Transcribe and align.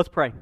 Let's 0.00 0.08
pray. 0.08 0.32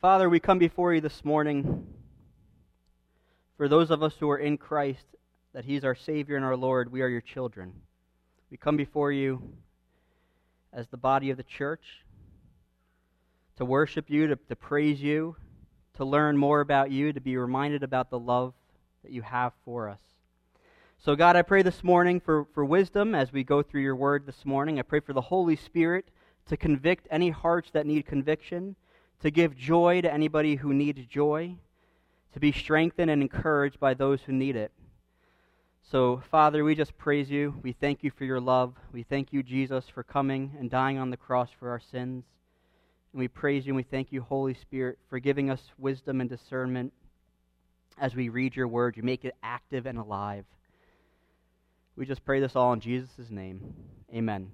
Father, 0.00 0.30
we 0.30 0.38
come 0.38 0.60
before 0.60 0.94
you 0.94 1.00
this 1.00 1.24
morning 1.24 1.84
for 3.56 3.66
those 3.66 3.90
of 3.90 4.04
us 4.04 4.14
who 4.20 4.30
are 4.30 4.38
in 4.38 4.56
Christ, 4.56 5.04
that 5.52 5.64
He's 5.64 5.82
our 5.82 5.96
Savior 5.96 6.36
and 6.36 6.44
our 6.44 6.56
Lord. 6.56 6.92
We 6.92 7.02
are 7.02 7.08
your 7.08 7.20
children. 7.20 7.72
We 8.52 8.56
come 8.56 8.76
before 8.76 9.10
you 9.10 9.52
as 10.72 10.86
the 10.86 10.96
body 10.96 11.30
of 11.30 11.36
the 11.36 11.42
church 11.42 12.04
to 13.56 13.64
worship 13.64 14.10
you, 14.10 14.28
to, 14.28 14.36
to 14.36 14.54
praise 14.54 15.02
you, 15.02 15.34
to 15.94 16.04
learn 16.04 16.36
more 16.36 16.60
about 16.60 16.92
you, 16.92 17.12
to 17.12 17.20
be 17.20 17.36
reminded 17.36 17.82
about 17.82 18.10
the 18.10 18.18
love 18.20 18.54
that 19.02 19.10
you 19.10 19.22
have 19.22 19.54
for 19.64 19.88
us. 19.88 20.11
So, 21.04 21.16
God, 21.16 21.34
I 21.34 21.42
pray 21.42 21.62
this 21.62 21.82
morning 21.82 22.20
for, 22.20 22.46
for 22.54 22.64
wisdom 22.64 23.12
as 23.12 23.32
we 23.32 23.42
go 23.42 23.60
through 23.60 23.80
your 23.80 23.96
word 23.96 24.24
this 24.24 24.46
morning. 24.46 24.78
I 24.78 24.82
pray 24.82 25.00
for 25.00 25.12
the 25.12 25.20
Holy 25.20 25.56
Spirit 25.56 26.06
to 26.46 26.56
convict 26.56 27.08
any 27.10 27.30
hearts 27.30 27.70
that 27.72 27.86
need 27.86 28.06
conviction, 28.06 28.76
to 29.18 29.32
give 29.32 29.56
joy 29.56 30.00
to 30.02 30.12
anybody 30.12 30.54
who 30.54 30.72
needs 30.72 31.04
joy, 31.06 31.56
to 32.34 32.38
be 32.38 32.52
strengthened 32.52 33.10
and 33.10 33.20
encouraged 33.20 33.80
by 33.80 33.94
those 33.94 34.20
who 34.22 34.32
need 34.32 34.54
it. 34.54 34.70
So, 35.90 36.22
Father, 36.30 36.62
we 36.62 36.76
just 36.76 36.96
praise 36.96 37.28
you. 37.28 37.58
We 37.64 37.72
thank 37.72 38.04
you 38.04 38.12
for 38.12 38.24
your 38.24 38.40
love. 38.40 38.76
We 38.92 39.02
thank 39.02 39.32
you, 39.32 39.42
Jesus, 39.42 39.88
for 39.88 40.04
coming 40.04 40.52
and 40.56 40.70
dying 40.70 40.98
on 40.98 41.10
the 41.10 41.16
cross 41.16 41.48
for 41.58 41.70
our 41.70 41.80
sins. 41.80 42.22
And 43.12 43.18
we 43.18 43.26
praise 43.26 43.66
you 43.66 43.70
and 43.70 43.76
we 43.76 43.82
thank 43.82 44.12
you, 44.12 44.22
Holy 44.22 44.54
Spirit, 44.54 45.00
for 45.10 45.18
giving 45.18 45.50
us 45.50 45.62
wisdom 45.78 46.20
and 46.20 46.30
discernment 46.30 46.92
as 47.98 48.14
we 48.14 48.28
read 48.28 48.54
your 48.54 48.68
word. 48.68 48.96
You 48.96 49.02
make 49.02 49.24
it 49.24 49.34
active 49.42 49.86
and 49.86 49.98
alive. 49.98 50.44
We 51.94 52.06
just 52.06 52.24
pray 52.24 52.40
this 52.40 52.56
all 52.56 52.72
in 52.72 52.80
Jesus' 52.80 53.30
name. 53.30 53.74
Amen. 54.14 54.50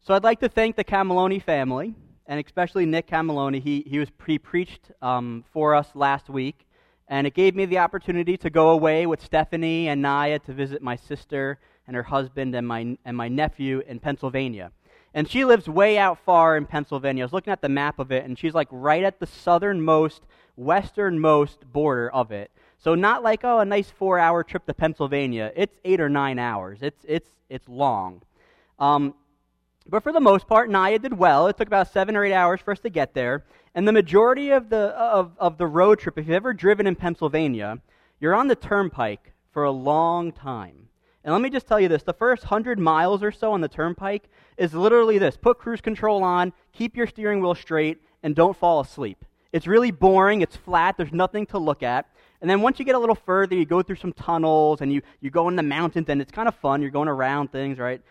So 0.00 0.12
I'd 0.12 0.24
like 0.24 0.40
to 0.40 0.48
thank 0.48 0.74
the 0.74 0.84
Camelloni 0.84 1.40
family, 1.40 1.94
and 2.26 2.44
especially 2.44 2.84
Nick 2.84 3.06
Camelloni. 3.06 3.62
He, 3.62 3.84
he 3.86 4.00
was 4.00 4.10
pre 4.10 4.38
preached 4.38 4.90
um, 5.00 5.44
for 5.52 5.74
us 5.74 5.88
last 5.94 6.28
week, 6.28 6.66
and 7.08 7.28
it 7.28 7.34
gave 7.34 7.54
me 7.54 7.64
the 7.64 7.78
opportunity 7.78 8.36
to 8.38 8.50
go 8.50 8.70
away 8.70 9.06
with 9.06 9.22
Stephanie 9.22 9.88
and 9.88 10.02
Naya 10.02 10.40
to 10.40 10.52
visit 10.52 10.82
my 10.82 10.96
sister 10.96 11.58
and 11.86 11.94
her 11.94 12.02
husband 12.02 12.54
and 12.56 12.66
my, 12.66 12.98
and 13.04 13.16
my 13.16 13.28
nephew 13.28 13.82
in 13.86 14.00
Pennsylvania. 14.00 14.72
And 15.14 15.30
she 15.30 15.44
lives 15.44 15.68
way 15.68 15.96
out 15.96 16.18
far 16.24 16.56
in 16.56 16.66
Pennsylvania. 16.66 17.22
I 17.22 17.26
was 17.26 17.32
looking 17.32 17.52
at 17.52 17.62
the 17.62 17.68
map 17.68 18.00
of 18.00 18.10
it, 18.10 18.24
and 18.24 18.36
she's 18.36 18.54
like 18.54 18.68
right 18.72 19.04
at 19.04 19.20
the 19.20 19.28
southernmost, 19.28 20.22
westernmost 20.56 21.72
border 21.72 22.10
of 22.10 22.32
it. 22.32 22.50
So 22.78 22.94
not 22.94 23.22
like 23.22 23.44
oh 23.44 23.60
a 23.60 23.64
nice 23.64 23.90
four 23.90 24.18
hour 24.18 24.42
trip 24.44 24.66
to 24.66 24.74
Pennsylvania. 24.74 25.52
It's 25.56 25.76
eight 25.84 26.00
or 26.00 26.08
nine 26.08 26.38
hours. 26.38 26.78
It's 26.82 27.04
it's 27.06 27.30
it's 27.48 27.68
long. 27.68 28.22
Um, 28.78 29.14
but 29.86 30.02
for 30.02 30.12
the 30.12 30.20
most 30.20 30.46
part, 30.46 30.70
Naya 30.70 30.98
did 30.98 31.16
well. 31.18 31.46
It 31.46 31.56
took 31.56 31.68
about 31.68 31.92
seven 31.92 32.16
or 32.16 32.24
eight 32.24 32.32
hours 32.32 32.60
for 32.60 32.72
us 32.72 32.80
to 32.80 32.90
get 32.90 33.14
there. 33.14 33.44
And 33.74 33.86
the 33.86 33.92
majority 33.92 34.50
of 34.50 34.70
the 34.70 34.96
of, 34.96 35.32
of 35.38 35.58
the 35.58 35.66
road 35.66 35.98
trip, 35.98 36.18
if 36.18 36.26
you've 36.26 36.34
ever 36.34 36.54
driven 36.54 36.86
in 36.86 36.96
Pennsylvania, 36.96 37.80
you're 38.20 38.34
on 38.34 38.48
the 38.48 38.56
turnpike 38.56 39.32
for 39.52 39.64
a 39.64 39.70
long 39.70 40.32
time. 40.32 40.88
And 41.24 41.32
let 41.32 41.40
me 41.40 41.50
just 41.50 41.66
tell 41.66 41.80
you 41.80 41.88
this 41.88 42.02
the 42.02 42.12
first 42.12 42.44
100 42.44 42.78
miles 42.78 43.22
or 43.22 43.32
so 43.32 43.52
on 43.52 43.60
the 43.60 43.68
turnpike 43.68 44.28
is 44.56 44.74
literally 44.74 45.18
this 45.18 45.36
put 45.36 45.58
cruise 45.58 45.80
control 45.80 46.22
on, 46.22 46.52
keep 46.72 46.96
your 46.96 47.06
steering 47.06 47.40
wheel 47.40 47.54
straight, 47.54 47.98
and 48.22 48.34
don't 48.34 48.56
fall 48.56 48.80
asleep. 48.80 49.24
It's 49.52 49.66
really 49.66 49.90
boring, 49.90 50.42
it's 50.42 50.56
flat, 50.56 50.96
there's 50.96 51.12
nothing 51.12 51.46
to 51.46 51.58
look 51.58 51.82
at. 51.82 52.06
And 52.40 52.50
then 52.50 52.60
once 52.60 52.78
you 52.78 52.84
get 52.84 52.94
a 52.94 52.98
little 52.98 53.14
further, 53.14 53.54
you 53.54 53.64
go 53.64 53.82
through 53.82 53.96
some 53.96 54.12
tunnels 54.12 54.80
and 54.80 54.92
you, 54.92 55.02
you 55.20 55.30
go 55.30 55.48
in 55.48 55.56
the 55.56 55.62
mountains, 55.62 56.08
and 56.08 56.20
it's 56.20 56.32
kind 56.32 56.48
of 56.48 56.54
fun. 56.56 56.82
You're 56.82 56.90
going 56.90 57.08
around 57.08 57.52
things, 57.52 57.78
right? 57.78 58.02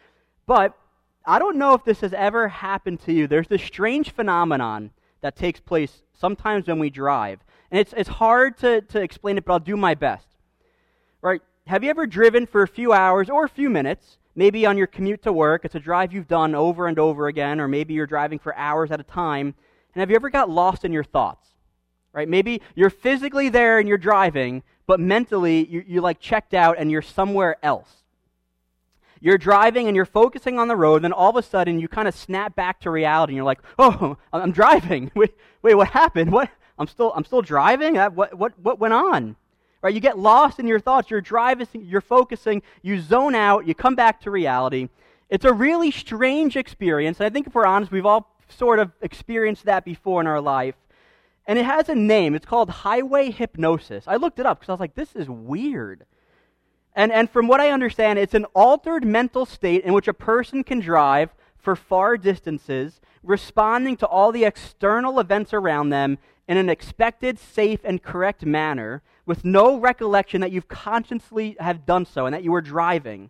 But 0.46 0.78
I 1.26 1.40
don't 1.40 1.58
know 1.58 1.74
if 1.74 1.84
this 1.84 2.02
has 2.02 2.14
ever 2.14 2.48
happened 2.48 3.02
to 3.02 3.14
you. 3.14 3.28
There's 3.28 3.47
this 3.47 3.62
strange 3.62 4.12
phenomenon 4.12 4.92
that 5.22 5.36
takes 5.36 5.59
place 5.59 6.03
sometimes 6.14 6.68
when 6.68 6.80
we 6.80 6.90
drive. 6.90 7.40
And 7.72 7.80
it's, 7.80 7.94
it's 7.96 8.09
hard 8.09 8.58
to, 8.59 8.81
to 8.81 9.02
explain 9.02 9.38
it, 9.38 9.46
but 9.46 9.53
I'll 9.53 9.59
do 9.59 9.78
my 9.78 9.96
best. 9.96 10.28
Right? 11.22 11.42
have 11.66 11.84
you 11.84 11.90
ever 11.90 12.06
driven 12.06 12.46
for 12.46 12.64
a 12.64 12.68
few 12.68 12.92
hours 12.92 13.30
or 13.30 13.46
a 13.46 13.50
few 13.50 13.70
minutes, 13.70 14.18
maybe 14.36 14.66
on 14.66 14.78
your 14.78 14.88
commute 14.88 15.24
to 15.24 15.31
work? 15.31 15.64
It's 15.64 15.76
a 15.76 15.80
drive 15.80 16.14
you've 16.14 16.28
done 16.28 16.56
over 16.56 16.88
and 16.88 17.00
over 17.00 17.28
again, 17.28 17.59
or 17.59 17.68
maybe 17.68 17.94
you're 17.94 18.08
driving 18.08 18.40
for 18.40 18.56
hours 18.56 18.92
at 18.92 19.00
a 19.00 19.03
time. 19.03 19.56
And 19.94 20.02
have 20.02 20.09
you 20.09 20.16
ever 20.16 20.30
got 20.30 20.50
lost 20.50 20.84
in 20.84 20.92
your 20.92 21.03
thoughts? 21.03 21.53
Right? 22.13 22.29
Maybe 22.29 22.62
you're 22.75 22.91
physically 22.91 23.50
there 23.50 23.79
and 23.79 23.88
you're 23.88 23.97
driving, 23.97 24.63
but 24.85 25.00
mentally 25.00 25.66
you, 25.66 25.84
you 25.88 26.01
like 26.01 26.19
checked 26.19 26.53
out 26.53 26.78
and 26.78 26.91
you're 26.91 27.01
somewhere 27.01 27.57
else. 27.63 28.03
You're 29.19 29.38
driving 29.38 29.88
and 29.88 29.96
you're 29.96 30.06
focusing 30.06 30.59
on 30.59 30.68
the 30.68 30.75
road, 30.75 31.03
then 31.03 31.13
all 31.13 31.29
of 31.29 31.38
a 31.38 31.41
sudden 31.41 31.79
you 31.79 31.88
kind 31.88 32.07
of 32.07 32.13
snap 32.13 32.56
back 32.56 32.81
to 32.81 32.91
reality 32.91 33.31
and 33.31 33.38
you're 33.38 33.46
like, 33.46 33.62
oh, 33.79 34.18
I'm 34.34 34.52
driving. 34.52 35.12
Wait, 35.16 35.34
wait, 35.62 35.75
what 35.75 35.88
happened? 35.90 36.31
What? 36.31 36.50
I'm 36.78 36.88
still, 36.88 37.13
I'm 37.16 37.23
still 37.23 37.41
driving? 37.41 37.97
Uh, 37.97 38.09
what, 38.09 38.38
what, 38.38 38.59
what 38.59 38.79
went 38.79 38.94
on? 38.94 39.35
Right? 39.81 39.94
You 39.94 40.00
get 40.00 40.18
lost 40.18 40.59
in 40.59 40.68
your 40.68 40.79
thoughts, 40.79 41.09
you're 41.09 41.22
driving, 41.22 41.68
you're 41.73 42.02
focusing, 42.02 42.62
you 42.81 43.00
zone 43.00 43.35
out, 43.35 43.68
you 43.68 43.75
come 43.75 43.96
back 43.96 44.22
to 44.22 44.31
reality. 44.31 44.90
It's 45.29 45.46
a 45.46 45.53
really 45.53 45.91
strange 45.91 46.57
experience. 46.57 47.19
And 47.19 47.28
I 47.28 47.29
think 47.29 47.47
if 47.47 47.56
we're 47.56 47.66
honest, 47.66 47.91
we've 47.91 48.06
all 48.06 48.35
sort 48.50 48.79
of 48.79 48.91
experienced 49.02 49.66
that 49.66 49.85
before 49.85 50.22
in 50.22 50.28
our 50.28 50.41
life. 50.41 50.75
And 51.46 51.59
it 51.59 51.66
has 51.66 51.90
a 51.90 51.96
name. 51.96 52.36
It's 52.36 52.46
called 52.46 52.70
highway 52.70 53.31
hypnosis. 53.31 54.06
I 54.08 54.16
looked 54.16 54.40
it 54.40 54.46
up 54.46 54.59
because 54.59 54.70
I 54.70 54.74
was 54.74 54.80
like, 54.80 54.96
this 54.96 55.16
is 55.16 55.30
weird. 55.30 56.06
And, 56.96 57.12
and 57.12 57.30
from 57.30 57.48
what 57.48 57.59
I 57.59 57.72
understand, 57.72 58.20
it's 58.20 58.34
an 58.34 58.46
altered 58.54 59.04
mental 59.04 59.46
state 59.46 59.84
in 59.84 59.94
which 59.94 60.08
a 60.08 60.14
person 60.14 60.64
can 60.64 60.80
drive 60.80 61.34
for 61.58 61.76
far 61.76 62.18
distances, 62.18 63.02
responding 63.24 63.98
to 63.98 64.08
all 64.08 64.32
the 64.32 64.46
external 64.46 65.20
events 65.20 65.53
around 65.53 65.90
them 65.90 66.18
in 66.48 66.58
an 66.58 66.70
expected, 66.70 67.40
safe, 67.40 67.80
and 67.84 68.03
correct 68.03 68.46
manner, 68.46 69.02
with 69.26 69.46
no 69.46 69.80
recollection 69.80 70.42
that 70.42 70.52
you've 70.52 70.68
consciously 70.68 71.56
have 71.59 71.86
done 71.86 72.06
so 72.06 72.26
and 72.26 72.34
that 72.34 72.44
you 72.44 72.52
were 72.52 72.62
driving. 72.62 73.30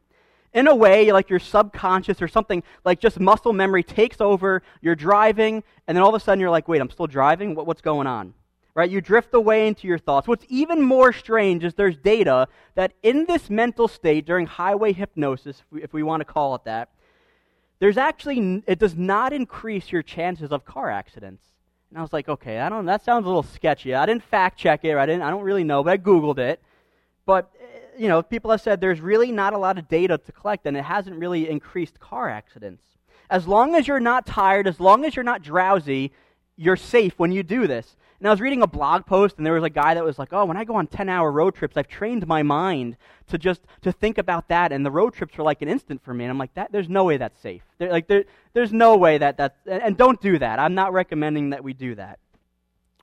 In 0.54 0.68
a 0.68 0.76
way, 0.76 1.12
like 1.12 1.30
your 1.30 1.40
subconscious 1.40 2.22
or 2.22 2.28
something 2.28 2.62
like 2.86 3.00
just 3.00 3.20
muscle 3.20 3.54
memory 3.54 3.84
takes 3.84 4.22
over, 4.22 4.62
you're 4.82 4.96
driving, 4.96 5.64
and 5.88 5.98
then 5.98 6.04
all 6.04 6.10
of 6.10 6.16
a 6.16 6.24
sudden 6.24 6.40
you're 6.40 6.52
like, 6.52 6.68
wait, 6.68 6.80
I'm 6.80 6.92
still 6.92 7.08
driving? 7.08 7.56
What, 7.56 7.66
what's 7.66 7.82
going 7.82 8.06
on? 8.06 8.34
Right? 8.76 8.90
You 8.90 9.02
drift 9.02 9.34
away 9.34 9.68
into 9.68 9.88
your 9.88 9.98
thoughts. 9.98 10.28
What's 10.28 10.46
even 10.50 10.82
more 10.82 11.12
strange 11.14 11.64
is 11.64 11.74
there's 11.74 11.98
data 11.98 12.48
that 12.76 12.94
in 13.04 13.26
this 13.26 13.50
mental 13.50 13.88
state 13.88 14.26
during 14.26 14.46
highway 14.46 14.94
hypnosis, 14.94 15.60
if 15.60 15.66
we, 15.72 15.84
if 15.84 15.94
we 15.94 16.04
want 16.04 16.22
to 16.22 16.26
call 16.26 16.56
it 16.56 16.64
that, 16.66 16.90
there's 17.80 17.98
actually, 17.98 18.64
it 18.68 18.80
does 18.80 18.96
not 18.96 19.34
increase 19.34 19.92
your 19.92 20.04
chances 20.04 20.52
of 20.52 20.66
car 20.66 20.90
accidents. 20.90 21.44
And 21.90 22.00
I 22.00 22.02
was 22.02 22.14
like, 22.14 22.30
okay, 22.30 22.60
I 22.60 22.70
don't. 22.70 22.86
That 22.86 23.04
sounds 23.04 23.26
a 23.26 23.28
little 23.28 23.44
sketchy. 23.44 23.94
I 23.94 24.08
didn't 24.08 24.24
fact 24.24 24.58
check 24.58 24.84
it. 24.84 24.96
I 24.96 25.06
didn't. 25.06 25.22
I 25.22 25.30
don't 25.30 25.44
really 25.44 25.64
know, 25.64 25.84
but 25.84 25.94
I 25.94 25.98
googled 25.98 26.40
it. 26.40 26.60
But 27.26 27.52
you 27.98 28.08
know, 28.08 28.22
people 28.22 28.52
have 28.52 28.62
said 28.62 28.82
there's 28.82 29.02
really 29.02 29.32
not 29.32 29.54
a 29.54 29.58
lot 29.58 29.78
of 29.78 29.88
data 29.88 30.18
to 30.18 30.32
collect, 30.32 30.66
and 30.66 30.76
it 30.78 30.84
hasn't 30.84 31.18
really 31.18 31.50
increased 31.50 32.00
car 32.00 32.30
accidents. 32.30 32.84
As 33.30 33.48
long 33.48 33.76
as 33.76 33.88
you're 33.88 34.00
not 34.00 34.26
tired, 34.26 34.68
as 34.68 34.80
long 34.80 35.06
as 35.06 35.16
you're 35.16 35.24
not 35.24 35.42
drowsy, 35.42 36.12
you're 36.56 36.76
safe 36.76 37.14
when 37.18 37.32
you 37.32 37.44
do 37.44 37.68
this. 37.68 37.96
And 38.20 38.28
I 38.30 38.32
was 38.32 38.40
reading 38.40 38.62
a 38.62 38.68
blog 38.68 39.06
post, 39.06 39.36
and 39.36 39.46
there 39.46 39.54
was 39.54 39.66
a 39.66 39.70
guy 39.70 39.96
that 39.96 40.04
was 40.04 40.18
like, 40.18 40.32
"Oh, 40.32 40.46
when 40.46 40.56
I 40.56 40.64
go 40.64 40.76
on 40.76 40.88
ten-hour 40.88 41.30
road 41.30 41.56
trips, 41.56 41.76
I've 41.76 41.90
trained 41.90 42.26
my 42.26 42.42
mind 42.42 42.96
to 43.28 43.38
just 43.38 43.62
to 43.82 43.92
think 43.92 44.18
about 44.18 44.48
that, 44.48 44.72
and 44.72 44.86
the 44.86 44.92
road 44.92 45.14
trips 45.14 45.38
were 45.38 45.44
like 45.44 45.62
an 45.62 45.68
instant 45.68 46.02
for 46.02 46.14
me." 46.14 46.24
And 46.24 46.32
I'm 46.32 46.38
like, 46.38 46.54
"That 46.54 46.72
there's 46.72 46.88
no 46.88 47.04
way 47.04 47.18
that's 47.18 47.38
safe. 47.42 47.64
Like 47.82 48.08
there, 48.08 48.24
there's 48.54 48.72
no 48.72 48.96
way 48.96 49.18
that 49.18 49.36
that 49.38 49.58
and 49.66 49.98
don't 49.98 50.22
do 50.22 50.38
that. 50.40 50.58
I'm 50.58 50.74
not 50.74 50.94
recommending 50.94 51.50
that 51.50 51.66
we 51.66 51.74
do 51.74 51.96
that. 51.96 52.20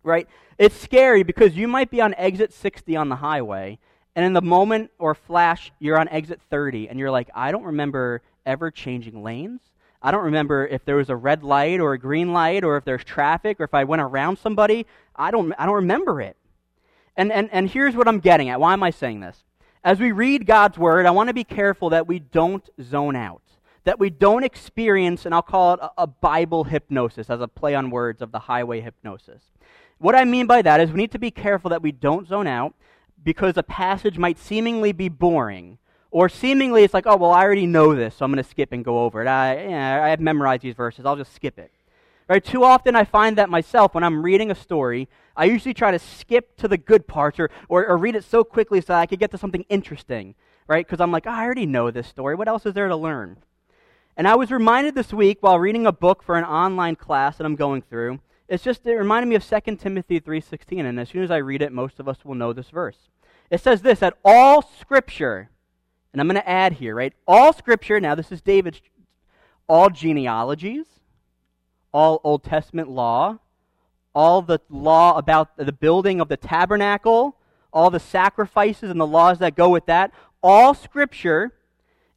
Right? 0.02 0.26
It's 0.56 0.74
scary 0.76 1.22
because 1.22 1.54
you 1.54 1.68
might 1.68 1.90
be 1.90 2.00
on 2.00 2.14
exit 2.14 2.54
60 2.54 2.96
on 2.96 3.10
the 3.10 3.16
highway, 3.16 3.78
and 4.16 4.25
in 4.25 4.32
the 4.32 4.43
moment 4.43 4.90
or 4.99 5.14
flash, 5.14 5.73
you're 5.79 5.99
on 5.99 6.08
exit 6.08 6.40
30, 6.50 6.88
and 6.88 6.99
you're 6.99 7.11
like, 7.11 7.31
I 7.34 7.52
don't 7.52 7.64
remember 7.64 8.23
ever 8.44 8.70
changing 8.70 9.23
lanes. 9.23 9.61
I 10.02 10.11
don't 10.11 10.25
remember 10.25 10.67
if 10.67 10.84
there 10.84 10.96
was 10.96 11.11
a 11.11 11.17
red 11.17 11.43
light 11.43 11.79
or 11.79 11.93
a 11.93 11.99
green 11.99 12.32
light 12.32 12.64
or 12.64 12.76
if 12.76 12.84
there's 12.84 13.05
traffic 13.05 13.61
or 13.61 13.64
if 13.64 13.75
I 13.75 13.84
went 13.84 14.02
around 14.02 14.38
somebody. 14.38 14.87
I 15.14 15.31
don't, 15.31 15.52
I 15.58 15.67
don't 15.67 15.75
remember 15.75 16.20
it. 16.23 16.37
And, 17.17 17.31
and, 17.31 17.50
and 17.52 17.69
here's 17.69 17.94
what 17.94 18.08
I'm 18.08 18.20
getting 18.20 18.49
at. 18.49 18.61
Why 18.61 18.73
am 18.73 18.82
I 18.82 18.90
saying 18.90 19.20
this? 19.20 19.44
As 19.84 20.00
we 20.00 20.12
read 20.12 20.46
God's 20.46 20.79
word, 20.79 21.06
I 21.06 21.11
want 21.11 21.29
to 21.29 21.34
be 21.34 21.44
careful 21.44 21.90
that 21.90 22.06
we 22.06 22.19
don't 22.19 22.67
zone 22.82 23.14
out, 23.14 23.43
that 23.84 23.99
we 23.99 24.08
don't 24.08 24.43
experience, 24.43 25.26
and 25.26 25.34
I'll 25.34 25.43
call 25.43 25.75
it 25.75 25.81
a, 25.81 25.90
a 25.99 26.06
Bible 26.06 26.64
hypnosis 26.64 27.29
as 27.29 27.40
a 27.40 27.49
play 27.49 27.75
on 27.75 27.90
words 27.90 28.23
of 28.23 28.32
the 28.32 28.38
highway 28.38 28.81
hypnosis. 28.81 29.43
What 29.99 30.14
I 30.14 30.25
mean 30.25 30.46
by 30.46 30.62
that 30.62 30.81
is 30.81 30.90
we 30.90 30.96
need 30.96 31.12
to 31.12 31.19
be 31.19 31.31
careful 31.31 31.70
that 31.70 31.82
we 31.82 31.93
don't 31.93 32.26
zone 32.26 32.46
out 32.46 32.75
because 33.22 33.56
a 33.56 33.62
passage 33.62 34.19
might 34.19 34.38
seemingly 34.38 34.93
be 34.93 35.08
boring 35.08 35.78
or 36.11 36.28
seemingly 36.28 36.82
it's 36.82 36.94
like, 36.94 37.06
oh, 37.06 37.17
well, 37.17 37.31
I 37.31 37.43
already 37.43 37.67
know 37.67 37.94
this, 37.94 38.17
so 38.17 38.25
I'm 38.25 38.32
going 38.32 38.43
to 38.43 38.49
skip 38.49 38.72
and 38.72 38.84
go 38.84 39.05
over 39.05 39.22
it. 39.22 39.28
I, 39.28 40.06
I 40.06 40.08
have 40.08 40.20
memorized 40.20 40.62
these 40.62 40.75
verses, 40.75 41.06
I'll 41.06 41.17
just 41.17 41.34
skip 41.34 41.58
it. 41.58 41.70
Right? 42.28 42.44
Too 42.44 42.62
often 42.62 42.94
I 42.94 43.05
find 43.05 43.38
that 43.38 43.49
myself 43.49 43.94
when 43.94 44.05
I'm 44.05 44.22
reading 44.22 44.50
a 44.50 44.55
story, 44.55 45.08
I 45.37 45.46
usually 45.46 45.75
try 45.75 45.90
to 45.90 45.99
skip 45.99 46.56
to 46.58 46.69
the 46.69 46.78
good 46.78 47.08
parts 47.08 47.40
or, 47.40 47.50
or, 47.69 47.87
or 47.87 47.96
read 47.96 48.14
it 48.14 48.25
so 48.25 48.44
quickly 48.44 48.81
so 48.81 48.93
that 48.93 49.00
I 49.00 49.06
could 49.06 49.19
get 49.19 49.32
to 49.32 49.38
something 49.38 49.64
interesting. 49.69 50.34
right? 50.70 50.87
Because 50.87 51.00
I'm 51.00 51.11
like, 51.11 51.26
oh, 51.26 51.31
I 51.31 51.43
already 51.43 51.67
know 51.67 51.90
this 51.90 52.06
story. 52.06 52.37
What 52.37 52.46
else 52.46 52.64
is 52.64 52.75
there 52.75 52.87
to 52.87 52.94
learn? 52.94 53.38
And 54.17 54.28
I 54.28 54.37
was 54.37 54.52
reminded 54.52 54.94
this 54.94 55.12
week 55.12 55.38
while 55.40 55.58
reading 55.58 55.84
a 55.84 55.93
book 55.93 56.22
for 56.22 56.37
an 56.37 56.44
online 56.44 56.94
class 56.94 57.38
that 57.38 57.44
I'm 57.44 57.56
going 57.56 57.82
through. 57.82 58.20
It's 58.50 58.64
just 58.64 58.85
it 58.85 58.97
reminded 58.97 59.29
me 59.29 59.37
of 59.37 59.44
2 59.44 59.76
Timothy 59.76 60.19
3:16 60.19 60.85
and 60.85 60.99
as 60.99 61.08
soon 61.08 61.23
as 61.23 61.31
I 61.31 61.37
read 61.37 61.62
it 61.62 61.73
most 61.73 62.00
of 62.00 62.08
us 62.08 62.25
will 62.25 62.35
know 62.35 62.52
this 62.52 62.69
verse. 62.69 63.08
It 63.49 63.61
says 63.61 63.81
this 63.81 64.00
that 64.00 64.19
all 64.25 64.61
scripture 64.61 65.50
and 66.12 66.20
I'm 66.20 66.26
going 66.26 66.41
to 66.41 66.49
add 66.49 66.75
here, 66.75 66.97
right? 66.97 67.12
All 67.29 67.52
scripture, 67.52 68.00
now 68.00 68.17
this 68.17 68.32
is 68.32 68.43
David's 68.43 68.81
all 69.69 69.88
genealogies, 69.88 70.87
all 71.93 72.20
Old 72.25 72.43
Testament 72.43 72.88
law, 72.88 73.38
all 74.12 74.43
the 74.43 74.61
law 74.69 75.17
about 75.17 75.56
the 75.56 75.70
building 75.70 76.20
of 76.20 76.29
the 76.29 76.37
tabernacle, 76.37 77.37
all 77.73 77.88
the 77.88 78.00
sacrifices 78.00 78.91
and 78.91 79.00
the 79.00 79.06
laws 79.06 79.38
that 79.38 79.55
go 79.55 79.69
with 79.69 79.87
that, 79.87 80.11
all 80.43 80.75
scripture 80.75 81.53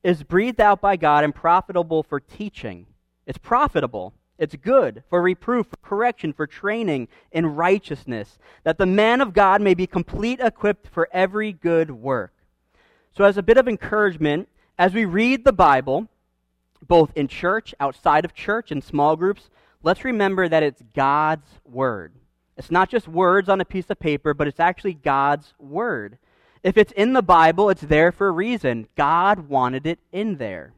is 0.03 0.23
breathed 0.23 0.59
out 0.59 0.81
by 0.81 0.95
God 0.95 1.23
and 1.23 1.35
profitable 1.35 2.01
for 2.01 2.19
teaching. 2.19 2.87
It's 3.27 3.37
profitable. 3.37 4.15
It's 4.37 4.55
good 4.55 5.03
for 5.09 5.21
reproof, 5.21 5.67
for 5.67 5.77
correction, 5.77 6.33
for 6.33 6.47
training 6.47 7.07
in 7.31 7.55
righteousness, 7.55 8.39
that 8.63 8.77
the 8.77 8.85
man 8.85 9.21
of 9.21 9.33
God 9.33 9.61
may 9.61 9.73
be 9.73 9.85
complete 9.87 10.39
equipped 10.39 10.87
for 10.87 11.07
every 11.11 11.53
good 11.53 11.91
work. 11.91 12.33
So, 13.15 13.23
as 13.23 13.37
a 13.37 13.43
bit 13.43 13.57
of 13.57 13.67
encouragement, 13.67 14.49
as 14.77 14.93
we 14.93 15.05
read 15.05 15.45
the 15.45 15.53
Bible, 15.53 16.07
both 16.87 17.11
in 17.15 17.27
church, 17.27 17.75
outside 17.79 18.25
of 18.25 18.33
church, 18.33 18.71
in 18.71 18.81
small 18.81 19.15
groups, 19.15 19.49
let's 19.83 20.03
remember 20.03 20.49
that 20.49 20.63
it's 20.63 20.81
God's 20.95 21.59
Word. 21.63 22.13
It's 22.57 22.71
not 22.71 22.89
just 22.89 23.07
words 23.07 23.49
on 23.49 23.61
a 23.61 23.65
piece 23.65 23.89
of 23.89 23.99
paper, 23.99 24.33
but 24.33 24.47
it's 24.47 24.59
actually 24.59 24.95
God's 24.95 25.53
Word. 25.59 26.17
If 26.63 26.77
it's 26.77 26.93
in 26.93 27.13
the 27.13 27.21
Bible, 27.21 27.69
it's 27.69 27.81
there 27.81 28.11
for 28.11 28.27
a 28.27 28.31
reason. 28.31 28.87
God 28.95 29.47
wanted 29.47 29.85
it 29.85 29.99
in 30.11 30.37
there. 30.37 30.73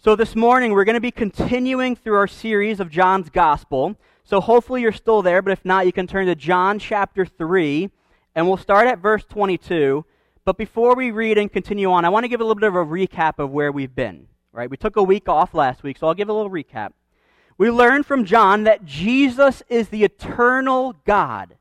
So 0.00 0.14
this 0.14 0.36
morning, 0.36 0.70
we're 0.70 0.84
going 0.84 0.94
to 0.94 1.00
be 1.00 1.10
continuing 1.10 1.96
through 1.96 2.14
our 2.14 2.28
series 2.28 2.78
of 2.78 2.88
John's 2.88 3.30
Gospel. 3.30 3.96
So 4.22 4.40
hopefully 4.40 4.80
you're 4.82 4.92
still 4.92 5.22
there, 5.22 5.42
but 5.42 5.50
if 5.50 5.64
not, 5.64 5.86
you 5.86 5.92
can 5.92 6.06
turn 6.06 6.26
to 6.26 6.36
John 6.36 6.78
chapter 6.78 7.26
3, 7.26 7.90
and 8.36 8.46
we'll 8.46 8.56
start 8.56 8.86
at 8.86 9.00
verse 9.00 9.24
22. 9.24 10.04
But 10.44 10.56
before 10.56 10.94
we 10.94 11.10
read 11.10 11.36
and 11.36 11.52
continue 11.52 11.90
on, 11.90 12.04
I 12.04 12.10
want 12.10 12.22
to 12.22 12.28
give 12.28 12.40
a 12.40 12.44
little 12.44 12.60
bit 12.60 12.68
of 12.68 12.76
a 12.76 12.84
recap 12.84 13.40
of 13.40 13.50
where 13.50 13.72
we've 13.72 13.94
been. 13.94 14.28
Right? 14.52 14.70
We 14.70 14.76
took 14.76 14.94
a 14.94 15.02
week 15.02 15.28
off 15.28 15.52
last 15.52 15.82
week, 15.82 15.98
so 15.98 16.06
I'll 16.06 16.14
give 16.14 16.28
a 16.28 16.32
little 16.32 16.50
recap. 16.50 16.92
We 17.58 17.68
learned 17.68 18.06
from 18.06 18.24
John 18.24 18.62
that 18.64 18.84
Jesus 18.84 19.64
is 19.68 19.88
the 19.88 20.04
eternal 20.04 20.94
God 21.06 21.56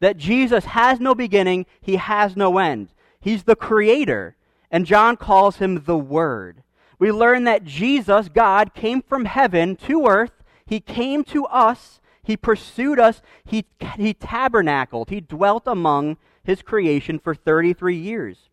that 0.00 0.16
Jesus 0.16 0.66
has 0.66 1.00
no 1.00 1.14
beginning, 1.14 1.66
he 1.80 1.96
has 1.96 2.36
no 2.36 2.58
end. 2.58 2.90
He's 3.20 3.44
the 3.44 3.56
creator, 3.56 4.36
and 4.70 4.86
John 4.86 5.16
calls 5.16 5.56
him 5.56 5.84
the 5.84 5.98
Word. 5.98 6.62
We 6.98 7.12
learn 7.12 7.44
that 7.44 7.64
Jesus, 7.64 8.28
God, 8.28 8.74
came 8.74 9.02
from 9.02 9.24
heaven 9.24 9.76
to 9.76 10.06
earth. 10.06 10.42
He 10.66 10.80
came 10.80 11.24
to 11.24 11.46
us. 11.46 12.00
He 12.22 12.36
pursued 12.36 12.98
us. 12.98 13.22
He, 13.44 13.64
he 13.96 14.14
tabernacled. 14.14 15.10
He 15.10 15.20
dwelt 15.20 15.64
among 15.66 16.16
his 16.42 16.62
creation 16.62 17.18
for 17.18 17.34
33 17.34 17.96
years. 17.96 18.48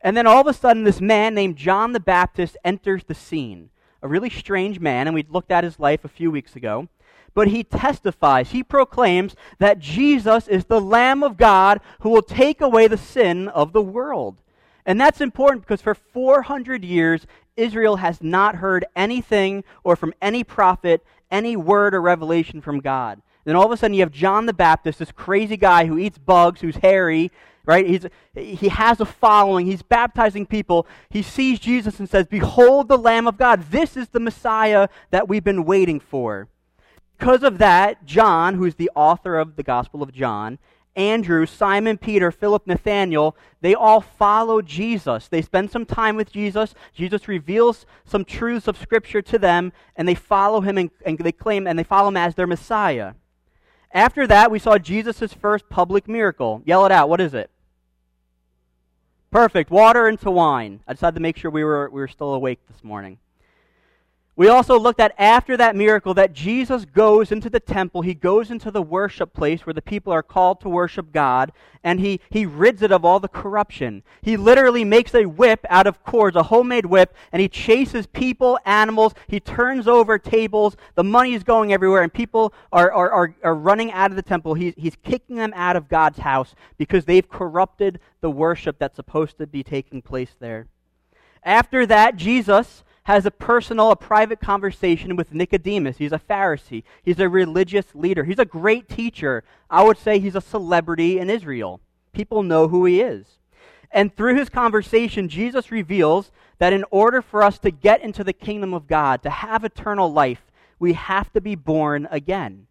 And 0.00 0.16
then 0.16 0.26
all 0.26 0.40
of 0.40 0.46
a 0.46 0.54
sudden, 0.54 0.84
this 0.84 1.00
man 1.00 1.34
named 1.34 1.56
John 1.56 1.92
the 1.92 2.00
Baptist 2.00 2.56
enters 2.64 3.04
the 3.04 3.14
scene. 3.14 3.70
A 4.02 4.08
really 4.08 4.30
strange 4.30 4.80
man, 4.80 5.06
and 5.06 5.14
we 5.14 5.24
looked 5.28 5.52
at 5.52 5.62
his 5.62 5.78
life 5.78 6.04
a 6.04 6.08
few 6.08 6.30
weeks 6.30 6.56
ago 6.56 6.88
but 7.34 7.48
he 7.48 7.64
testifies, 7.64 8.50
he 8.50 8.62
proclaims 8.62 9.34
that 9.58 9.78
Jesus 9.78 10.48
is 10.48 10.66
the 10.66 10.80
Lamb 10.80 11.22
of 11.22 11.36
God 11.36 11.80
who 12.00 12.10
will 12.10 12.22
take 12.22 12.60
away 12.60 12.86
the 12.86 12.98
sin 12.98 13.48
of 13.48 13.72
the 13.72 13.82
world. 13.82 14.40
And 14.84 15.00
that's 15.00 15.20
important 15.20 15.62
because 15.62 15.80
for 15.80 15.94
400 15.94 16.84
years, 16.84 17.26
Israel 17.56 17.96
has 17.96 18.22
not 18.22 18.56
heard 18.56 18.84
anything 18.96 19.64
or 19.84 19.96
from 19.96 20.14
any 20.20 20.44
prophet, 20.44 21.04
any 21.30 21.56
word 21.56 21.94
or 21.94 22.00
revelation 22.00 22.60
from 22.60 22.80
God. 22.80 23.22
Then 23.44 23.56
all 23.56 23.66
of 23.66 23.72
a 23.72 23.76
sudden, 23.76 23.94
you 23.94 24.00
have 24.02 24.12
John 24.12 24.46
the 24.46 24.52
Baptist, 24.52 24.98
this 24.98 25.12
crazy 25.12 25.56
guy 25.56 25.86
who 25.86 25.98
eats 25.98 26.18
bugs, 26.18 26.60
who's 26.60 26.76
hairy, 26.76 27.32
right? 27.64 27.86
He's, 27.86 28.06
he 28.34 28.68
has 28.68 29.00
a 29.00 29.04
following. 29.04 29.66
He's 29.66 29.82
baptizing 29.82 30.46
people. 30.46 30.86
He 31.10 31.22
sees 31.22 31.58
Jesus 31.58 31.98
and 31.98 32.08
says, 32.08 32.26
Behold 32.26 32.88
the 32.88 32.98
Lamb 32.98 33.26
of 33.26 33.36
God. 33.36 33.70
This 33.70 33.96
is 33.96 34.08
the 34.08 34.20
Messiah 34.20 34.88
that 35.10 35.28
we've 35.28 35.44
been 35.44 35.64
waiting 35.64 36.00
for. 36.00 36.48
Because 37.18 37.42
of 37.42 37.58
that, 37.58 38.04
John, 38.04 38.54
who's 38.54 38.74
the 38.74 38.90
author 38.94 39.38
of 39.38 39.56
the 39.56 39.62
Gospel 39.62 40.02
of 40.02 40.12
John, 40.12 40.58
Andrew, 40.94 41.46
Simon 41.46 41.96
Peter, 41.96 42.30
Philip, 42.30 42.66
Nathaniel, 42.66 43.36
they 43.62 43.74
all 43.74 44.00
follow 44.00 44.60
Jesus. 44.60 45.28
They 45.28 45.40
spend 45.40 45.70
some 45.70 45.86
time 45.86 46.16
with 46.16 46.32
Jesus. 46.32 46.74
Jesus 46.92 47.28
reveals 47.28 47.86
some 48.04 48.24
truths 48.24 48.68
of 48.68 48.76
Scripture 48.76 49.22
to 49.22 49.38
them, 49.38 49.72
and 49.96 50.06
they 50.06 50.14
follow 50.14 50.60
him 50.60 50.76
and, 50.76 50.90
and 51.06 51.18
they 51.18 51.32
claim 51.32 51.66
and 51.66 51.78
they 51.78 51.84
follow 51.84 52.08
him 52.08 52.16
as 52.16 52.34
their 52.34 52.46
Messiah. 52.46 53.14
After 53.92 54.26
that, 54.26 54.50
we 54.50 54.58
saw 54.58 54.78
Jesus' 54.78 55.32
first 55.32 55.68
public 55.68 56.08
miracle. 56.08 56.62
Yell 56.64 56.84
it 56.86 56.92
out. 56.92 57.08
What 57.08 57.20
is 57.20 57.34
it? 57.34 57.50
Perfect. 59.30 59.70
Water 59.70 60.08
into 60.08 60.30
wine. 60.30 60.80
I 60.86 60.92
decided 60.92 61.14
to 61.14 61.22
make 61.22 61.36
sure 61.36 61.50
we 61.50 61.64
were, 61.64 61.88
we 61.90 62.00
were 62.00 62.08
still 62.08 62.34
awake 62.34 62.60
this 62.68 62.84
morning. 62.84 63.18
We 64.34 64.48
also 64.48 64.78
looked 64.78 65.00
at 65.00 65.14
after 65.18 65.58
that 65.58 65.76
miracle 65.76 66.14
that 66.14 66.32
Jesus 66.32 66.86
goes 66.86 67.32
into 67.32 67.50
the 67.50 67.60
temple, 67.60 68.00
he 68.00 68.14
goes 68.14 68.50
into 68.50 68.70
the 68.70 68.80
worship 68.80 69.34
place 69.34 69.66
where 69.66 69.74
the 69.74 69.82
people 69.82 70.10
are 70.10 70.22
called 70.22 70.62
to 70.62 70.70
worship 70.70 71.12
God, 71.12 71.52
and 71.84 72.00
he, 72.00 72.18
he 72.30 72.46
rids 72.46 72.80
it 72.80 72.92
of 72.92 73.04
all 73.04 73.20
the 73.20 73.28
corruption. 73.28 74.02
He 74.22 74.38
literally 74.38 74.84
makes 74.84 75.14
a 75.14 75.26
whip 75.26 75.66
out 75.68 75.86
of 75.86 76.02
cords, 76.02 76.34
a 76.34 76.44
homemade 76.44 76.86
whip, 76.86 77.14
and 77.30 77.42
he 77.42 77.48
chases 77.48 78.06
people, 78.06 78.58
animals, 78.64 79.12
he 79.26 79.38
turns 79.38 79.86
over 79.86 80.18
tables, 80.18 80.76
the 80.94 81.04
money 81.04 81.34
is 81.34 81.42
going 81.42 81.74
everywhere, 81.74 82.02
and 82.02 82.12
people 82.12 82.54
are, 82.72 82.90
are, 82.90 83.10
are, 83.10 83.34
are 83.44 83.54
running 83.54 83.92
out 83.92 84.10
of 84.10 84.16
the 84.16 84.22
temple. 84.22 84.54
He, 84.54 84.72
he's 84.78 84.96
kicking 85.02 85.36
them 85.36 85.52
out 85.54 85.76
of 85.76 85.90
God's 85.90 86.18
house 86.18 86.54
because 86.78 87.04
they've 87.04 87.28
corrupted 87.28 88.00
the 88.22 88.30
worship 88.30 88.78
that's 88.78 88.96
supposed 88.96 89.36
to 89.38 89.46
be 89.46 89.62
taking 89.62 90.00
place 90.00 90.34
there. 90.40 90.68
After 91.44 91.84
that, 91.84 92.16
Jesus 92.16 92.82
has 93.04 93.26
a 93.26 93.30
personal, 93.30 93.90
a 93.90 93.96
private 93.96 94.40
conversation 94.40 95.16
with 95.16 95.34
Nicodemus. 95.34 95.98
He's 95.98 96.12
a 96.12 96.18
Pharisee, 96.18 96.84
he's 97.02 97.18
a 97.18 97.28
religious 97.28 97.86
leader, 97.94 98.24
he's 98.24 98.38
a 98.38 98.44
great 98.44 98.88
teacher. 98.88 99.42
I 99.68 99.82
would 99.82 99.98
say 99.98 100.18
he's 100.18 100.36
a 100.36 100.40
celebrity 100.40 101.18
in 101.18 101.30
Israel. 101.30 101.80
People 102.12 102.42
know 102.42 102.68
who 102.68 102.84
he 102.84 103.00
is. 103.00 103.26
And 103.90 104.14
through 104.14 104.36
his 104.36 104.48
conversation, 104.48 105.28
Jesus 105.28 105.70
reveals 105.70 106.30
that 106.58 106.72
in 106.72 106.84
order 106.90 107.20
for 107.20 107.42
us 107.42 107.58
to 107.58 107.70
get 107.70 108.02
into 108.02 108.24
the 108.24 108.32
kingdom 108.32 108.72
of 108.72 108.86
God, 108.86 109.22
to 109.22 109.30
have 109.30 109.64
eternal 109.64 110.12
life, 110.12 110.42
we 110.78 110.94
have 110.94 111.32
to 111.32 111.40
be 111.40 111.54
born 111.54 112.08
again. 112.10 112.66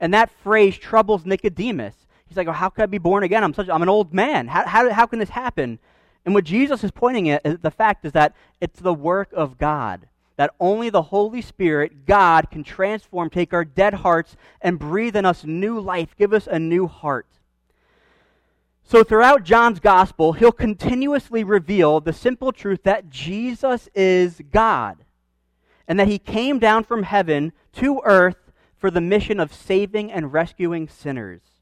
And 0.00 0.12
that 0.12 0.30
phrase 0.42 0.76
troubles 0.76 1.24
Nicodemus. 1.24 1.94
He's 2.26 2.36
like, 2.36 2.46
well, 2.46 2.56
how 2.56 2.68
could 2.68 2.82
I 2.82 2.86
be 2.86 2.98
born 2.98 3.22
again? 3.22 3.44
I'm 3.44 3.54
such 3.54 3.68
I'm 3.68 3.82
an 3.82 3.88
old 3.88 4.12
man. 4.12 4.48
How, 4.48 4.66
how, 4.66 4.90
how 4.90 5.06
can 5.06 5.18
this 5.18 5.28
happen? 5.28 5.78
And 6.24 6.34
what 6.34 6.44
Jesus 6.44 6.82
is 6.82 6.90
pointing 6.90 7.28
at, 7.28 7.62
the 7.62 7.70
fact 7.70 8.04
is 8.04 8.12
that 8.12 8.34
it's 8.60 8.80
the 8.80 8.94
work 8.94 9.30
of 9.32 9.58
God. 9.58 10.08
That 10.36 10.54
only 10.58 10.90
the 10.90 11.02
Holy 11.02 11.42
Spirit, 11.42 12.06
God, 12.06 12.50
can 12.50 12.64
transform, 12.64 13.30
take 13.30 13.52
our 13.52 13.64
dead 13.64 13.94
hearts, 13.94 14.36
and 14.60 14.78
breathe 14.78 15.16
in 15.16 15.24
us 15.24 15.44
new 15.44 15.78
life, 15.78 16.16
give 16.18 16.32
us 16.32 16.48
a 16.50 16.58
new 16.58 16.86
heart. 16.88 17.26
So, 18.82 19.02
throughout 19.02 19.44
John's 19.44 19.80
gospel, 19.80 20.34
he'll 20.34 20.52
continuously 20.52 21.42
reveal 21.44 22.00
the 22.00 22.12
simple 22.12 22.52
truth 22.52 22.82
that 22.82 23.08
Jesus 23.08 23.88
is 23.94 24.42
God 24.52 24.98
and 25.88 25.98
that 25.98 26.08
he 26.08 26.18
came 26.18 26.58
down 26.58 26.84
from 26.84 27.04
heaven 27.04 27.52
to 27.74 28.02
earth 28.04 28.50
for 28.76 28.90
the 28.90 29.00
mission 29.00 29.40
of 29.40 29.54
saving 29.54 30.12
and 30.12 30.32
rescuing 30.32 30.88
sinners. 30.88 31.53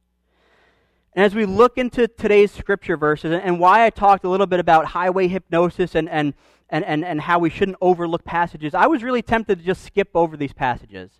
And 1.15 1.25
as 1.25 1.35
we 1.35 1.45
look 1.45 1.77
into 1.77 2.09
today's 2.09 2.51
scripture 2.51 2.97
verses 2.97 3.39
and 3.43 3.61
why 3.61 3.85
I 3.85 3.91
talked 3.91 4.25
a 4.25 4.29
little 4.29 4.47
bit 4.47 4.61
about 4.61 4.87
highway 4.87 5.29
hypnosis 5.29 5.95
and, 5.95 6.09
and, 6.09 6.33
and, 6.71 6.85
and, 6.87 7.05
and 7.05 7.21
how 7.21 7.39
we 7.39 7.51
shouldn't 7.51 7.77
overlook 7.83 8.25
passages, 8.25 8.75
I 8.75 8.87
was 8.87 9.03
really 9.03 9.21
tempted 9.21 9.59
to 9.59 9.65
just 9.65 9.85
skip 9.85 10.09
over 10.15 10.39
these 10.39 10.55
passages. 10.55 11.11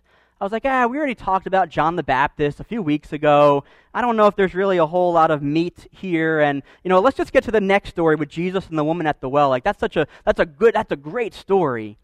I 0.41 0.45
was 0.45 0.51
like, 0.51 0.65
ah, 0.65 0.87
we 0.87 0.97
already 0.97 1.15
talked 1.15 1.45
about 1.45 1.69
John 1.69 1.95
the 1.95 2.03
Baptist 2.03 2.59
a 2.59 2.63
few 2.63 2.81
weeks 2.81 3.13
ago. 3.13 3.63
I 3.93 4.01
don't 4.01 4.17
know 4.17 4.25
if 4.25 4.35
there's 4.35 4.55
really 4.55 4.77
a 4.77 4.85
whole 4.85 5.13
lot 5.13 5.29
of 5.29 5.43
meat 5.43 5.87
here. 5.91 6.39
And, 6.39 6.63
you 6.83 6.89
know, 6.89 6.99
let's 6.99 7.15
just 7.15 7.31
get 7.31 7.43
to 7.43 7.51
the 7.51 7.61
next 7.61 7.91
story 7.91 8.15
with 8.15 8.29
Jesus 8.29 8.67
and 8.67 8.77
the 8.77 8.83
woman 8.83 9.05
at 9.05 9.21
the 9.21 9.29
well. 9.29 9.49
Like, 9.49 9.63
that's 9.63 9.79
such 9.79 9.95
a, 9.95 10.07
that's 10.25 10.39
a 10.39 10.45
good, 10.45 10.73
that's 10.73 10.91
a 10.91 10.97
great 10.97 11.35
story. 11.35 11.97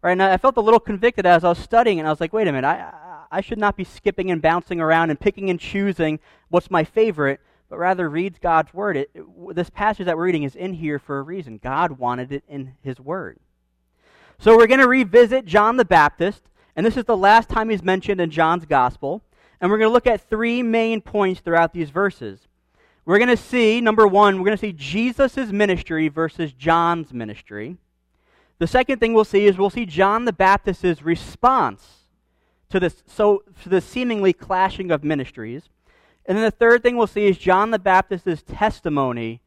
Right? 0.00 0.12
And 0.12 0.22
I 0.22 0.36
felt 0.36 0.56
a 0.56 0.60
little 0.60 0.80
convicted 0.80 1.26
as 1.26 1.44
I 1.44 1.50
was 1.50 1.58
studying, 1.58 1.98
and 1.98 2.06
I 2.06 2.10
was 2.10 2.20
like, 2.20 2.32
wait 2.32 2.48
a 2.48 2.52
minute, 2.52 2.66
I, 2.66 2.92
I 3.32 3.40
should 3.40 3.58
not 3.58 3.78
be 3.78 3.84
skipping 3.84 4.30
and 4.30 4.42
bouncing 4.42 4.78
around 4.78 5.08
and 5.08 5.18
picking 5.18 5.48
and 5.48 5.58
choosing 5.58 6.20
what's 6.50 6.70
my 6.70 6.84
favorite, 6.84 7.40
but 7.70 7.78
rather 7.78 8.08
reads 8.10 8.38
God's 8.38 8.74
word. 8.74 8.98
It, 8.98 9.10
this 9.54 9.70
passage 9.70 10.04
that 10.04 10.18
we're 10.18 10.26
reading 10.26 10.42
is 10.42 10.54
in 10.54 10.74
here 10.74 10.98
for 10.98 11.18
a 11.18 11.22
reason. 11.22 11.58
God 11.60 11.92
wanted 11.92 12.30
it 12.30 12.44
in 12.46 12.74
his 12.82 13.00
word. 13.00 13.38
So 14.38 14.54
we're 14.54 14.66
going 14.66 14.80
to 14.80 14.88
revisit 14.88 15.46
John 15.46 15.78
the 15.78 15.84
Baptist, 15.86 16.42
and 16.76 16.84
this 16.84 16.98
is 16.98 17.06
the 17.06 17.16
last 17.16 17.48
time 17.48 17.70
he's 17.70 17.82
mentioned 17.82 18.20
in 18.20 18.30
John's 18.30 18.66
gospel. 18.66 19.22
And 19.62 19.70
we're 19.70 19.78
going 19.78 19.88
to 19.88 19.94
look 19.94 20.06
at 20.06 20.28
three 20.28 20.62
main 20.62 21.00
points 21.00 21.40
throughout 21.40 21.72
these 21.72 21.88
verses. 21.88 22.48
we're 23.06 23.18
going 23.18 23.28
to 23.28 23.36
see, 23.36 23.80
number 23.80 24.06
one, 24.06 24.38
we're 24.38 24.46
going 24.46 24.58
to 24.58 24.60
see 24.60 24.74
Jesus' 24.74 25.36
ministry 25.36 26.08
versus 26.08 26.52
John's 26.52 27.14
ministry. 27.14 27.78
The 28.58 28.66
second 28.66 28.98
thing 28.98 29.14
we'll 29.14 29.24
see 29.24 29.46
is 29.46 29.56
we'll 29.56 29.70
see 29.70 29.86
John 29.86 30.26
the 30.26 30.32
Baptist's 30.34 31.02
response 31.02 32.01
to 32.72 32.80
this, 32.80 33.02
so, 33.06 33.44
to 33.62 33.68
the 33.68 33.80
seemingly 33.80 34.32
clashing 34.32 34.90
of 34.90 35.04
ministries. 35.04 35.68
And 36.26 36.36
then 36.36 36.44
the 36.44 36.50
third 36.50 36.82
thing 36.82 36.96
we'll 36.96 37.06
see 37.06 37.26
is 37.26 37.38
John 37.38 37.70
the 37.70 37.78
Baptist's 37.78 38.42
testimony 38.46 39.40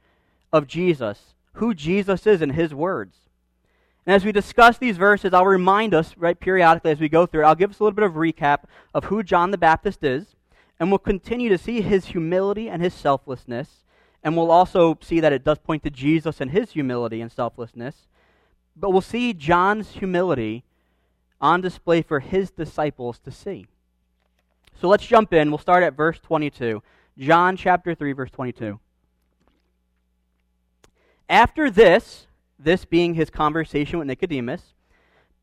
of 0.53 0.67
Jesus, 0.67 1.35
who 1.53 1.73
Jesus 1.73 2.25
is 2.25 2.41
in 2.41 2.51
his 2.51 2.73
words. 2.73 3.17
And 4.05 4.13
as 4.13 4.23
we 4.23 4.31
discuss 4.31 4.77
these 4.77 4.97
verses, 4.97 5.33
I'll 5.33 5.45
remind 5.45 5.93
us, 5.93 6.15
right, 6.17 6.39
periodically 6.39 6.91
as 6.91 6.99
we 6.99 7.09
go 7.09 7.25
through 7.25 7.41
it, 7.41 7.45
I'll 7.45 7.55
give 7.55 7.71
us 7.71 7.79
a 7.79 7.83
little 7.83 7.95
bit 7.95 8.05
of 8.05 8.13
recap 8.13 8.65
of 8.93 9.05
who 9.05 9.23
John 9.23 9.51
the 9.51 9.57
Baptist 9.57 10.03
is, 10.03 10.35
and 10.79 10.91
we'll 10.91 10.99
continue 10.99 11.49
to 11.49 11.57
see 11.57 11.81
his 11.81 12.05
humility 12.07 12.69
and 12.69 12.83
his 12.83 12.93
selflessness, 12.93 13.83
and 14.23 14.37
we'll 14.37 14.51
also 14.51 14.97
see 15.01 15.19
that 15.19 15.33
it 15.33 15.43
does 15.43 15.57
point 15.57 15.83
to 15.83 15.89
Jesus 15.89 16.39
and 16.39 16.51
his 16.51 16.71
humility 16.71 17.21
and 17.21 17.31
selflessness. 17.31 18.07
But 18.75 18.91
we'll 18.91 19.01
see 19.01 19.33
John's 19.33 19.91
humility 19.91 20.63
on 21.45 21.61
display 21.61 22.01
for 22.01 22.19
his 22.19 22.49
disciples 22.49 23.19
to 23.19 23.29
see. 23.29 23.67
So 24.81 24.87
let's 24.87 25.05
jump 25.05 25.31
in. 25.31 25.51
We'll 25.51 25.59
start 25.59 25.83
at 25.83 25.95
verse 25.95 26.19
22. 26.19 26.81
John 27.19 27.55
chapter 27.55 27.93
3, 27.93 28.13
verse 28.13 28.31
22. 28.31 28.79
After 31.29 31.69
this, 31.69 32.25
this 32.57 32.83
being 32.83 33.13
his 33.13 33.29
conversation 33.29 33.99
with 33.99 34.07
Nicodemus, 34.07 34.73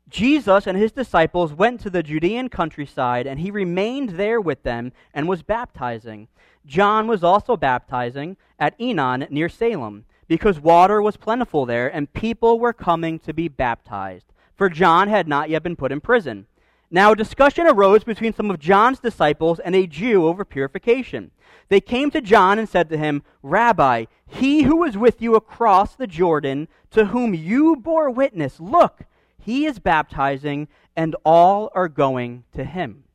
Jesus 0.09 0.67
and 0.67 0.77
his 0.77 0.91
disciples 0.91 1.53
went 1.53 1.79
to 1.81 1.89
the 1.89 2.03
Judean 2.03 2.49
countryside, 2.49 3.25
and 3.25 3.39
he 3.39 3.49
remained 3.49 4.09
there 4.09 4.41
with 4.41 4.63
them 4.63 4.91
and 5.13 5.29
was 5.29 5.41
baptizing. 5.41 6.27
John 6.65 7.07
was 7.07 7.23
also 7.23 7.55
baptizing 7.55 8.35
at 8.59 8.77
Aenon 8.77 9.29
near 9.31 9.47
Salim, 9.47 10.03
because 10.27 10.59
water 10.59 11.01
was 11.01 11.15
plentiful 11.15 11.65
there, 11.65 11.87
and 11.87 12.11
people 12.11 12.59
were 12.59 12.73
coming 12.73 13.19
to 13.19 13.33
be 13.33 13.47
baptized, 13.47 14.32
for 14.55 14.69
John 14.69 15.07
had 15.07 15.27
not 15.27 15.49
yet 15.49 15.63
been 15.63 15.75
put 15.75 15.91
in 15.91 16.01
prison. 16.01 16.47
Now 16.91 17.11
a 17.11 17.15
discussion 17.15 17.65
arose 17.65 18.03
between 18.03 18.33
some 18.33 18.51
of 18.51 18.59
John's 18.59 18.99
disciples 18.99 19.59
and 19.59 19.75
a 19.75 19.87
Jew 19.87 20.27
over 20.27 20.45
purification. 20.45 21.31
They 21.69 21.81
came 21.81 22.11
to 22.11 22.21
John 22.21 22.59
and 22.59 22.69
said 22.69 22.89
to 22.89 22.97
him, 22.97 23.23
Rabbi, 23.41 24.05
he 24.27 24.63
who 24.63 24.77
was 24.77 24.95
with 24.97 25.21
you 25.21 25.35
across 25.35 25.95
the 25.95 26.05
Jordan, 26.05 26.67
to 26.91 27.05
whom 27.05 27.33
you 27.33 27.75
bore 27.75 28.11
witness, 28.11 28.59
look, 28.59 29.01
he 29.39 29.65
is 29.65 29.79
baptizing, 29.79 30.67
and 30.95 31.15
all 31.25 31.71
are 31.73 31.89
going 31.89 32.43
to 32.53 32.63
him. 32.63 33.05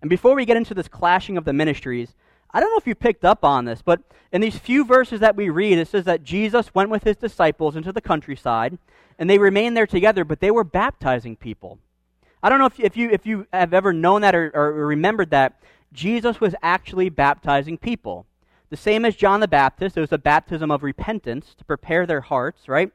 And 0.00 0.08
before 0.08 0.34
we 0.34 0.44
get 0.44 0.56
into 0.56 0.74
this 0.74 0.88
clashing 0.88 1.36
of 1.36 1.44
the 1.44 1.52
ministries, 1.52 2.14
I 2.52 2.60
don't 2.60 2.70
know 2.70 2.78
if 2.78 2.86
you 2.86 2.94
picked 2.94 3.24
up 3.24 3.44
on 3.44 3.64
this, 3.64 3.82
but 3.82 4.02
in 4.30 4.40
these 4.40 4.58
few 4.58 4.84
verses 4.84 5.20
that 5.20 5.36
we 5.36 5.48
read, 5.48 5.78
it 5.78 5.88
says 5.88 6.04
that 6.04 6.24
Jesus 6.24 6.74
went 6.74 6.90
with 6.90 7.04
his 7.04 7.16
disciples 7.16 7.76
into 7.76 7.92
the 7.92 8.00
countryside, 8.00 8.78
and 9.18 9.28
they 9.28 9.38
remained 9.38 9.76
there 9.76 9.86
together, 9.86 10.24
but 10.24 10.40
they 10.40 10.50
were 10.50 10.64
baptizing 10.64 11.36
people. 11.36 11.78
I 12.42 12.48
don't 12.48 12.58
know 12.58 12.66
if, 12.66 12.78
if, 12.80 12.96
you, 12.96 13.10
if 13.10 13.24
you 13.24 13.46
have 13.52 13.72
ever 13.72 13.92
known 13.92 14.22
that 14.22 14.34
or, 14.34 14.50
or 14.54 14.72
remembered 14.86 15.30
that. 15.30 15.60
Jesus 15.92 16.40
was 16.40 16.54
actually 16.62 17.10
baptizing 17.10 17.78
people. 17.78 18.26
The 18.70 18.76
same 18.76 19.04
as 19.04 19.14
John 19.14 19.40
the 19.40 19.48
Baptist, 19.48 19.96
it 19.96 20.00
was 20.00 20.12
a 20.12 20.18
baptism 20.18 20.70
of 20.70 20.82
repentance 20.82 21.54
to 21.58 21.64
prepare 21.64 22.06
their 22.06 22.22
hearts, 22.22 22.68
right? 22.68 22.90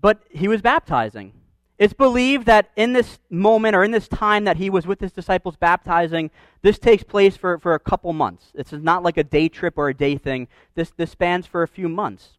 But 0.00 0.22
he 0.30 0.48
was 0.48 0.62
baptizing. 0.62 1.32
It's 1.78 1.92
believed 1.92 2.46
that 2.46 2.70
in 2.76 2.92
this 2.92 3.18
moment 3.30 3.74
or 3.74 3.82
in 3.82 3.90
this 3.90 4.06
time 4.06 4.44
that 4.44 4.58
he 4.58 4.70
was 4.70 4.86
with 4.86 5.00
his 5.00 5.10
disciples 5.10 5.56
baptizing, 5.56 6.30
this 6.62 6.78
takes 6.78 7.02
place 7.02 7.36
for, 7.36 7.58
for 7.58 7.74
a 7.74 7.80
couple 7.80 8.12
months. 8.12 8.52
It's 8.54 8.72
not 8.72 9.02
like 9.02 9.16
a 9.16 9.24
day 9.24 9.48
trip 9.48 9.74
or 9.76 9.88
a 9.88 9.94
day 9.94 10.16
thing. 10.16 10.46
This, 10.76 10.92
this 10.96 11.10
spans 11.10 11.46
for 11.46 11.62
a 11.62 11.68
few 11.68 11.88
months. 11.88 12.38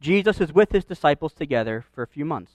Jesus 0.00 0.40
is 0.40 0.52
with 0.52 0.72
his 0.72 0.84
disciples 0.84 1.32
together 1.32 1.84
for 1.94 2.02
a 2.02 2.08
few 2.08 2.24
months. 2.24 2.52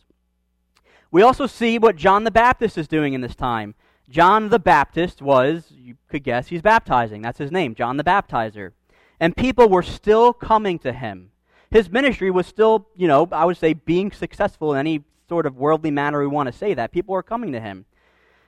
We 1.11 1.21
also 1.21 1.47
see 1.47 1.79
what 1.79 1.95
John 1.95 2.25
the 2.25 2.31
Baptist 2.31 2.77
is 2.77 2.89
doing 2.89 3.13
in 3.13 3.21
this 3.21 3.35
time. 3.35 3.73
John 4.09 4.49
the 4.49 4.59
Baptist 4.59 5.21
was, 5.21 5.71
you 5.71 5.95
could 6.09 6.23
guess, 6.23 6.47
he's 6.47 6.61
baptizing. 6.61 7.21
That's 7.21 7.37
his 7.37 7.51
name, 7.51 7.73
John 7.73 7.95
the 7.95 8.03
Baptizer. 8.03 8.71
And 9.19 9.35
people 9.35 9.69
were 9.69 9.83
still 9.83 10.33
coming 10.33 10.77
to 10.79 10.91
him. 10.91 11.31
His 11.71 11.89
ministry 11.89 12.31
was 12.31 12.47
still, 12.47 12.87
you 12.95 13.07
know, 13.07 13.27
I 13.31 13.45
would 13.45 13.57
say, 13.57 13.73
being 13.73 14.11
successful 14.11 14.73
in 14.73 14.79
any 14.79 15.03
sort 15.27 15.45
of 15.45 15.57
worldly 15.57 15.91
manner 15.91 16.19
we 16.19 16.27
want 16.27 16.47
to 16.51 16.57
say 16.57 16.73
that. 16.73 16.91
People 16.91 17.15
are 17.15 17.23
coming 17.23 17.51
to 17.51 17.59
him. 17.59 17.85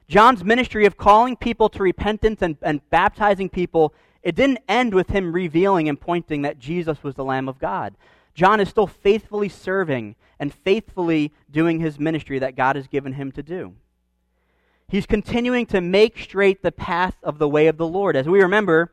John's 0.07 0.43
ministry 0.43 0.86
of 0.86 0.98
calling 0.98 1.36
people 1.36 1.69
to 1.69 1.83
repentance 1.83 2.41
and, 2.41 2.57
and 2.62 2.88
baptizing 2.89 3.50
people, 3.50 3.93
it 4.24 4.36
didn't 4.36 4.59
end 4.67 4.93
with 4.93 5.09
him 5.09 5.33
revealing 5.33 5.88
and 5.88 6.00
pointing 6.00 6.41
that 6.41 6.59
Jesus 6.59 7.03
was 7.03 7.15
the 7.15 7.24
Lamb 7.24 7.48
of 7.48 7.59
God. 7.59 7.95
John 8.33 8.59
is 8.59 8.69
still 8.69 8.88
faithfully 8.88 9.50
serving 9.50 10.15
and 10.39 10.53
faithfully 10.53 11.31
doing 11.51 11.79
his 11.79 12.00
ministry 12.00 12.39
that 12.39 12.55
God 12.55 12.75
has 12.75 12.88
given 12.88 13.13
him 13.13 13.31
to 13.33 13.43
do. 13.43 13.74
He's 14.88 15.05
continuing 15.05 15.67
to 15.67 15.81
make 15.81 16.17
straight 16.17 16.63
the 16.63 16.71
path 16.71 17.15
of 17.21 17.38
the 17.38 17.48
way 17.48 17.67
of 17.67 17.77
the 17.77 17.88
Lord. 17.88 18.15
As 18.15 18.27
we 18.27 18.41
remember, 18.41 18.91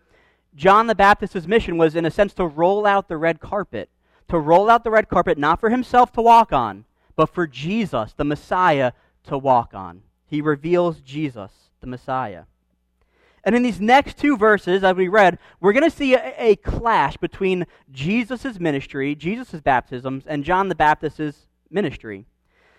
John 0.54 0.86
the 0.86 0.94
Baptist's 0.94 1.46
mission 1.46 1.78
was, 1.78 1.96
in 1.96 2.04
a 2.04 2.10
sense, 2.10 2.34
to 2.34 2.46
roll 2.46 2.84
out 2.84 3.08
the 3.08 3.16
red 3.16 3.40
carpet. 3.40 3.88
To 4.28 4.38
roll 4.38 4.68
out 4.68 4.84
the 4.84 4.90
red 4.90 5.08
carpet, 5.08 5.38
not 5.38 5.60
for 5.60 5.70
himself 5.70 6.12
to 6.12 6.20
walk 6.20 6.52
on, 6.52 6.84
but 7.16 7.30
for 7.30 7.46
Jesus, 7.46 8.12
the 8.12 8.24
Messiah, 8.24 8.92
to 9.24 9.36
walk 9.36 9.74
on. 9.74 10.02
He 10.26 10.40
reveals 10.40 11.00
Jesus, 11.00 11.50
the 11.80 11.86
Messiah. 11.86 12.44
And 13.42 13.54
in 13.54 13.62
these 13.62 13.80
next 13.80 14.18
two 14.18 14.36
verses, 14.36 14.82
as 14.82 14.96
we 14.96 15.08
read, 15.08 15.38
we're 15.60 15.72
going 15.72 15.88
to 15.88 15.96
see 15.96 16.14
a, 16.14 16.34
a 16.36 16.56
clash 16.56 17.16
between 17.16 17.66
Jesus' 17.92 18.58
ministry, 18.58 19.14
Jesus' 19.14 19.60
baptisms, 19.60 20.24
and 20.26 20.44
John 20.44 20.68
the 20.68 20.74
Baptist's 20.74 21.46
ministry. 21.70 22.26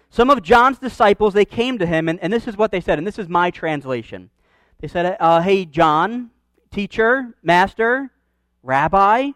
Some 0.10 0.30
of 0.30 0.42
John's 0.42 0.78
disciples, 0.78 1.34
they 1.34 1.46
came 1.46 1.78
to 1.78 1.86
him, 1.86 2.10
and, 2.10 2.20
and 2.20 2.32
this 2.32 2.48
is 2.48 2.58
what 2.58 2.72
they 2.72 2.82
said, 2.82 2.98
and 2.98 3.08
this 3.08 3.18
is 3.18 3.30
my 3.30 3.50
translation. 3.50 4.30
They 4.80 4.88
said, 4.88 5.18
uh, 5.20 5.42
Hey, 5.42 5.66
John, 5.66 6.32
teacher, 6.70 7.34
master, 7.42 8.12
rabbi, 8.62 9.32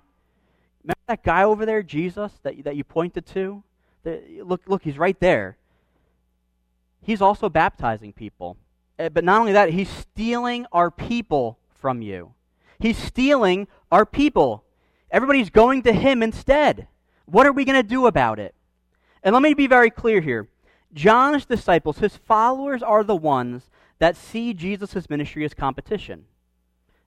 remember 0.83 0.99
that 1.07 1.23
guy 1.23 1.43
over 1.43 1.65
there, 1.65 1.81
Jesus, 1.81 2.31
that, 2.43 2.61
that 2.65 2.75
you 2.75 2.83
pointed 2.83 3.25
to? 3.27 3.63
Look, 4.03 4.61
look, 4.67 4.83
he's 4.83 4.97
right 4.97 5.19
there. 5.19 5.57
He's 7.01 7.21
also 7.21 7.49
baptizing 7.49 8.13
people. 8.13 8.57
Uh, 8.97 9.09
but 9.09 9.23
not 9.23 9.39
only 9.39 9.53
that, 9.53 9.69
he's 9.69 9.89
stealing 9.89 10.65
our 10.71 10.91
people 10.91 11.57
from 11.79 12.01
you. 12.01 12.33
He's 12.79 12.97
stealing 12.97 13.67
our 13.91 14.05
people. 14.05 14.63
Everybody's 15.09 15.49
going 15.49 15.83
to 15.83 15.93
him 15.93 16.21
instead. 16.23 16.87
What 17.25 17.47
are 17.47 17.51
we 17.51 17.65
going 17.65 17.81
to 17.81 17.87
do 17.87 18.07
about 18.07 18.39
it? 18.39 18.55
And 19.23 19.33
let 19.33 19.41
me 19.41 19.53
be 19.53 19.67
very 19.67 19.89
clear 19.89 20.21
here. 20.21 20.47
John's 20.93 21.45
disciples, 21.45 21.99
his 21.99 22.17
followers, 22.17 22.83
are 22.83 23.03
the 23.03 23.15
ones 23.15 23.69
that 23.99 24.15
see 24.15 24.53
Jesus' 24.53 25.09
ministry 25.09 25.45
as 25.45 25.53
competition. 25.53 26.25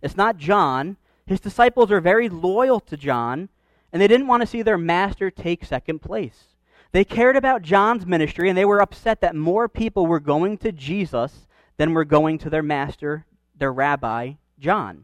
It's 0.00 0.16
not 0.16 0.36
John. 0.36 0.96
His 1.26 1.40
disciples 1.40 1.90
are 1.90 2.00
very 2.00 2.28
loyal 2.28 2.80
to 2.80 2.96
John, 2.96 3.48
and 3.92 4.00
they 4.00 4.08
didn't 4.08 4.26
want 4.26 4.42
to 4.42 4.46
see 4.46 4.62
their 4.62 4.78
master 4.78 5.30
take 5.30 5.64
second 5.64 6.00
place. 6.00 6.53
They 6.94 7.04
cared 7.04 7.36
about 7.36 7.62
John's 7.62 8.06
ministry, 8.06 8.48
and 8.48 8.56
they 8.56 8.64
were 8.64 8.80
upset 8.80 9.20
that 9.20 9.34
more 9.34 9.68
people 9.68 10.06
were 10.06 10.20
going 10.20 10.58
to 10.58 10.70
Jesus 10.70 11.48
than 11.76 11.92
we're 11.92 12.04
going 12.04 12.38
to 12.38 12.48
their 12.48 12.62
master, 12.62 13.26
their 13.58 13.72
rabbi, 13.72 14.34
John. 14.60 15.02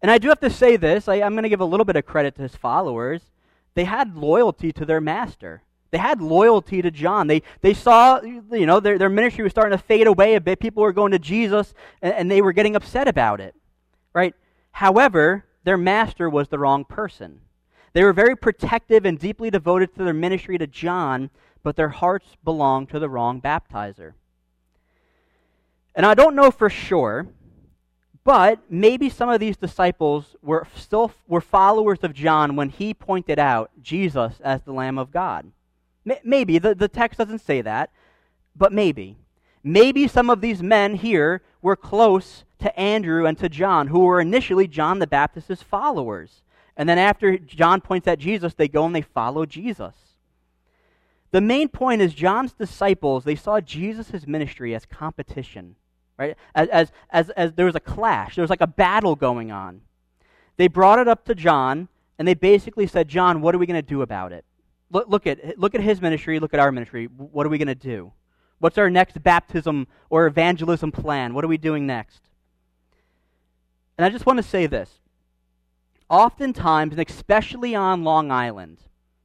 And 0.00 0.10
I 0.10 0.16
do 0.16 0.28
have 0.28 0.40
to 0.40 0.48
say 0.48 0.76
this 0.76 1.06
I, 1.06 1.16
am 1.16 1.34
going 1.34 1.42
to 1.42 1.50
give 1.50 1.60
a 1.60 1.66
little 1.66 1.84
bit 1.84 1.96
of 1.96 2.06
credit 2.06 2.34
to 2.36 2.42
his 2.42 2.56
followers. 2.56 3.20
They 3.74 3.84
had 3.84 4.16
loyalty 4.16 4.72
to 4.72 4.86
their 4.86 5.02
master. 5.02 5.62
They 5.90 5.98
had 5.98 6.22
loyalty 6.22 6.80
to 6.80 6.90
John. 6.90 7.26
They, 7.26 7.42
they 7.60 7.74
saw, 7.74 8.22
you 8.22 8.64
know, 8.64 8.80
their, 8.80 8.96
their 8.96 9.10
ministry 9.10 9.44
was 9.44 9.52
starting 9.52 9.76
to 9.76 9.84
fade 9.84 10.06
away 10.06 10.34
a 10.34 10.40
bit. 10.40 10.60
People 10.60 10.82
were 10.82 10.94
going 10.94 11.12
to 11.12 11.18
Jesus, 11.18 11.74
and, 12.00 12.14
and 12.14 12.30
they 12.30 12.40
were 12.40 12.52
getting 12.54 12.74
upset 12.74 13.06
about 13.06 13.42
it, 13.42 13.54
right? 14.14 14.34
However, 14.72 15.44
their 15.64 15.76
master 15.76 16.30
was 16.30 16.48
the 16.48 16.58
wrong 16.58 16.86
person. 16.86 17.42
They 17.96 18.04
were 18.04 18.12
very 18.12 18.36
protective 18.36 19.06
and 19.06 19.18
deeply 19.18 19.48
devoted 19.48 19.94
to 19.94 20.04
their 20.04 20.12
ministry 20.12 20.58
to 20.58 20.66
John, 20.66 21.30
but 21.62 21.76
their 21.76 21.88
hearts 21.88 22.26
belonged 22.44 22.90
to 22.90 22.98
the 22.98 23.08
wrong 23.08 23.40
baptizer. 23.40 24.12
And 25.94 26.04
I 26.04 26.12
don't 26.12 26.36
know 26.36 26.50
for 26.50 26.68
sure, 26.68 27.26
but 28.22 28.60
maybe 28.68 29.08
some 29.08 29.30
of 29.30 29.40
these 29.40 29.56
disciples 29.56 30.36
were 30.42 30.68
still 30.76 31.10
were 31.26 31.40
followers 31.40 32.00
of 32.02 32.12
John 32.12 32.54
when 32.54 32.68
he 32.68 32.92
pointed 32.92 33.38
out 33.38 33.70
Jesus 33.80 34.42
as 34.44 34.60
the 34.60 34.74
Lamb 34.74 34.98
of 34.98 35.10
God. 35.10 35.50
Maybe 36.22 36.58
the, 36.58 36.74
the 36.74 36.88
text 36.88 37.16
doesn't 37.16 37.38
say 37.38 37.62
that, 37.62 37.88
but 38.54 38.74
maybe. 38.74 39.16
Maybe 39.64 40.06
some 40.06 40.28
of 40.28 40.42
these 40.42 40.62
men 40.62 40.96
here 40.96 41.40
were 41.62 41.76
close 41.76 42.44
to 42.58 42.78
Andrew 42.78 43.24
and 43.24 43.38
to 43.38 43.48
John, 43.48 43.86
who 43.86 44.00
were 44.00 44.20
initially 44.20 44.68
John 44.68 44.98
the 44.98 45.06
Baptist's 45.06 45.62
followers. 45.62 46.42
And 46.76 46.88
then 46.88 46.98
after 46.98 47.38
John 47.38 47.80
points 47.80 48.06
at 48.06 48.18
Jesus, 48.18 48.54
they 48.54 48.68
go 48.68 48.84
and 48.84 48.94
they 48.94 49.02
follow 49.02 49.46
Jesus. 49.46 49.94
The 51.30 51.40
main 51.40 51.68
point 51.68 52.02
is 52.02 52.14
John's 52.14 52.52
disciples, 52.52 53.24
they 53.24 53.34
saw 53.34 53.60
Jesus' 53.60 54.26
ministry 54.26 54.74
as 54.74 54.86
competition 54.86 55.76
right? 56.18 56.36
As, 56.54 56.68
as, 56.68 56.92
as, 57.10 57.30
as 57.30 57.52
there 57.54 57.66
was 57.66 57.74
a 57.74 57.80
clash, 57.80 58.36
there 58.36 58.42
was 58.42 58.50
like 58.50 58.60
a 58.60 58.66
battle 58.66 59.14
going 59.14 59.50
on. 59.50 59.82
they 60.56 60.68
brought 60.68 60.98
it 60.98 61.08
up 61.08 61.24
to 61.26 61.34
John, 61.34 61.88
and 62.18 62.26
they 62.26 62.34
basically 62.34 62.86
said, 62.86 63.08
John, 63.08 63.42
what 63.42 63.54
are 63.54 63.58
we 63.58 63.66
going 63.66 63.80
to 63.80 63.86
do 63.86 64.02
about 64.02 64.32
it? 64.32 64.44
Look, 64.90 65.08
look, 65.08 65.26
at, 65.26 65.58
look 65.58 65.74
at 65.74 65.80
his 65.80 66.00
ministry, 66.00 66.38
look 66.40 66.54
at 66.54 66.60
our 66.60 66.72
ministry. 66.72 67.06
What 67.06 67.44
are 67.44 67.50
we 67.50 67.58
going 67.58 67.68
to 67.68 67.74
do? 67.74 68.12
What's 68.58 68.78
our 68.78 68.88
next 68.88 69.22
baptism 69.22 69.86
or 70.08 70.26
evangelism 70.26 70.92
plan? 70.92 71.34
What 71.34 71.44
are 71.44 71.48
we 71.48 71.58
doing 71.58 71.86
next? 71.86 72.22
And 73.98 74.04
I 74.04 74.08
just 74.08 74.24
want 74.24 74.38
to 74.38 74.42
say 74.42 74.66
this. 74.66 74.90
Oftentimes, 76.08 76.92
and 76.92 77.08
especially 77.08 77.74
on 77.74 78.04
Long 78.04 78.30
Island, 78.30 78.78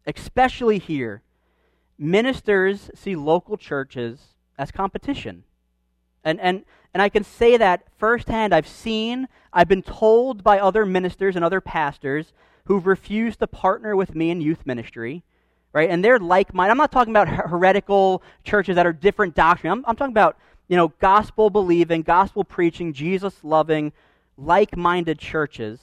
especially 0.08 0.80
here, 0.80 1.22
ministers 1.98 2.90
see 2.96 3.16
local 3.16 3.58
churches 3.58 4.34
as 4.58 4.72
competition. 4.72 5.44
And, 6.24 6.40
and, 6.40 6.66
and 6.94 7.02
I 7.02 7.10
can 7.10 7.24
say 7.24 7.58
that 7.58 7.84
firsthand. 7.98 8.54
I've 8.54 8.68
seen, 8.68 9.28
I've 9.54 9.68
been 9.68 9.84
told 9.84 10.44
by 10.44 10.60
other 10.60 10.86
ministers 10.86 11.36
and 11.36 11.46
other 11.46 11.62
pastors 11.62 12.34
who've 12.66 12.86
refused 12.86 13.40
to 13.40 13.48
partner 13.48 13.96
with 13.96 14.16
me 14.16 14.30
in 14.30 14.42
youth 14.42 14.66
ministry, 14.66 15.24
right? 15.74 15.90
And 15.90 16.04
they're 16.04 16.20
like 16.20 16.54
minded. 16.54 16.72
I'm 16.72 16.78
not 16.78 16.92
talking 16.92 17.12
about 17.12 17.28
heretical 17.28 18.24
churches 18.44 18.76
that 18.76 18.86
are 18.86 18.94
different 18.94 19.36
doctrine. 19.36 19.72
I'm, 19.72 19.86
I'm 19.88 19.96
talking 19.96 20.14
about, 20.14 20.38
you 20.68 20.78
know, 20.78 20.90
gospel 21.00 21.50
believing, 21.50 22.02
gospel 22.02 22.44
preaching, 22.44 22.94
Jesus 22.94 23.44
loving, 23.44 23.94
like 24.38 24.76
minded 24.78 25.20
churches, 25.20 25.80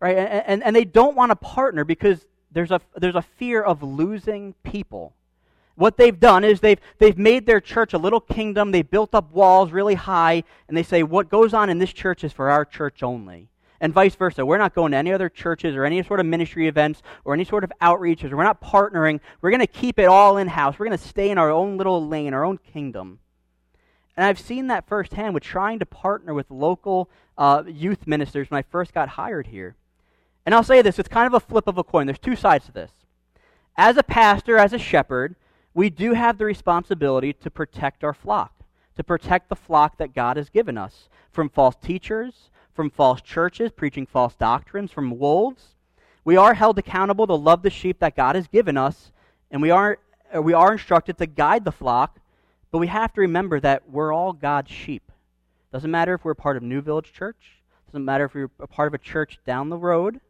right? 0.00 0.16
And, 0.16 0.62
and, 0.62 0.74
they 0.74 0.84
don't 0.84 1.14
want 1.14 1.30
to 1.30 1.36
partner 1.36 1.84
because 1.84 2.26
there's 2.50 2.70
a, 2.70 2.80
there's 2.96 3.14
a 3.14 3.22
fear 3.22 3.62
of 3.62 3.82
losing 3.82 4.54
people. 4.62 5.14
What 5.74 5.96
they've 5.96 6.18
done 6.18 6.44
is 6.44 6.60
they've, 6.60 6.80
they've 6.98 7.16
made 7.16 7.46
their 7.46 7.60
church 7.60 7.92
a 7.92 7.98
little 7.98 8.20
kingdom. 8.20 8.70
They 8.70 8.82
built 8.82 9.14
up 9.14 9.32
walls 9.32 9.72
really 9.72 9.94
high, 9.94 10.44
and 10.68 10.76
they 10.76 10.82
say, 10.82 11.02
what 11.02 11.28
goes 11.28 11.54
on 11.54 11.70
in 11.70 11.78
this 11.78 11.92
church 11.92 12.24
is 12.24 12.32
for 12.32 12.50
our 12.50 12.64
church 12.64 13.02
only. 13.02 13.48
And 13.80 13.94
vice 13.94 14.14
versa. 14.14 14.44
We're 14.44 14.58
not 14.58 14.74
going 14.74 14.92
to 14.92 14.98
any 14.98 15.10
other 15.10 15.30
churches 15.30 15.74
or 15.74 15.86
any 15.86 16.02
sort 16.02 16.20
of 16.20 16.26
ministry 16.26 16.68
events 16.68 17.02
or 17.24 17.32
any 17.32 17.44
sort 17.44 17.64
of 17.64 17.72
outreaches. 17.80 18.30
We're 18.30 18.44
not 18.44 18.60
partnering. 18.60 19.20
We're 19.40 19.50
going 19.50 19.60
to 19.60 19.66
keep 19.66 19.98
it 19.98 20.04
all 20.04 20.36
in 20.36 20.48
house. 20.48 20.78
We're 20.78 20.86
going 20.86 20.98
to 20.98 21.08
stay 21.08 21.30
in 21.30 21.38
our 21.38 21.50
own 21.50 21.78
little 21.78 22.06
lane, 22.06 22.34
our 22.34 22.44
own 22.44 22.58
kingdom. 22.58 23.20
And 24.18 24.26
I've 24.26 24.38
seen 24.38 24.66
that 24.66 24.86
firsthand 24.86 25.32
with 25.32 25.42
trying 25.42 25.78
to 25.78 25.86
partner 25.86 26.34
with 26.34 26.50
local 26.50 27.08
uh, 27.38 27.62
youth 27.66 28.06
ministers 28.06 28.50
when 28.50 28.58
I 28.58 28.62
first 28.70 28.92
got 28.92 29.08
hired 29.08 29.46
here. 29.46 29.76
And 30.46 30.54
I'll 30.54 30.64
say 30.64 30.82
this 30.82 30.98
it's 30.98 31.08
kind 31.08 31.26
of 31.26 31.34
a 31.34 31.40
flip 31.40 31.66
of 31.66 31.78
a 31.78 31.84
coin. 31.84 32.06
There's 32.06 32.18
two 32.18 32.36
sides 32.36 32.66
to 32.66 32.72
this. 32.72 32.90
As 33.76 33.96
a 33.96 34.02
pastor, 34.02 34.58
as 34.58 34.72
a 34.72 34.78
shepherd, 34.78 35.36
we 35.74 35.90
do 35.90 36.14
have 36.14 36.38
the 36.38 36.44
responsibility 36.44 37.32
to 37.32 37.50
protect 37.50 38.02
our 38.04 38.14
flock, 38.14 38.52
to 38.96 39.04
protect 39.04 39.48
the 39.48 39.56
flock 39.56 39.98
that 39.98 40.14
God 40.14 40.36
has 40.36 40.50
given 40.50 40.76
us 40.76 41.08
from 41.30 41.48
false 41.48 41.76
teachers, 41.76 42.50
from 42.74 42.90
false 42.90 43.20
churches 43.20 43.70
preaching 43.70 44.06
false 44.06 44.34
doctrines, 44.34 44.90
from 44.90 45.18
wolves. 45.18 45.76
We 46.24 46.36
are 46.36 46.54
held 46.54 46.78
accountable 46.78 47.26
to 47.26 47.34
love 47.34 47.62
the 47.62 47.70
sheep 47.70 47.98
that 48.00 48.16
God 48.16 48.36
has 48.36 48.48
given 48.48 48.76
us, 48.76 49.12
and 49.50 49.62
we 49.62 49.70
are, 49.70 49.98
uh, 50.34 50.42
we 50.42 50.52
are 50.52 50.72
instructed 50.72 51.18
to 51.18 51.26
guide 51.26 51.64
the 51.64 51.72
flock, 51.72 52.18
but 52.70 52.78
we 52.78 52.88
have 52.88 53.12
to 53.14 53.20
remember 53.20 53.60
that 53.60 53.88
we're 53.88 54.12
all 54.12 54.32
God's 54.32 54.70
sheep. 54.70 55.10
Doesn't 55.72 55.90
matter 55.90 56.14
if 56.14 56.24
we're 56.24 56.34
part 56.34 56.56
of 56.56 56.62
New 56.62 56.80
Village 56.80 57.12
Church, 57.12 57.62
doesn't 57.86 58.04
matter 58.04 58.24
if 58.24 58.34
we're 58.34 58.50
a 58.60 58.66
part 58.66 58.88
of 58.88 58.94
a 58.94 58.98
church 58.98 59.38
down 59.46 59.68
the 59.68 59.76
road, 59.76 60.20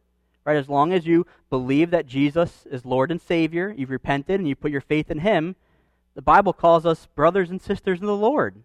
Right? 0.45 0.57
As 0.57 0.69
long 0.69 0.91
as 0.91 1.05
you 1.05 1.25
believe 1.49 1.91
that 1.91 2.07
Jesus 2.07 2.65
is 2.69 2.85
Lord 2.85 3.11
and 3.11 3.21
Savior, 3.21 3.73
you've 3.77 3.89
repented 3.89 4.39
and 4.39 4.47
you 4.47 4.55
put 4.55 4.71
your 4.71 4.81
faith 4.81 5.11
in 5.11 5.19
Him, 5.19 5.55
the 6.15 6.21
Bible 6.21 6.53
calls 6.53 6.85
us 6.85 7.07
brothers 7.15 7.49
and 7.49 7.61
sisters 7.61 7.99
in 7.99 8.05
the 8.05 8.15
Lord. 8.15 8.55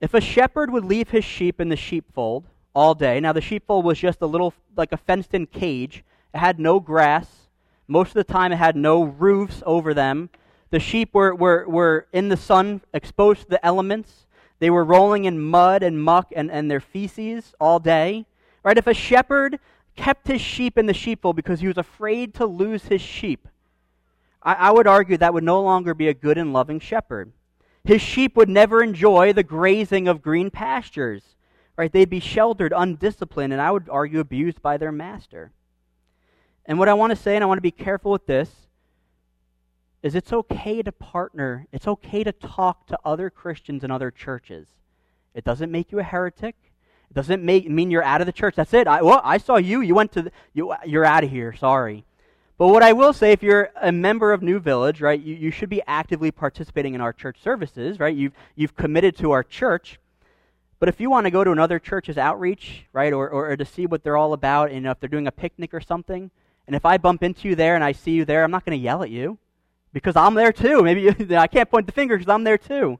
If 0.00 0.12
a 0.12 0.20
shepherd 0.20 0.70
would 0.70 0.84
leave 0.84 1.10
his 1.10 1.24
sheep 1.24 1.60
in 1.60 1.68
the 1.68 1.76
sheepfold 1.76 2.44
all 2.74 2.94
day, 2.94 3.20
now 3.20 3.32
the 3.32 3.40
sheepfold 3.40 3.84
was 3.84 3.98
just 3.98 4.20
a 4.20 4.26
little, 4.26 4.52
like 4.76 4.92
a 4.92 4.96
fenced 4.96 5.32
in 5.32 5.46
cage, 5.46 6.04
it 6.34 6.38
had 6.38 6.58
no 6.58 6.80
grass. 6.80 7.48
Most 7.86 8.08
of 8.08 8.14
the 8.14 8.24
time, 8.24 8.52
it 8.52 8.56
had 8.56 8.76
no 8.76 9.02
roofs 9.02 9.62
over 9.64 9.94
them. 9.94 10.30
The 10.70 10.80
sheep 10.80 11.14
were, 11.14 11.34
were, 11.34 11.64
were 11.68 12.06
in 12.12 12.28
the 12.28 12.36
sun, 12.36 12.80
exposed 12.92 13.42
to 13.42 13.48
the 13.48 13.64
elements. 13.64 14.26
They 14.58 14.70
were 14.70 14.84
rolling 14.84 15.24
in 15.24 15.40
mud 15.40 15.82
and 15.82 16.02
muck 16.02 16.32
and, 16.34 16.50
and 16.50 16.70
their 16.70 16.80
feces 16.80 17.54
all 17.60 17.78
day. 17.78 18.26
Right? 18.62 18.78
If 18.78 18.86
a 18.86 18.94
shepherd 18.94 19.58
kept 19.96 20.28
his 20.28 20.40
sheep 20.40 20.78
in 20.78 20.86
the 20.86 20.94
sheepfold 20.94 21.36
because 21.36 21.60
he 21.60 21.68
was 21.68 21.78
afraid 21.78 22.34
to 22.34 22.46
lose 22.46 22.84
his 22.84 23.00
sheep, 23.00 23.48
I, 24.42 24.54
I 24.54 24.70
would 24.70 24.86
argue 24.86 25.16
that 25.16 25.34
would 25.34 25.44
no 25.44 25.60
longer 25.60 25.94
be 25.94 26.08
a 26.08 26.14
good 26.14 26.38
and 26.38 26.52
loving 26.52 26.80
shepherd. 26.80 27.32
His 27.84 28.00
sheep 28.00 28.36
would 28.36 28.48
never 28.48 28.82
enjoy 28.82 29.32
the 29.32 29.42
grazing 29.42 30.08
of 30.08 30.22
green 30.22 30.50
pastures. 30.50 31.22
Right? 31.76 31.92
They'd 31.92 32.08
be 32.08 32.20
sheltered, 32.20 32.72
undisciplined, 32.74 33.52
and 33.52 33.60
I 33.60 33.70
would 33.72 33.88
argue 33.90 34.20
abused 34.20 34.62
by 34.62 34.76
their 34.76 34.92
master. 34.92 35.50
And 36.66 36.78
what 36.78 36.88
I 36.88 36.94
want 36.94 37.10
to 37.10 37.16
say, 37.16 37.34
and 37.34 37.42
I 37.42 37.46
want 37.46 37.58
to 37.58 37.62
be 37.62 37.70
careful 37.70 38.12
with 38.12 38.26
this, 38.26 38.63
is 40.04 40.14
it's 40.14 40.34
okay 40.34 40.82
to 40.82 40.92
partner. 40.92 41.66
It's 41.72 41.88
okay 41.88 42.22
to 42.24 42.30
talk 42.30 42.86
to 42.88 42.98
other 43.06 43.30
Christians 43.30 43.82
and 43.82 43.90
other 43.90 44.10
churches. 44.10 44.68
It 45.34 45.44
doesn't 45.44 45.72
make 45.72 45.90
you 45.90 45.98
a 45.98 46.02
heretic. 46.02 46.56
It 47.10 47.14
doesn't 47.14 47.42
make, 47.42 47.68
mean 47.70 47.90
you're 47.90 48.04
out 48.04 48.20
of 48.20 48.26
the 48.26 48.32
church. 48.32 48.54
That's 48.54 48.74
it. 48.74 48.86
I, 48.86 49.00
well, 49.00 49.22
I 49.24 49.38
saw 49.38 49.56
you. 49.56 49.80
You 49.80 49.94
went 49.94 50.12
to 50.12 50.22
the, 50.22 50.32
you, 50.52 50.74
you're 50.84 51.06
out 51.06 51.24
of 51.24 51.30
here. 51.30 51.54
Sorry. 51.54 52.04
But 52.58 52.68
what 52.68 52.82
I 52.82 52.92
will 52.92 53.14
say, 53.14 53.32
if 53.32 53.42
you're 53.42 53.70
a 53.80 53.90
member 53.90 54.34
of 54.34 54.42
New 54.42 54.60
Village, 54.60 55.00
right, 55.00 55.18
you, 55.18 55.36
you 55.36 55.50
should 55.50 55.70
be 55.70 55.80
actively 55.86 56.30
participating 56.30 56.92
in 56.92 57.00
our 57.00 57.14
church 57.14 57.38
services, 57.42 57.98
right? 57.98 58.14
You've, 58.14 58.34
you've 58.56 58.76
committed 58.76 59.16
to 59.18 59.30
our 59.30 59.42
church. 59.42 59.98
But 60.80 60.90
if 60.90 61.00
you 61.00 61.08
want 61.08 61.24
to 61.24 61.30
go 61.30 61.44
to 61.44 61.50
another 61.50 61.78
church's 61.78 62.18
outreach, 62.18 62.84
right, 62.92 63.14
or, 63.14 63.30
or, 63.30 63.52
or 63.52 63.56
to 63.56 63.64
see 63.64 63.86
what 63.86 64.04
they're 64.04 64.18
all 64.18 64.34
about, 64.34 64.70
and 64.70 64.86
if 64.86 65.00
they're 65.00 65.08
doing 65.08 65.26
a 65.26 65.32
picnic 65.32 65.72
or 65.72 65.80
something, 65.80 66.30
and 66.66 66.76
if 66.76 66.84
I 66.84 66.98
bump 66.98 67.22
into 67.22 67.48
you 67.48 67.54
there 67.54 67.74
and 67.74 67.82
I 67.82 67.92
see 67.92 68.10
you 68.10 68.26
there, 68.26 68.44
I'm 68.44 68.50
not 68.50 68.66
going 68.66 68.78
to 68.78 68.84
yell 68.84 69.02
at 69.02 69.08
you 69.08 69.38
because 69.94 70.16
I'm 70.16 70.34
there 70.34 70.52
too. 70.52 70.82
Maybe 70.82 71.08
I 71.36 71.46
can't 71.46 71.70
point 71.70 71.86
the 71.86 71.92
finger 71.92 72.18
because 72.18 72.30
I'm 72.30 72.44
there 72.44 72.58
too. 72.58 72.98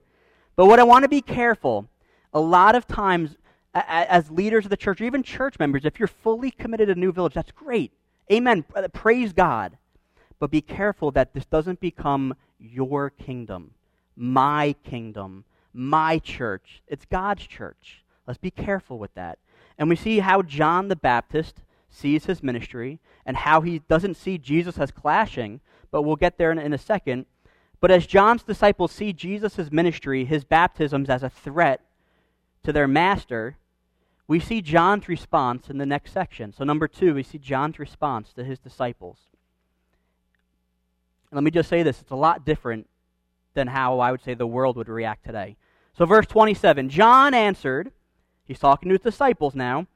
But 0.57 0.67
what 0.67 0.79
I 0.81 0.85
want 0.85 1.03
to 1.03 1.09
be 1.09 1.21
careful, 1.21 1.87
a 2.33 2.41
lot 2.41 2.75
of 2.75 2.87
times 2.87 3.37
as 3.75 4.31
leaders 4.31 4.65
of 4.65 4.71
the 4.71 4.77
church, 4.77 5.01
or 5.01 5.05
even 5.05 5.23
church 5.23 5.59
members, 5.59 5.85
if 5.85 5.99
you're 5.99 6.07
fully 6.07 6.53
committed 6.53 6.87
to 6.87 6.93
a 6.93 6.95
New 6.95 7.13
Village, 7.13 7.35
that's 7.35 7.51
great. 7.51 7.93
Amen. 8.33 8.65
Uh, 8.75 8.87
praise 8.89 9.33
God. 9.33 9.77
But 10.39 10.51
be 10.53 10.61
careful 10.61 11.11
that 11.11 11.35
this 11.35 11.45
doesn't 11.45 11.81
become 11.81 12.35
your 12.59 13.11
kingdom, 13.11 13.73
my 14.17 14.75
kingdom, 14.85 15.45
my 15.73 16.19
church. 16.21 16.83
It's 16.87 17.05
God's 17.05 17.47
church. 17.47 18.05
Let's 18.27 18.39
be 18.39 18.51
careful 18.51 18.99
with 18.99 19.13
that. 19.15 19.39
And 19.77 19.89
we 19.89 19.97
see 19.97 20.21
how 20.21 20.43
John 20.43 20.87
the 20.89 20.97
Baptist 20.97 21.61
sees 21.95 22.27
his 22.27 22.43
ministry 22.43 23.01
and 23.25 23.37
how 23.37 23.61
he 23.61 23.81
doesn't 23.81 24.17
see 24.17 24.39
Jesus 24.39 24.79
as 24.79 24.91
clashing, 24.91 25.61
but 25.91 26.03
we'll 26.03 26.17
get 26.17 26.39
there 26.39 26.51
in, 26.51 26.59
in 26.59 26.73
a 26.73 26.79
second. 26.79 27.27
But 27.81 27.91
as 27.91 28.07
John's 28.07 28.43
disciples 28.43 28.93
see 28.93 29.13
Jesus' 29.13 29.71
ministry, 29.71 30.25
his 30.25 30.45
baptisms, 30.45 31.09
as 31.09 31.23
a 31.23 31.31
threat 31.31 31.81
to 32.63 32.73
their 32.73 32.89
master, 32.89 33.57
we 34.27 34.41
see 34.41 34.63
John's 34.63 35.09
response 35.09 35.69
in 35.69 35.79
the 35.79 35.87
next 35.87 36.13
section. 36.13 36.53
So, 36.53 36.65
number 36.65 36.89
two, 36.89 37.15
we 37.15 37.23
see 37.23 37.39
John's 37.39 37.79
response 37.79 38.33
to 38.33 38.45
his 38.45 38.59
disciples. 38.59 39.19
let 41.31 41.45
me 41.45 41.51
just 41.51 41.69
say 41.69 41.83
this 41.83 42.01
it's 42.01 42.11
a 42.11 42.17
lot 42.17 42.45
different 42.45 42.89
than 43.55 43.69
how 43.69 44.01
I 44.01 44.11
would 44.11 44.23
say 44.23 44.35
the 44.35 44.47
world 44.47 44.77
would 44.77 44.89
react 44.89 45.25
today. 45.25 45.57
So, 45.97 46.07
verse 46.07 46.27
27 46.27 46.89
John 46.89 47.35
answered, 47.35 47.93
he's 48.45 48.59
talking 48.59 48.89
to 48.89 48.95
his 48.95 49.03
disciples 49.03 49.55
now. 49.55 49.87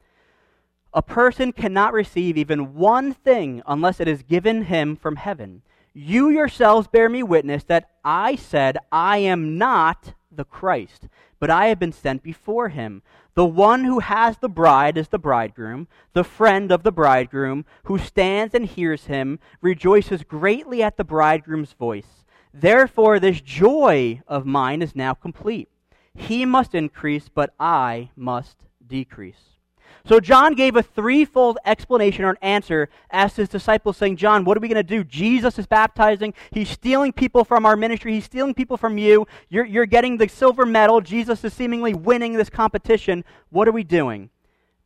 A 0.94 1.02
person 1.02 1.52
cannot 1.52 1.92
receive 1.92 2.38
even 2.38 2.74
one 2.74 3.12
thing 3.12 3.62
unless 3.66 4.00
it 4.00 4.08
is 4.08 4.22
given 4.22 4.64
him 4.64 4.96
from 4.96 5.16
heaven. 5.16 5.62
You 5.92 6.30
yourselves 6.30 6.88
bear 6.88 7.08
me 7.08 7.22
witness 7.22 7.64
that 7.64 7.90
I 8.04 8.36
said, 8.36 8.78
I 8.90 9.18
am 9.18 9.58
not 9.58 10.14
the 10.30 10.44
Christ, 10.44 11.08
but 11.38 11.50
I 11.50 11.66
have 11.66 11.78
been 11.78 11.92
sent 11.92 12.22
before 12.22 12.70
him. 12.70 13.02
The 13.34 13.44
one 13.44 13.84
who 13.84 13.98
has 13.98 14.38
the 14.38 14.48
bride 14.48 14.96
is 14.96 15.08
the 15.08 15.18
bridegroom. 15.18 15.88
The 16.14 16.24
friend 16.24 16.72
of 16.72 16.84
the 16.84 16.92
bridegroom, 16.92 17.66
who 17.84 17.98
stands 17.98 18.54
and 18.54 18.64
hears 18.64 19.06
him, 19.06 19.40
rejoices 19.60 20.22
greatly 20.22 20.82
at 20.82 20.96
the 20.96 21.04
bridegroom's 21.04 21.72
voice. 21.74 22.24
Therefore, 22.52 23.20
this 23.20 23.40
joy 23.40 24.22
of 24.26 24.46
mine 24.46 24.80
is 24.80 24.96
now 24.96 25.12
complete. 25.12 25.68
He 26.14 26.46
must 26.46 26.74
increase, 26.74 27.28
but 27.28 27.54
I 27.60 28.10
must 28.16 28.56
decrease. 28.84 29.57
So 30.06 30.20
John 30.20 30.54
gave 30.54 30.76
a 30.76 30.82
threefold 30.82 31.58
explanation 31.64 32.24
or 32.24 32.30
an 32.30 32.38
answer 32.40 32.88
as 33.10 33.36
his 33.36 33.48
disciples, 33.48 33.96
saying, 33.96 34.16
John, 34.16 34.44
what 34.44 34.56
are 34.56 34.60
we 34.60 34.68
going 34.68 34.76
to 34.76 34.82
do? 34.82 35.04
Jesus 35.04 35.58
is 35.58 35.66
baptizing. 35.66 36.34
He's 36.50 36.70
stealing 36.70 37.12
people 37.12 37.44
from 37.44 37.66
our 37.66 37.76
ministry. 37.76 38.12
He's 38.12 38.24
stealing 38.24 38.54
people 38.54 38.76
from 38.76 38.98
you. 38.98 39.26
You're, 39.48 39.66
you're 39.66 39.86
getting 39.86 40.16
the 40.16 40.28
silver 40.28 40.64
medal. 40.64 41.00
Jesus 41.00 41.44
is 41.44 41.52
seemingly 41.52 41.94
winning 41.94 42.34
this 42.34 42.50
competition. 42.50 43.24
What 43.50 43.68
are 43.68 43.72
we 43.72 43.84
doing? 43.84 44.30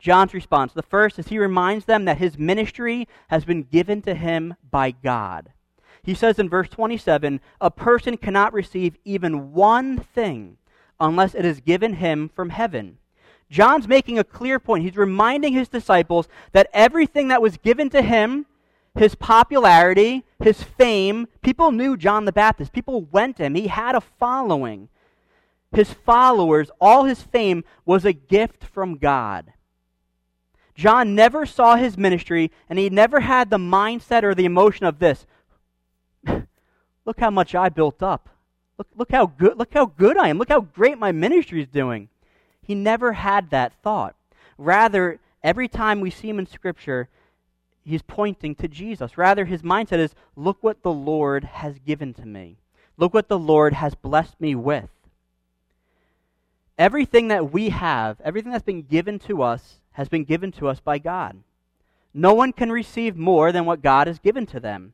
John's 0.03 0.35
response 0.35 0.73
the 0.73 0.83
first 0.83 1.21
is 1.21 1.29
he 1.29 1.39
reminds 1.39 1.85
them 1.85 2.07
that 2.07 2.19
his 2.19 2.37
ministry 2.37 3.07
has 3.29 3.45
been 3.45 3.63
given 3.63 4.03
to 4.03 4.17
him 4.17 4.55
by 4.69 4.91
God. 4.91 5.53
He 6.03 6.15
says 6.15 6.41
in 6.41 6.49
verse 6.49 6.69
27 6.69 7.41
a 7.61 7.71
person 7.71 8.17
cannot 8.17 8.53
receive 8.53 8.97
even 9.05 9.53
one 9.53 9.99
thing 9.99 10.59
unless 10.99 11.37
it 11.37 11.45
is 11.45 11.61
given 11.61 11.95
him 11.95 12.29
from 12.35 12.51
heaven. 12.51 12.99
John's 13.53 13.87
making 13.87 14.19
a 14.19 14.25
clear 14.25 14.59
point. 14.59 14.83
He's 14.83 14.97
reminding 14.97 15.53
his 15.53 15.69
disciples 15.69 16.27
that 16.53 16.71
everything 16.73 17.29
that 17.29 17.43
was 17.43 17.59
given 17.59 17.91
to 17.91 18.01
him, 18.01 18.47
his 18.95 19.15
popularity, 19.15 20.25
his 20.43 20.63
fame, 20.63 21.29
people 21.43 21.71
knew 21.71 21.99
John 21.99 22.25
the 22.25 22.33
Baptist. 22.33 22.73
People 22.73 23.03
went 23.03 23.37
to 23.37 23.45
him. 23.45 23.55
He 23.55 23.67
had 23.69 23.95
a 23.95 24.01
following. 24.01 24.89
His 25.71 25.93
followers, 25.93 26.71
all 26.81 27.05
his 27.05 27.21
fame 27.23 27.63
was 27.85 28.07
a 28.07 28.15
gift 28.15 28.65
from 28.65 28.97
God. 28.97 29.53
John 30.75 31.15
never 31.15 31.45
saw 31.45 31.77
his 31.77 31.99
ministry, 31.99 32.51
and 32.71 32.79
he 32.79 32.89
never 32.89 33.21
had 33.21 33.51
the 33.51 33.59
mindset 33.59 34.23
or 34.23 34.35
the 34.35 34.47
emotion 34.47 34.87
of 34.87 34.99
this. 34.99 35.27
look 37.05 37.21
how 37.21 37.31
much 37.31 37.55
I 37.55 37.69
built 37.69 38.03
up. 38.03 38.31
Look, 38.79 38.89
look 38.97 39.13
how 39.13 39.27
good 39.27 39.59
look 39.59 39.75
how 39.75 39.85
good 39.85 40.17
I 40.17 40.29
am. 40.29 40.39
Look 40.39 40.49
how 40.49 40.63
great 40.63 40.99
my 40.99 41.13
ministry 41.13 41.61
is 41.61 41.69
doing. 41.69 42.09
He 42.65 42.75
never 42.75 43.15
had 43.15 43.51
that 43.51 43.73
thought. 43.83 44.15
Rather, 44.57 45.19
every 45.43 45.69
time 45.69 46.01
we 46.01 46.11
see 46.11 46.29
him 46.29 46.39
in 46.39 46.47
Scripture, 46.47 47.09
he's 47.85 48.03
pointing 48.03 48.55
to 48.57 48.69
Jesus. 48.69 49.19
Rather, 49.19 49.45
his 49.45 49.63
mindset 49.63 49.99
is 49.99 50.15
look 50.37 50.59
what 50.61 50.83
the 50.83 50.93
Lord 50.93 51.45
has 51.45 51.79
given 51.79 52.15
to 52.15 52.27
me. 52.27 52.57
Look 52.97 53.15
what 53.15 53.29
the 53.29 53.39
Lord 53.39 53.73
has 53.75 53.95
blessed 53.95 54.41
me 54.41 54.55
with. 54.55 54.91
Everything 56.79 57.29
that 57.29 57.53
we 57.53 57.71
have, 57.71 58.21
everything 58.23 58.53
that's 58.53 58.65
been 58.65 58.83
given 58.83 59.19
to 59.21 59.43
us, 59.43 59.81
has 59.93 60.09
been 60.09 60.25
given 60.25 60.53
to 60.53 60.69
us 60.69 60.81
by 60.81 60.99
God. 60.99 61.39
No 62.15 62.35
one 62.35 62.53
can 62.53 62.71
receive 62.71 63.17
more 63.17 63.53
than 63.53 63.65
what 63.65 63.83
God 63.83 64.07
has 64.07 64.19
given 64.19 64.47
to 64.47 64.61
them. 64.61 64.93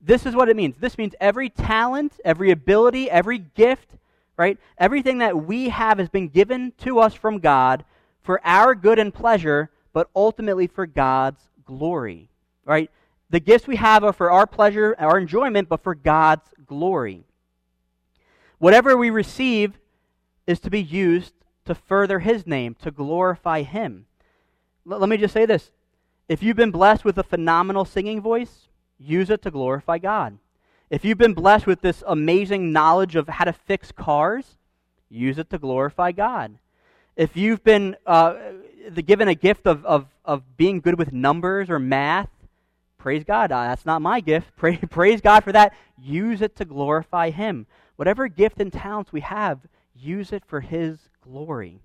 This 0.00 0.26
is 0.26 0.34
what 0.34 0.48
it 0.48 0.56
means. 0.56 0.76
This 0.78 0.98
means 0.98 1.14
every 1.20 1.48
talent, 1.48 2.14
every 2.24 2.50
ability, 2.50 3.10
every 3.10 3.38
gift, 3.38 3.96
right? 4.36 4.58
Everything 4.78 5.18
that 5.18 5.44
we 5.44 5.68
have 5.68 5.98
has 5.98 6.08
been 6.08 6.28
given 6.28 6.72
to 6.78 6.98
us 6.98 7.14
from 7.14 7.38
God 7.38 7.84
for 8.22 8.40
our 8.44 8.74
good 8.74 8.98
and 8.98 9.12
pleasure, 9.12 9.70
but 9.92 10.08
ultimately 10.14 10.66
for 10.66 10.86
God's 10.86 11.40
glory, 11.64 12.28
right? 12.64 12.90
The 13.30 13.40
gifts 13.40 13.66
we 13.66 13.76
have 13.76 14.04
are 14.04 14.12
for 14.12 14.30
our 14.30 14.46
pleasure, 14.46 14.94
our 14.98 15.18
enjoyment, 15.18 15.68
but 15.68 15.82
for 15.82 15.94
God's 15.94 16.48
glory. 16.66 17.24
Whatever 18.58 18.96
we 18.96 19.10
receive 19.10 19.78
is 20.46 20.60
to 20.60 20.70
be 20.70 20.82
used 20.82 21.34
to 21.64 21.74
further 21.74 22.20
His 22.20 22.46
name, 22.46 22.76
to 22.82 22.90
glorify 22.90 23.62
Him. 23.62 24.06
L- 24.90 24.98
let 24.98 25.08
me 25.08 25.16
just 25.16 25.34
say 25.34 25.46
this. 25.46 25.70
If 26.28 26.42
you've 26.42 26.56
been 26.56 26.70
blessed 26.70 27.04
with 27.04 27.18
a 27.18 27.24
phenomenal 27.24 27.84
singing 27.84 28.20
voice, 28.20 28.68
use 28.98 29.30
it 29.30 29.42
to 29.42 29.50
glorify 29.50 29.98
God. 29.98 30.38
If 30.92 31.06
you've 31.06 31.16
been 31.16 31.32
blessed 31.32 31.66
with 31.66 31.80
this 31.80 32.04
amazing 32.06 32.70
knowledge 32.70 33.16
of 33.16 33.26
how 33.26 33.46
to 33.46 33.54
fix 33.54 33.90
cars, 33.90 34.58
use 35.08 35.38
it 35.38 35.48
to 35.48 35.56
glorify 35.56 36.12
God. 36.12 36.58
If 37.16 37.34
you've 37.34 37.64
been 37.64 37.96
uh, 38.06 38.36
given 39.02 39.26
a 39.26 39.34
gift 39.34 39.66
of, 39.66 39.86
of, 39.86 40.08
of 40.22 40.42
being 40.58 40.80
good 40.80 40.98
with 40.98 41.10
numbers 41.10 41.70
or 41.70 41.78
math, 41.78 42.28
praise 42.98 43.24
God. 43.24 43.50
Uh, 43.50 43.68
that's 43.68 43.86
not 43.86 44.02
my 44.02 44.20
gift. 44.20 44.48
Pray, 44.56 44.76
praise 44.76 45.22
God 45.22 45.42
for 45.44 45.52
that. 45.52 45.72
Use 45.98 46.42
it 46.42 46.56
to 46.56 46.66
glorify 46.66 47.30
Him. 47.30 47.66
Whatever 47.96 48.28
gift 48.28 48.60
and 48.60 48.70
talents 48.70 49.14
we 49.14 49.22
have, 49.22 49.60
use 49.96 50.30
it 50.30 50.44
for 50.44 50.60
His 50.60 50.98
glory. 51.22 51.80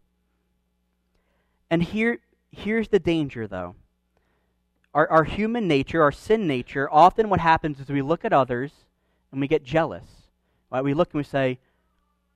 And 1.69 1.81
here, 1.81 2.19
here's 2.51 2.89
the 2.89 2.99
danger, 2.99 3.47
though. 3.47 3.75
Our, 4.93 5.09
our 5.09 5.23
human 5.23 5.65
nature, 5.65 6.01
our 6.01 6.11
sin 6.11 6.45
nature, 6.45 6.89
often 6.91 7.29
what 7.29 7.39
happens 7.39 7.79
is 7.79 7.87
we 7.87 8.01
look 8.01 8.25
at 8.25 8.33
others 8.33 8.73
and 9.31 9.41
we 9.41 9.47
get 9.47 9.63
jealous. 9.63 10.05
Right? 10.71 10.83
We 10.83 10.93
look 10.93 11.13
and 11.13 11.19
we 11.19 11.23
say, 11.23 11.59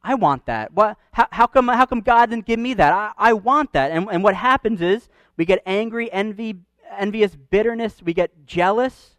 I 0.03 0.15
want 0.15 0.45
that. 0.47 0.73
What, 0.73 0.97
how, 1.11 1.27
how, 1.31 1.47
come, 1.47 1.67
how 1.67 1.85
come 1.85 2.01
God 2.01 2.29
didn't 2.29 2.45
give 2.45 2.59
me 2.59 2.73
that? 2.75 2.91
I, 2.91 3.11
I 3.17 3.33
want 3.33 3.73
that. 3.73 3.91
And, 3.91 4.07
and 4.11 4.23
what 4.23 4.35
happens 4.35 4.81
is 4.81 5.09
we 5.37 5.45
get 5.45 5.61
angry, 5.65 6.11
envy, 6.11 6.57
envious 6.97 7.35
bitterness, 7.35 8.01
we 8.03 8.13
get 8.13 8.45
jealous. 8.45 9.15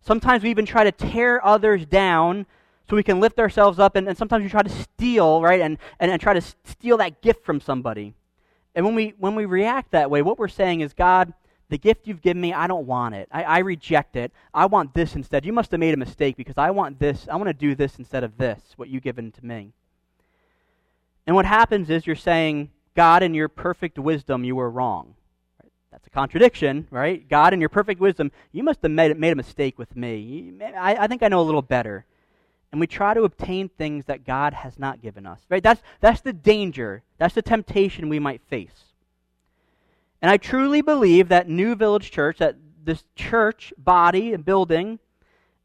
Sometimes 0.00 0.42
we 0.42 0.50
even 0.50 0.66
try 0.66 0.84
to 0.84 0.92
tear 0.92 1.44
others 1.44 1.86
down 1.86 2.46
so 2.90 2.96
we 2.96 3.02
can 3.02 3.20
lift 3.20 3.38
ourselves 3.38 3.78
up, 3.78 3.96
and, 3.96 4.08
and 4.08 4.18
sometimes 4.18 4.42
we 4.42 4.50
try 4.50 4.62
to 4.62 4.68
steal, 4.68 5.40
right, 5.40 5.60
and, 5.60 5.78
and, 6.00 6.10
and 6.10 6.20
try 6.20 6.34
to 6.34 6.42
steal 6.64 6.96
that 6.98 7.22
gift 7.22 7.44
from 7.44 7.60
somebody. 7.60 8.12
And 8.74 8.84
when 8.84 8.94
we, 8.94 9.14
when 9.18 9.34
we 9.34 9.44
react 9.44 9.92
that 9.92 10.10
way, 10.10 10.20
what 10.20 10.38
we're 10.38 10.48
saying 10.48 10.80
is, 10.80 10.92
God, 10.92 11.32
the 11.72 11.78
gift 11.78 12.06
you've 12.06 12.20
given 12.20 12.40
me, 12.40 12.52
I 12.52 12.66
don't 12.66 12.86
want 12.86 13.14
it. 13.14 13.28
I, 13.32 13.44
I 13.44 13.58
reject 13.60 14.14
it. 14.14 14.30
I 14.52 14.66
want 14.66 14.92
this 14.92 15.16
instead. 15.16 15.46
You 15.46 15.54
must 15.54 15.70
have 15.70 15.80
made 15.80 15.94
a 15.94 15.96
mistake 15.96 16.36
because 16.36 16.58
I 16.58 16.70
want 16.70 16.98
this. 16.98 17.26
I 17.30 17.36
want 17.36 17.48
to 17.48 17.54
do 17.54 17.74
this 17.74 17.98
instead 17.98 18.22
of 18.22 18.36
this, 18.36 18.60
what 18.76 18.90
you've 18.90 19.02
given 19.02 19.32
to 19.32 19.44
me. 19.44 19.72
And 21.26 21.34
what 21.34 21.46
happens 21.46 21.88
is 21.88 22.06
you're 22.06 22.14
saying, 22.14 22.68
God, 22.94 23.22
in 23.22 23.32
your 23.32 23.48
perfect 23.48 23.98
wisdom, 23.98 24.44
you 24.44 24.54
were 24.54 24.70
wrong. 24.70 25.14
That's 25.90 26.06
a 26.06 26.10
contradiction, 26.10 26.88
right? 26.90 27.26
God, 27.26 27.54
in 27.54 27.60
your 27.60 27.70
perfect 27.70 28.02
wisdom, 28.02 28.32
you 28.52 28.62
must 28.62 28.82
have 28.82 28.90
made, 28.90 29.18
made 29.18 29.32
a 29.32 29.36
mistake 29.36 29.78
with 29.78 29.96
me. 29.96 30.52
I, 30.76 30.96
I 30.96 31.06
think 31.06 31.22
I 31.22 31.28
know 31.28 31.40
a 31.40 31.42
little 31.42 31.62
better. 31.62 32.04
And 32.70 32.82
we 32.82 32.86
try 32.86 33.14
to 33.14 33.22
obtain 33.22 33.70
things 33.70 34.04
that 34.06 34.26
God 34.26 34.52
has 34.52 34.78
not 34.78 35.00
given 35.00 35.24
us, 35.24 35.40
right? 35.48 35.62
That's, 35.62 35.82
that's 36.00 36.20
the 36.20 36.34
danger. 36.34 37.02
That's 37.16 37.34
the 37.34 37.40
temptation 37.40 38.10
we 38.10 38.18
might 38.18 38.42
face. 38.42 38.91
And 40.22 40.30
I 40.30 40.36
truly 40.36 40.80
believe 40.80 41.28
that 41.28 41.48
New 41.48 41.74
Village 41.74 42.12
Church, 42.12 42.38
that 42.38 42.56
this 42.84 43.04
church 43.16 43.74
body 43.76 44.32
and 44.32 44.44
building, 44.44 45.00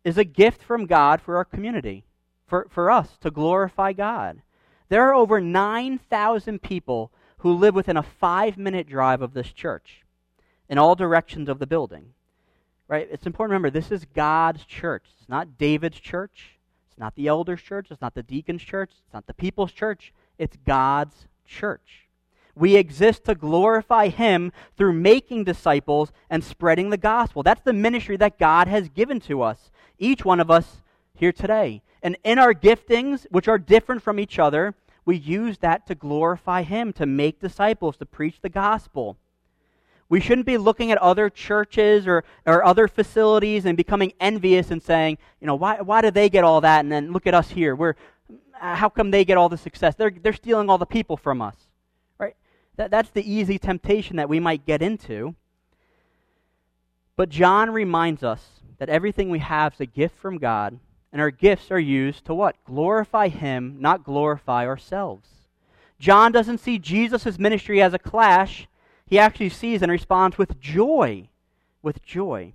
is 0.03 0.17
a 0.17 0.23
gift 0.23 0.63
from 0.63 0.87
God 0.87 1.21
for 1.21 1.37
our 1.37 1.45
community, 1.45 2.05
for, 2.47 2.67
for 2.69 2.89
us 2.89 3.17
to 3.21 3.29
glorify 3.29 3.93
God. 3.93 4.41
There 4.89 5.03
are 5.03 5.13
over 5.13 5.39
9,000 5.39 6.61
people 6.61 7.11
who 7.39 7.53
live 7.53 7.75
within 7.75 7.97
a 7.97 8.03
five 8.03 8.57
minute 8.57 8.87
drive 8.87 9.21
of 9.21 9.33
this 9.33 9.51
church 9.51 10.03
in 10.69 10.79
all 10.79 10.95
directions 10.95 11.49
of 11.49 11.59
the 11.59 11.67
building. 11.67 12.13
Right? 12.87 13.07
It's 13.11 13.27
important 13.27 13.51
to 13.51 13.53
remember 13.53 13.69
this 13.69 13.91
is 13.91 14.05
God's 14.15 14.63
church. 14.65 15.03
It's 15.19 15.29
not 15.29 15.57
David's 15.57 15.99
church. 15.99 16.57
It's 16.89 16.97
not 16.97 17.15
the 17.15 17.27
elders' 17.27 17.61
church. 17.61 17.87
It's 17.91 18.01
not 18.01 18.15
the 18.15 18.23
deacon's 18.23 18.63
church. 18.63 18.91
It's 18.91 19.13
not 19.13 19.27
the 19.27 19.33
people's 19.33 19.73
church. 19.73 20.13
It's 20.39 20.57
God's 20.65 21.27
church. 21.45 22.06
We 22.57 22.75
exist 22.75 23.25
to 23.25 23.35
glorify 23.35 24.07
Him 24.07 24.51
through 24.75 24.93
making 24.93 25.43
disciples 25.43 26.11
and 26.29 26.43
spreading 26.43 26.89
the 26.89 26.97
gospel. 26.97 27.43
That's 27.43 27.61
the 27.61 27.73
ministry 27.73 28.17
that 28.17 28.39
God 28.39 28.67
has 28.67 28.89
given 28.89 29.19
to 29.21 29.43
us, 29.43 29.71
each 29.99 30.25
one 30.25 30.39
of 30.39 30.49
us 30.49 30.81
here 31.13 31.31
today. 31.31 31.83
And 32.01 32.17
in 32.23 32.39
our 32.39 32.53
giftings, 32.53 33.25
which 33.29 33.47
are 33.47 33.57
different 33.57 34.01
from 34.01 34.19
each 34.19 34.39
other, 34.39 34.73
we 35.05 35.17
use 35.17 35.59
that 35.59 35.85
to 35.87 35.95
glorify 35.95 36.63
Him, 36.63 36.93
to 36.93 37.05
make 37.05 37.39
disciples, 37.39 37.95
to 37.97 38.05
preach 38.05 38.41
the 38.41 38.49
gospel. 38.49 39.17
We 40.09 40.19
shouldn't 40.19 40.47
be 40.47 40.57
looking 40.57 40.91
at 40.91 40.97
other 40.99 41.29
churches 41.29 42.07
or, 42.07 42.23
or 42.45 42.63
other 42.63 42.87
facilities 42.87 43.65
and 43.65 43.75
becoming 43.75 44.13
envious 44.19 44.71
and 44.71 44.81
saying, 44.81 45.17
you 45.41 45.47
know, 45.47 45.55
why, 45.55 45.81
why 45.81 46.01
do 46.01 46.11
they 46.11 46.29
get 46.29 46.43
all 46.43 46.61
that? 46.61 46.79
And 46.79 46.91
then 46.91 47.11
look 47.11 47.27
at 47.27 47.33
us 47.33 47.49
here. 47.49 47.75
We're, 47.75 47.95
how 48.53 48.89
come 48.89 49.11
they 49.11 49.25
get 49.25 49.37
all 49.37 49.49
the 49.49 49.57
success? 49.57 49.95
They're, 49.95 50.11
they're 50.11 50.33
stealing 50.33 50.69
all 50.69 50.77
the 50.77 50.85
people 50.85 51.17
from 51.17 51.41
us. 51.41 51.55
That, 52.77 52.91
that's 52.91 53.09
the 53.09 53.29
easy 53.29 53.59
temptation 53.59 54.15
that 54.15 54.29
we 54.29 54.39
might 54.39 54.65
get 54.65 54.81
into. 54.81 55.35
But 57.15 57.29
John 57.29 57.71
reminds 57.71 58.23
us 58.23 58.61
that 58.77 58.89
everything 58.89 59.29
we 59.29 59.39
have 59.39 59.73
is 59.73 59.81
a 59.81 59.85
gift 59.85 60.15
from 60.15 60.37
God, 60.37 60.79
and 61.11 61.19
our 61.19 61.31
gifts 61.31 61.71
are 61.71 61.79
used 61.79 62.25
to 62.25 62.35
what? 62.35 62.63
Glorify 62.63 63.27
Him, 63.29 63.77
not 63.79 64.03
glorify 64.03 64.65
ourselves. 64.67 65.27
John 65.99 66.31
doesn't 66.31 66.59
see 66.59 66.77
Jesus' 66.77 67.39
ministry 67.39 67.81
as 67.81 67.93
a 67.93 67.99
clash. 67.99 68.67
He 69.07 69.17
actually 69.17 69.49
sees 69.49 69.81
and 69.81 69.91
responds 69.91 70.37
with 70.37 70.59
joy. 70.59 71.29
With 71.81 72.03
joy. 72.03 72.53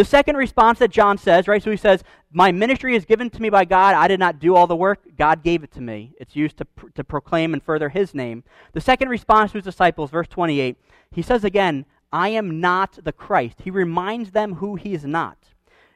The 0.00 0.06
second 0.06 0.38
response 0.38 0.78
that 0.78 0.90
John 0.90 1.18
says, 1.18 1.46
right? 1.46 1.62
So 1.62 1.70
he 1.70 1.76
says, 1.76 2.02
My 2.32 2.52
ministry 2.52 2.96
is 2.96 3.04
given 3.04 3.28
to 3.28 3.42
me 3.42 3.50
by 3.50 3.66
God. 3.66 3.94
I 3.94 4.08
did 4.08 4.18
not 4.18 4.38
do 4.38 4.56
all 4.56 4.66
the 4.66 4.74
work. 4.74 5.00
God 5.18 5.42
gave 5.42 5.62
it 5.62 5.72
to 5.72 5.82
me. 5.82 6.14
It's 6.18 6.34
used 6.34 6.56
to, 6.56 6.64
pr- 6.64 6.88
to 6.94 7.04
proclaim 7.04 7.52
and 7.52 7.62
further 7.62 7.90
his 7.90 8.14
name. 8.14 8.42
The 8.72 8.80
second 8.80 9.10
response 9.10 9.52
to 9.52 9.58
his 9.58 9.64
disciples, 9.66 10.10
verse 10.10 10.26
28, 10.26 10.78
he 11.10 11.20
says 11.20 11.44
again, 11.44 11.84
I 12.10 12.30
am 12.30 12.62
not 12.62 13.04
the 13.04 13.12
Christ. 13.12 13.58
He 13.62 13.70
reminds 13.70 14.30
them 14.30 14.54
who 14.54 14.76
he 14.76 14.94
is 14.94 15.04
not. 15.04 15.36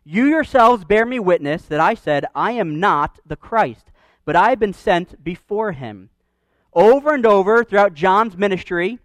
You 0.04 0.26
yourselves 0.26 0.84
bear 0.84 1.06
me 1.06 1.18
witness 1.18 1.62
that 1.62 1.80
I 1.80 1.94
said, 1.94 2.26
I 2.34 2.52
am 2.52 2.78
not 2.78 3.20
the 3.24 3.36
Christ, 3.36 3.90
but 4.26 4.36
I 4.36 4.50
have 4.50 4.60
been 4.60 4.74
sent 4.74 5.24
before 5.24 5.72
him. 5.72 6.10
Over 6.74 7.14
and 7.14 7.24
over 7.24 7.64
throughout 7.64 7.94
John's 7.94 8.36
ministry, 8.36 8.98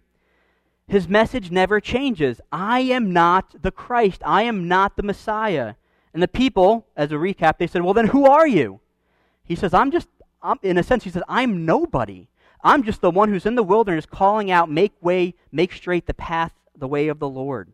his 0.90 1.08
message 1.08 1.52
never 1.52 1.78
changes. 1.78 2.40
I 2.50 2.80
am 2.80 3.12
not 3.12 3.62
the 3.62 3.70
Christ. 3.70 4.22
I 4.26 4.42
am 4.42 4.66
not 4.66 4.96
the 4.96 5.04
Messiah. 5.04 5.74
And 6.12 6.20
the 6.20 6.26
people, 6.26 6.84
as 6.96 7.12
a 7.12 7.14
recap, 7.14 7.58
they 7.58 7.68
said, 7.68 7.82
Well, 7.82 7.94
then 7.94 8.08
who 8.08 8.26
are 8.26 8.46
you? 8.46 8.80
He 9.44 9.54
says, 9.54 9.72
I'm 9.72 9.92
just, 9.92 10.08
I'm, 10.42 10.58
in 10.62 10.78
a 10.78 10.82
sense, 10.82 11.04
he 11.04 11.10
says, 11.10 11.22
I'm 11.28 11.64
nobody. 11.64 12.26
I'm 12.64 12.82
just 12.82 13.02
the 13.02 13.10
one 13.10 13.28
who's 13.28 13.46
in 13.46 13.54
the 13.54 13.62
wilderness 13.62 14.04
calling 14.04 14.50
out, 14.50 14.68
make 14.68 14.92
way, 15.00 15.34
make 15.52 15.72
straight 15.72 16.06
the 16.06 16.14
path, 16.14 16.52
the 16.76 16.88
way 16.88 17.06
of 17.06 17.20
the 17.20 17.28
Lord. 17.28 17.72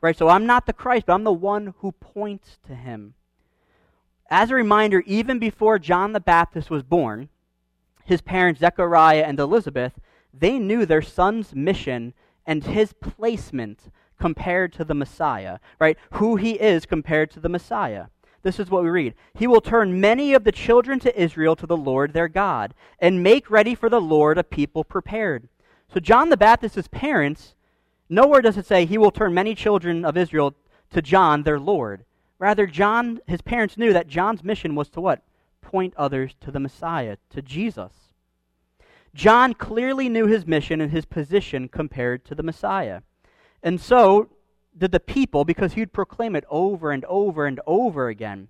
Right? 0.00 0.16
So 0.16 0.30
I'm 0.30 0.46
not 0.46 0.64
the 0.64 0.72
Christ, 0.72 1.04
but 1.06 1.12
I'm 1.12 1.24
the 1.24 1.32
one 1.32 1.74
who 1.80 1.92
points 1.92 2.56
to 2.66 2.74
him. 2.74 3.12
As 4.30 4.50
a 4.50 4.54
reminder, 4.54 5.02
even 5.04 5.38
before 5.38 5.78
John 5.78 6.12
the 6.12 6.20
Baptist 6.20 6.70
was 6.70 6.82
born, 6.82 7.28
his 8.06 8.22
parents, 8.22 8.60
Zechariah 8.60 9.24
and 9.24 9.38
Elizabeth, 9.38 9.92
they 10.32 10.58
knew 10.58 10.86
their 10.86 11.02
son's 11.02 11.54
mission 11.54 12.14
and 12.50 12.64
his 12.64 12.92
placement 12.92 13.92
compared 14.18 14.72
to 14.72 14.84
the 14.84 14.92
Messiah, 14.92 15.60
right? 15.78 15.96
Who 16.14 16.34
he 16.34 16.54
is 16.54 16.84
compared 16.84 17.30
to 17.30 17.38
the 17.38 17.48
Messiah. 17.48 18.06
This 18.42 18.58
is 18.58 18.68
what 18.68 18.82
we 18.82 18.90
read. 18.90 19.14
He 19.34 19.46
will 19.46 19.60
turn 19.60 20.00
many 20.00 20.34
of 20.34 20.42
the 20.42 20.50
children 20.50 20.98
to 20.98 21.22
Israel 21.22 21.54
to 21.54 21.66
the 21.68 21.76
Lord 21.76 22.12
their 22.12 22.26
God, 22.26 22.74
and 22.98 23.22
make 23.22 23.48
ready 23.52 23.76
for 23.76 23.88
the 23.88 24.00
Lord 24.00 24.36
a 24.36 24.42
people 24.42 24.82
prepared. 24.82 25.48
So, 25.94 26.00
John 26.00 26.28
the 26.28 26.36
Baptist's 26.36 26.88
parents, 26.88 27.54
nowhere 28.08 28.42
does 28.42 28.56
it 28.56 28.66
say 28.66 28.84
he 28.84 28.98
will 28.98 29.12
turn 29.12 29.32
many 29.32 29.54
children 29.54 30.04
of 30.04 30.16
Israel 30.16 30.56
to 30.90 31.00
John, 31.00 31.44
their 31.44 31.60
Lord. 31.60 32.04
Rather, 32.40 32.66
John, 32.66 33.20
his 33.28 33.42
parents 33.42 33.78
knew 33.78 33.92
that 33.92 34.08
John's 34.08 34.42
mission 34.42 34.74
was 34.74 34.88
to 34.88 35.00
what? 35.00 35.22
Point 35.62 35.94
others 35.96 36.34
to 36.40 36.50
the 36.50 36.58
Messiah, 36.58 37.16
to 37.30 37.42
Jesus. 37.42 38.09
John 39.14 39.54
clearly 39.54 40.08
knew 40.08 40.26
his 40.26 40.46
mission 40.46 40.80
and 40.80 40.92
his 40.92 41.04
position 41.04 41.68
compared 41.68 42.24
to 42.26 42.34
the 42.34 42.42
Messiah. 42.42 43.00
And 43.62 43.80
so 43.80 44.30
did 44.76 44.92
the 44.92 45.00
people 45.00 45.44
because 45.44 45.74
he'd 45.74 45.92
proclaim 45.92 46.36
it 46.36 46.44
over 46.48 46.92
and 46.92 47.04
over 47.06 47.46
and 47.46 47.60
over 47.66 48.08
again. 48.08 48.48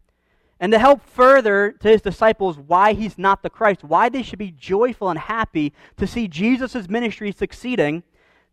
And 0.60 0.72
to 0.72 0.78
help 0.78 1.02
further 1.02 1.72
to 1.80 1.88
his 1.88 2.02
disciples 2.02 2.58
why 2.58 2.92
he's 2.92 3.16
not 3.16 3.42
the 3.42 3.48
Christ, 3.48 3.82
why 3.82 4.10
they 4.10 4.22
should 4.22 4.38
be 4.38 4.50
joyful 4.50 5.08
and 5.08 5.18
happy 5.18 5.72
to 5.96 6.06
see 6.06 6.28
Jesus' 6.28 6.88
ministry 6.88 7.32
succeeding, 7.32 8.02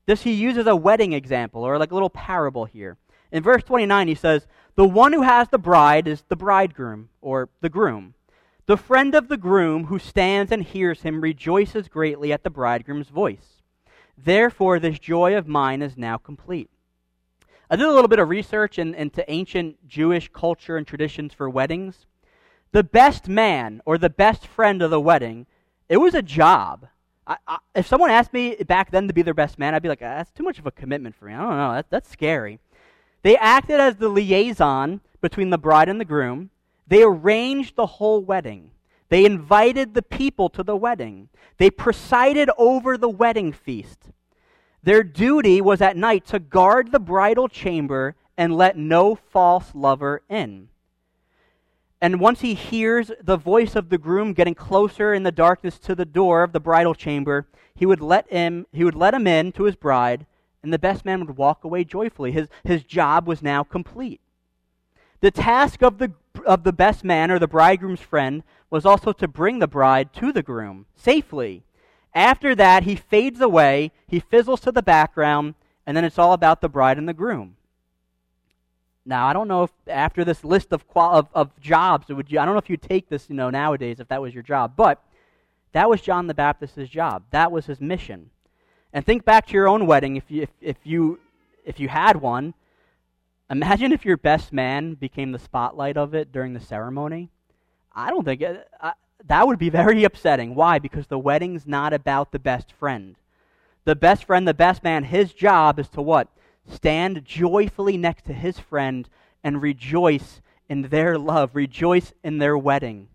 this 0.05 0.23
he 0.23 0.31
uses 0.31 0.67
a 0.67 0.75
wedding 0.75 1.11
example 1.11 1.63
or 1.63 1.77
like 1.77 1.91
a 1.91 1.93
little 1.93 2.09
parable 2.09 2.63
here. 2.63 2.97
In 3.29 3.43
verse 3.43 3.63
29, 3.63 4.07
he 4.07 4.15
says, 4.15 4.47
The 4.75 4.87
one 4.87 5.11
who 5.11 5.23
has 5.23 5.49
the 5.49 5.57
bride 5.57 6.07
is 6.07 6.23
the 6.29 6.37
bridegroom 6.37 7.09
or 7.19 7.49
the 7.59 7.69
groom. 7.69 8.13
The 8.67 8.77
friend 8.77 9.15
of 9.15 9.29
the 9.29 9.37
groom 9.37 9.85
who 9.85 9.97
stands 9.97 10.51
and 10.51 10.61
hears 10.61 11.03
him 11.03 11.21
rejoices 11.21 11.87
greatly 11.87 12.33
at 12.33 12.43
the 12.43 12.49
bridegroom's 12.49 13.07
voice. 13.07 13.63
Therefore, 14.17 14.77
this 14.77 14.99
joy 14.99 15.37
of 15.37 15.47
mine 15.47 15.81
is 15.81 15.97
now 15.97 16.17
complete. 16.17 16.69
I 17.69 17.77
did 17.77 17.85
a 17.85 17.93
little 17.93 18.09
bit 18.09 18.19
of 18.19 18.27
research 18.27 18.77
in, 18.77 18.93
into 18.93 19.29
ancient 19.31 19.87
Jewish 19.87 20.29
culture 20.33 20.75
and 20.75 20.85
traditions 20.85 21.33
for 21.33 21.49
weddings. 21.49 22.05
The 22.73 22.83
best 22.83 23.29
man 23.29 23.81
or 23.85 23.97
the 23.97 24.09
best 24.09 24.45
friend 24.45 24.81
of 24.81 24.91
the 24.91 24.99
wedding, 24.99 25.47
it 25.87 25.97
was 25.97 26.13
a 26.13 26.21
job. 26.21 26.87
I, 27.25 27.37
I, 27.47 27.59
if 27.73 27.87
someone 27.87 28.09
asked 28.09 28.33
me 28.33 28.55
back 28.55 28.91
then 28.91 29.07
to 29.07 29.13
be 29.13 29.21
their 29.21 29.33
best 29.33 29.57
man, 29.57 29.75
I'd 29.75 29.81
be 29.81 29.89
like, 29.89 30.01
ah, 30.01 30.17
that's 30.17 30.31
too 30.31 30.43
much 30.43 30.59
of 30.59 30.65
a 30.65 30.71
commitment 30.71 31.15
for 31.15 31.25
me. 31.25 31.33
I 31.33 31.37
don't 31.37 31.57
know. 31.57 31.73
That, 31.73 31.89
that's 31.89 32.09
scary. 32.09 32.59
They 33.21 33.37
acted 33.37 33.79
as 33.79 33.95
the 33.95 34.09
liaison 34.09 34.99
between 35.21 35.51
the 35.51 35.57
bride 35.57 35.87
and 35.87 36.01
the 36.01 36.05
groom. 36.05 36.49
They 36.87 37.03
arranged 37.03 37.75
the 37.75 37.85
whole 37.85 38.21
wedding. 38.21 38.71
They 39.09 39.25
invited 39.25 39.93
the 39.93 40.01
people 40.01 40.49
to 40.49 40.63
the 40.63 40.75
wedding. 40.75 41.29
They 41.57 41.69
presided 41.69 42.49
over 42.57 42.97
the 42.97 43.09
wedding 43.09 43.51
feast. 43.51 44.11
Their 44.83 45.03
duty 45.03 45.59
was 45.61 45.81
at 45.81 45.97
night 45.97 46.25
to 46.27 46.39
guard 46.39 46.91
the 46.91 46.99
bridal 46.99 47.47
chamber 47.47 48.15
and 48.37 48.55
let 48.55 48.77
no 48.77 49.15
false 49.15 49.73
lover 49.73 50.21
in. 50.29 50.69
And 51.99 52.19
once 52.19 52.41
he 52.41 52.53
hears 52.53 53.11
the 53.21 53.37
voice 53.37 53.75
of 53.75 53.89
the 53.89 53.97
groom 53.97 54.33
getting 54.33 54.53
closer 54.53 55.13
in 55.13 55.23
the 55.23 55.31
darkness 55.31 55.79
to 55.79 55.95
the 55.95 56.05
door 56.05 56.43
of 56.43 56.51
the 56.51 56.59
bridal 56.59 56.93
chamber, 56.93 57.47
he 57.73 57.85
would 57.85 58.01
let 58.01 58.31
him, 58.31 58.67
he 58.71 58.83
would 58.83 58.95
let 58.95 59.15
him 59.15 59.25
in 59.25 59.51
to 59.53 59.63
his 59.63 59.75
bride, 59.75 60.25
and 60.61 60.71
the 60.71 60.79
best 60.79 61.05
man 61.05 61.25
would 61.25 61.37
walk 61.37 61.63
away 61.63 61.83
joyfully. 61.83 62.31
His, 62.31 62.49
his 62.63 62.83
job 62.83 63.27
was 63.27 63.41
now 63.41 63.63
complete. 63.63 64.21
The 65.21 65.31
task 65.31 65.81
of 65.81 65.97
the, 65.97 66.11
of 66.45 66.63
the 66.63 66.73
best 66.73 67.03
man 67.03 67.31
or 67.31 67.39
the 67.39 67.47
bridegroom's 67.47 68.01
friend 68.01 68.43
was 68.69 68.85
also 68.85 69.11
to 69.13 69.27
bring 69.27 69.59
the 69.59 69.67
bride 69.67 70.13
to 70.13 70.31
the 70.31 70.43
groom 70.43 70.85
safely. 70.95 71.63
After 72.13 72.55
that, 72.55 72.83
he 72.83 72.95
fades 72.95 73.41
away, 73.41 73.91
he 74.07 74.19
fizzles 74.19 74.61
to 74.61 74.71
the 74.71 74.81
background, 74.81 75.55
and 75.85 75.95
then 75.95 76.03
it's 76.03 76.17
all 76.17 76.33
about 76.33 76.61
the 76.61 76.69
bride 76.69 76.97
and 76.97 77.07
the 77.07 77.13
groom. 77.13 77.55
Now, 79.05 79.27
I 79.27 79.33
don't 79.33 79.47
know 79.47 79.63
if 79.63 79.71
after 79.87 80.25
this 80.25 80.43
list 80.43 80.73
of, 80.73 80.87
qual- 80.87 81.13
of, 81.13 81.27
of 81.33 81.59
jobs, 81.61 82.09
would 82.09 82.29
you, 82.29 82.39
I 82.39 82.45
don't 82.45 82.55
know 82.55 82.59
if 82.59 82.69
you'd 82.69 82.81
take 82.81 83.07
this, 83.07 83.29
you 83.29 83.35
know, 83.35 83.49
nowadays 83.49 83.99
if 83.99 84.09
that 84.09 84.21
was 84.21 84.33
your 84.33 84.43
job, 84.43 84.73
but 84.75 85.01
that 85.71 85.89
was 85.89 86.01
John 86.01 86.27
the 86.27 86.33
Baptist's 86.33 86.89
job. 86.89 87.23
That 87.31 87.51
was 87.51 87.67
his 87.67 87.79
mission. 87.79 88.31
And 88.91 89.05
think 89.05 89.23
back 89.23 89.47
to 89.47 89.53
your 89.53 89.67
own 89.67 89.85
wedding 89.85 90.17
if 90.17 90.23
you, 90.29 90.41
if, 90.41 90.49
if 90.59 90.77
you, 90.83 91.19
if 91.63 91.79
you 91.79 91.87
had 91.87 92.17
one. 92.17 92.53
Imagine 93.49 93.93
if 93.93 94.03
your 94.03 94.17
best 94.17 94.51
man 94.51 94.95
became 94.95 95.31
the 95.31 95.39
spotlight 95.39 95.95
of 95.95 96.13
it 96.13 96.31
during 96.31 96.53
the 96.53 96.59
ceremony. 96.59 97.29
I 97.93 98.09
don't 98.09 98.25
think 98.25 98.41
it, 98.41 98.67
uh, 98.81 98.91
that 99.25 99.47
would 99.47 99.57
be 99.57 99.69
very 99.69 100.03
upsetting. 100.03 100.53
Why? 100.53 100.79
Because 100.79 101.07
the 101.07 101.17
wedding's 101.17 101.65
not 101.65 101.93
about 101.93 102.31
the 102.31 102.39
best 102.39 102.73
friend. 102.73 103.15
The 103.85 103.95
best 103.95 104.25
friend, 104.25 104.45
the 104.45 104.53
best 104.53 104.83
man, 104.83 105.05
his 105.05 105.31
job 105.31 105.79
is 105.79 105.87
to 105.89 106.01
what? 106.01 106.27
Stand 106.69 107.23
joyfully 107.23 107.95
next 107.95 108.25
to 108.25 108.33
his 108.33 108.59
friend 108.59 109.07
and 109.43 109.61
rejoice 109.61 110.41
in 110.67 110.83
their 110.83 111.17
love, 111.17 111.55
rejoice 111.55 112.11
in 112.25 112.39
their 112.39 112.57
wedding. 112.57 113.07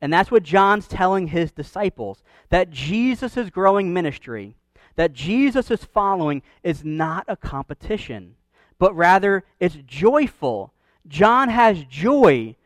And 0.00 0.10
that's 0.10 0.30
what 0.30 0.42
John's 0.42 0.88
telling 0.88 1.28
his 1.28 1.52
disciples 1.52 2.22
that 2.48 2.70
Jesus' 2.70 3.50
growing 3.50 3.92
ministry, 3.92 4.56
that 4.96 5.12
Jesus 5.12 5.70
is 5.70 5.84
following, 5.84 6.42
is 6.62 6.82
not 6.82 7.26
a 7.28 7.36
competition 7.36 8.36
but 8.82 8.96
rather 8.96 9.44
it's 9.60 9.76
joyful. 9.86 10.72
John 11.06 11.50
has 11.50 11.84
joy 11.84 12.56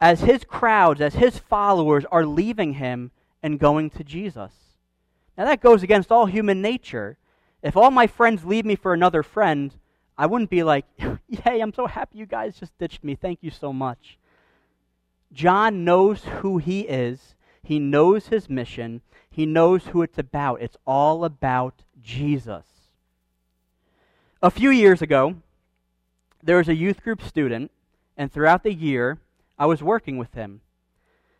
as 0.00 0.22
his 0.22 0.42
crowds, 0.42 1.00
as 1.00 1.14
his 1.14 1.38
followers 1.38 2.04
are 2.10 2.26
leaving 2.26 2.72
him 2.72 3.12
and 3.40 3.60
going 3.60 3.88
to 3.90 4.02
Jesus. 4.02 4.50
Now, 5.38 5.44
that 5.44 5.60
goes 5.60 5.84
against 5.84 6.10
all 6.10 6.26
human 6.26 6.60
nature. 6.60 7.18
If 7.62 7.76
all 7.76 7.92
my 7.92 8.08
friends 8.08 8.44
leave 8.44 8.64
me 8.64 8.74
for 8.74 8.92
another 8.92 9.22
friend, 9.22 9.72
I 10.18 10.26
wouldn't 10.26 10.50
be 10.50 10.64
like, 10.64 10.86
Yay, 10.98 11.60
I'm 11.60 11.72
so 11.72 11.86
happy 11.86 12.18
you 12.18 12.26
guys 12.26 12.58
just 12.58 12.76
ditched 12.76 13.04
me. 13.04 13.14
Thank 13.14 13.44
you 13.44 13.52
so 13.52 13.72
much. 13.72 14.18
John 15.32 15.84
knows 15.84 16.24
who 16.24 16.58
he 16.58 16.80
is, 16.80 17.36
he 17.62 17.78
knows 17.78 18.26
his 18.26 18.50
mission, 18.50 19.02
he 19.30 19.46
knows 19.46 19.86
who 19.86 20.02
it's 20.02 20.18
about. 20.18 20.62
It's 20.62 20.78
all 20.84 21.24
about 21.24 21.84
Jesus. 22.02 22.71
A 24.44 24.50
few 24.50 24.70
years 24.70 25.00
ago, 25.00 25.36
there 26.42 26.56
was 26.56 26.68
a 26.68 26.74
youth 26.74 27.04
group 27.04 27.22
student, 27.22 27.70
and 28.16 28.32
throughout 28.32 28.64
the 28.64 28.74
year, 28.74 29.20
I 29.56 29.66
was 29.66 29.84
working 29.84 30.18
with 30.18 30.34
him. 30.34 30.62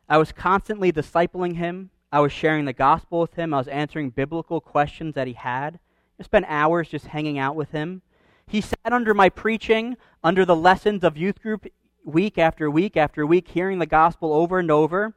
I 0.08 0.18
was 0.18 0.30
constantly 0.30 0.92
discipling 0.92 1.56
him. 1.56 1.90
I 2.12 2.20
was 2.20 2.30
sharing 2.30 2.64
the 2.64 2.72
gospel 2.72 3.20
with 3.20 3.34
him. 3.34 3.52
I 3.52 3.58
was 3.58 3.66
answering 3.66 4.10
biblical 4.10 4.60
questions 4.60 5.16
that 5.16 5.26
he 5.26 5.32
had. 5.32 5.80
I 6.20 6.22
spent 6.22 6.46
hours 6.48 6.90
just 6.90 7.08
hanging 7.08 7.40
out 7.40 7.56
with 7.56 7.72
him. 7.72 8.02
He 8.46 8.60
sat 8.60 8.92
under 8.92 9.14
my 9.14 9.28
preaching, 9.28 9.96
under 10.22 10.44
the 10.44 10.54
lessons 10.54 11.02
of 11.02 11.16
youth 11.16 11.42
group 11.42 11.66
week 12.04 12.38
after 12.38 12.70
week 12.70 12.96
after 12.96 13.26
week, 13.26 13.48
hearing 13.48 13.80
the 13.80 13.86
gospel 13.86 14.32
over 14.32 14.60
and 14.60 14.70
over, 14.70 15.12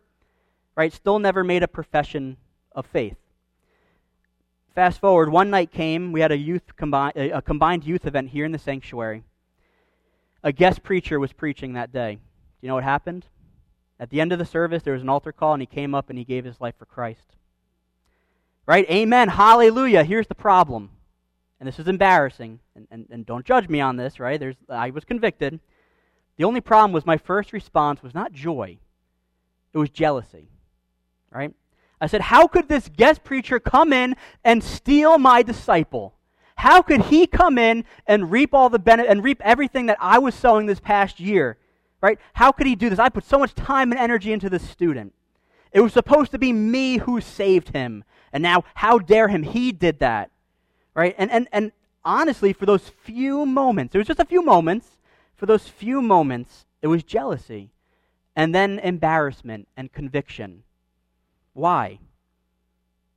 right? 0.75 0.91
Still 0.91 1.19
never 1.19 1.43
made 1.43 1.61
a 1.61 1.67
profession 1.67 2.37
of 2.71 2.87
faith. 2.87 3.17
Fast 4.75 4.99
forward, 4.99 5.29
one 5.29 5.49
night 5.49 5.71
came, 5.71 6.11
we 6.11 6.19
had 6.19 6.33
a 6.33 6.37
youth 6.37 6.63
a 6.81 7.41
combined 7.41 7.85
youth 7.85 8.05
event 8.05 8.29
here 8.29 8.43
in 8.43 8.51
the 8.51 8.59
sanctuary. 8.59 9.23
A 10.43 10.51
guest 10.51 10.83
preacher 10.83 11.17
was 11.17 11.31
preaching 11.31 11.73
that 11.73 11.93
day. 11.93 12.15
Do 12.15 12.21
you 12.61 12.67
know 12.67 12.75
what 12.75 12.83
happened? 12.83 13.25
At 14.01 14.09
the 14.09 14.19
end 14.19 14.33
of 14.33 14.39
the 14.39 14.45
service, 14.45 14.83
there 14.83 14.91
was 14.91 15.01
an 15.01 15.07
altar 15.07 15.31
call, 15.31 15.53
and 15.53 15.61
he 15.61 15.65
came 15.65 15.95
up 15.95 16.09
and 16.09 16.19
he 16.19 16.25
gave 16.25 16.43
his 16.43 16.59
life 16.59 16.75
for 16.77 16.85
Christ. 16.85 17.37
Right? 18.65 18.85
Amen. 18.89 19.29
Hallelujah. 19.29 20.03
Here's 20.03 20.27
the 20.27 20.35
problem. 20.35 20.89
And 21.61 21.67
this 21.67 21.79
is 21.79 21.87
embarrassing. 21.87 22.59
And, 22.75 22.87
and, 22.91 23.07
and 23.09 23.25
don't 23.25 23.45
judge 23.45 23.69
me 23.69 23.79
on 23.79 23.95
this, 23.95 24.19
right? 24.19 24.37
There's, 24.37 24.57
I 24.67 24.89
was 24.89 25.05
convicted. 25.05 25.61
The 26.35 26.43
only 26.43 26.59
problem 26.59 26.91
was 26.91 27.05
my 27.05 27.17
first 27.17 27.53
response 27.53 28.03
was 28.03 28.13
not 28.13 28.33
joy, 28.33 28.77
it 29.71 29.77
was 29.77 29.89
jealousy. 29.89 30.49
Right? 31.31 31.53
I 31.99 32.07
said, 32.07 32.21
How 32.21 32.47
could 32.47 32.67
this 32.67 32.89
guest 32.89 33.23
preacher 33.23 33.59
come 33.59 33.93
in 33.93 34.15
and 34.43 34.63
steal 34.63 35.17
my 35.17 35.41
disciple? 35.41 36.13
How 36.57 36.81
could 36.81 37.03
he 37.03 37.27
come 37.27 37.57
in 37.57 37.83
and 38.07 38.31
reap 38.31 38.53
all 38.53 38.69
the 38.69 38.79
benefit 38.79 39.11
and 39.11 39.23
reap 39.23 39.41
everything 39.43 39.87
that 39.87 39.97
I 39.99 40.19
was 40.19 40.35
sowing 40.35 40.65
this 40.65 40.79
past 40.79 41.19
year? 41.19 41.57
Right? 42.01 42.19
How 42.33 42.51
could 42.51 42.67
he 42.67 42.75
do 42.75 42.89
this? 42.89 42.99
I 42.99 43.09
put 43.09 43.25
so 43.25 43.39
much 43.39 43.55
time 43.55 43.91
and 43.91 43.99
energy 43.99 44.31
into 44.31 44.49
this 44.49 44.67
student. 44.67 45.13
It 45.71 45.81
was 45.81 45.91
supposed 45.91 46.31
to 46.31 46.39
be 46.39 46.53
me 46.53 46.97
who 46.97 47.19
saved 47.19 47.69
him. 47.69 48.03
And 48.31 48.41
now, 48.41 48.63
how 48.75 48.99
dare 48.99 49.27
him? 49.27 49.43
He 49.43 49.71
did 49.71 49.99
that. 49.99 50.31
Right? 50.93 51.15
And, 51.17 51.29
and, 51.31 51.47
and 51.51 51.71
honestly, 52.03 52.53
for 52.53 52.65
those 52.65 52.89
few 52.89 53.45
moments, 53.45 53.93
it 53.93 53.97
was 53.97 54.07
just 54.07 54.19
a 54.19 54.25
few 54.25 54.41
moments, 54.41 54.97
for 55.35 55.45
those 55.45 55.67
few 55.67 56.01
moments, 56.01 56.65
it 56.81 56.87
was 56.87 57.03
jealousy. 57.03 57.71
And 58.35 58.53
then 58.53 58.79
embarrassment 58.79 59.67
and 59.75 59.91
conviction. 59.91 60.63
Why? 61.55 61.99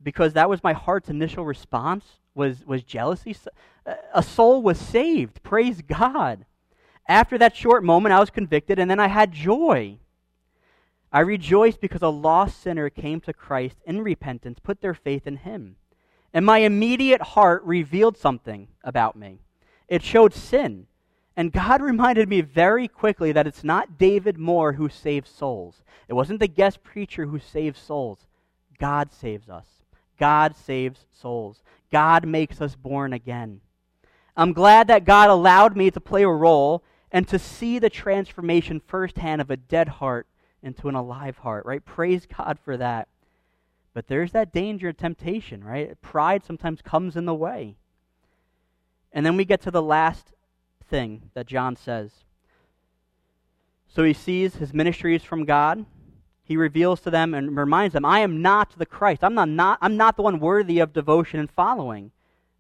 Because 0.01 0.35
that 0.35 0.49
was 0.49 0.63
my 0.63 0.73
heart's 0.73 1.11
initial 1.11 1.45
response 1.45 2.05
was, 2.37 2.65
was 2.65 2.85
jealousy. 2.85 3.37
Uh, 3.85 3.95
a 4.15 4.23
soul 4.23 4.63
was 4.63 4.79
saved. 4.79 5.43
Praise 5.43 5.83
God. 5.83 6.47
After 7.09 7.37
that 7.39 7.57
short 7.57 7.83
moment, 7.83 8.15
I 8.15 8.21
was 8.21 8.31
convicted, 8.31 8.79
and 8.79 8.89
then 8.89 9.01
I 9.01 9.09
had 9.09 9.33
joy. 9.33 9.99
I 11.13 11.21
rejoiced 11.21 11.81
because 11.81 12.03
a 12.03 12.09
lost 12.09 12.63
sinner 12.63 12.89
came 12.91 13.21
to 13.23 13.33
Christ 13.33 13.79
in 13.85 14.03
repentance, 14.03 14.61
put 14.63 14.81
their 14.81 14.95
faith 14.95 15.27
in 15.27 15.39
him. 15.39 15.75
And 16.33 16.47
my 16.47 16.59
immediate 16.59 17.23
heart 17.23 17.65
revealed 17.65 18.17
something 18.17 18.69
about 18.85 19.17
me. 19.17 19.41
It 19.89 20.05
showed 20.05 20.33
sin. 20.33 20.87
And 21.37 21.51
God 21.51 21.81
reminded 21.91 22.29
me 22.29 22.41
very 22.43 22.87
quickly 22.87 23.33
that 23.33 23.49
it's 23.49 23.65
not 23.65 23.99
David 23.99 24.39
Moore 24.39 24.75
who 24.75 24.89
saves 24.89 25.29
souls. 25.29 25.83
It 26.07 26.15
wasn't 26.15 26.39
the 26.39 26.47
guest 26.47 26.85
preacher 26.85 27.27
who 27.27 27.41
saves 27.41 27.81
souls. 27.81 28.28
God 28.79 29.13
saves 29.13 29.49
us. 29.49 29.67
God 30.19 30.57
saves 30.57 31.05
souls. 31.13 31.63
God 31.91 32.27
makes 32.27 32.61
us 32.61 32.75
born 32.75 33.13
again. 33.13 33.61
I'm 34.37 34.53
glad 34.53 34.87
that 34.89 35.05
God 35.05 35.31
allowed 35.31 35.77
me 35.77 35.91
to 35.91 36.01
play 36.01 36.23
a 36.23 36.29
role 36.29 36.83
and 37.11 37.27
to 37.29 37.39
see 37.39 37.79
the 37.79 37.91
transformation 37.91 38.81
firsthand 38.87 39.41
of 39.41 39.51
a 39.51 39.57
dead 39.57 39.89
heart 39.89 40.27
into 40.63 40.89
an 40.89 40.95
alive 40.95 41.39
heart, 41.39 41.65
right? 41.65 41.85
Praise 41.85 42.27
God 42.27 42.59
for 42.63 42.77
that. 42.77 43.09
But 43.95 44.07
there's 44.07 44.33
that 44.33 44.53
danger 44.53 44.91
of 44.91 44.97
temptation, 44.97 45.65
right? 45.65 46.01
Pride 46.03 46.45
sometimes 46.45 46.83
comes 46.83 47.17
in 47.17 47.25
the 47.25 47.35
way. 47.35 47.77
And 49.13 49.25
then 49.25 49.37
we 49.37 49.45
get 49.45 49.61
to 49.63 49.71
the 49.71 49.83
last 49.83 50.33
thing 50.89 51.31
that 51.35 51.47
John 51.47 51.77
says. 51.77 52.13
So 53.89 54.05
he 54.05 54.13
sees 54.13 54.57
his 54.57 54.75
ministry 54.75 55.17
is 55.17 55.25
from 55.25 55.45
God. 55.45 55.87
He 56.49 56.57
reveals 56.57 57.03
to 57.03 57.11
them 57.11 57.35
and 57.35 57.55
reminds 57.55 57.93
them, 57.93 58.07
I 58.07 58.21
am 58.21 58.41
not 58.41 58.73
the 58.79 58.87
Christ. 58.87 59.23
I'm 59.23 59.35
not, 59.35 59.51
not, 59.51 59.79
I'm 59.83 59.99
not 59.99 60.17
the 60.17 60.23
one 60.23 60.41
worthy 60.41 60.79
of 60.79 60.95
devotion 60.95 61.39
and 61.39 61.51
following. 61.51 62.11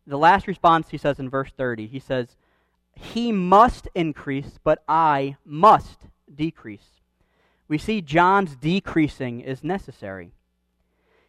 The 0.06 0.18
last 0.18 0.46
response 0.46 0.90
he 0.90 0.98
says 0.98 1.18
in 1.18 1.30
verse 1.30 1.50
30, 1.56 1.86
he 1.86 1.98
says, 1.98 2.36
He 2.94 3.32
must 3.32 3.88
increase, 3.94 4.58
but 4.62 4.84
I 4.86 5.36
must 5.42 6.00
decrease. 6.32 7.00
We 7.66 7.78
see 7.78 8.02
John's 8.02 8.56
decreasing 8.56 9.40
is 9.40 9.64
necessary. 9.64 10.32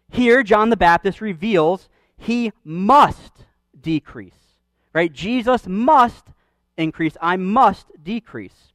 Here, 0.09 0.43
John 0.43 0.69
the 0.69 0.75
Baptist 0.75 1.21
reveals 1.21 1.87
he 2.17 2.51
must 2.65 3.45
decrease. 3.79 4.33
Right? 4.91 5.13
Jesus 5.13 5.65
must 5.65 6.25
increase. 6.77 7.15
I 7.21 7.37
must 7.37 7.87
decrease. 8.03 8.68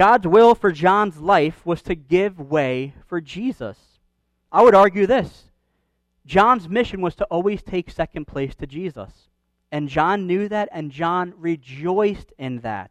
God's 0.00 0.26
will 0.26 0.54
for 0.54 0.72
John's 0.72 1.18
life 1.18 1.66
was 1.66 1.82
to 1.82 1.94
give 1.94 2.40
way 2.40 2.94
for 3.06 3.20
Jesus. 3.20 3.76
I 4.50 4.62
would 4.62 4.74
argue 4.74 5.06
this 5.06 5.50
John's 6.24 6.70
mission 6.70 7.02
was 7.02 7.14
to 7.16 7.26
always 7.26 7.62
take 7.62 7.90
second 7.90 8.26
place 8.26 8.54
to 8.54 8.66
Jesus. 8.66 9.28
And 9.70 9.90
John 9.90 10.26
knew 10.26 10.48
that, 10.48 10.70
and 10.72 10.90
John 10.90 11.34
rejoiced 11.36 12.32
in 12.38 12.60
that. 12.60 12.90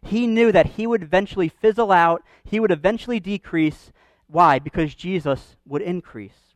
He 0.00 0.28
knew 0.28 0.52
that 0.52 0.74
he 0.76 0.86
would 0.86 1.02
eventually 1.02 1.48
fizzle 1.48 1.90
out, 1.90 2.22
he 2.44 2.60
would 2.60 2.70
eventually 2.70 3.18
decrease. 3.18 3.90
Why? 4.28 4.60
Because 4.60 4.94
Jesus 4.94 5.56
would 5.66 5.82
increase. 5.82 6.54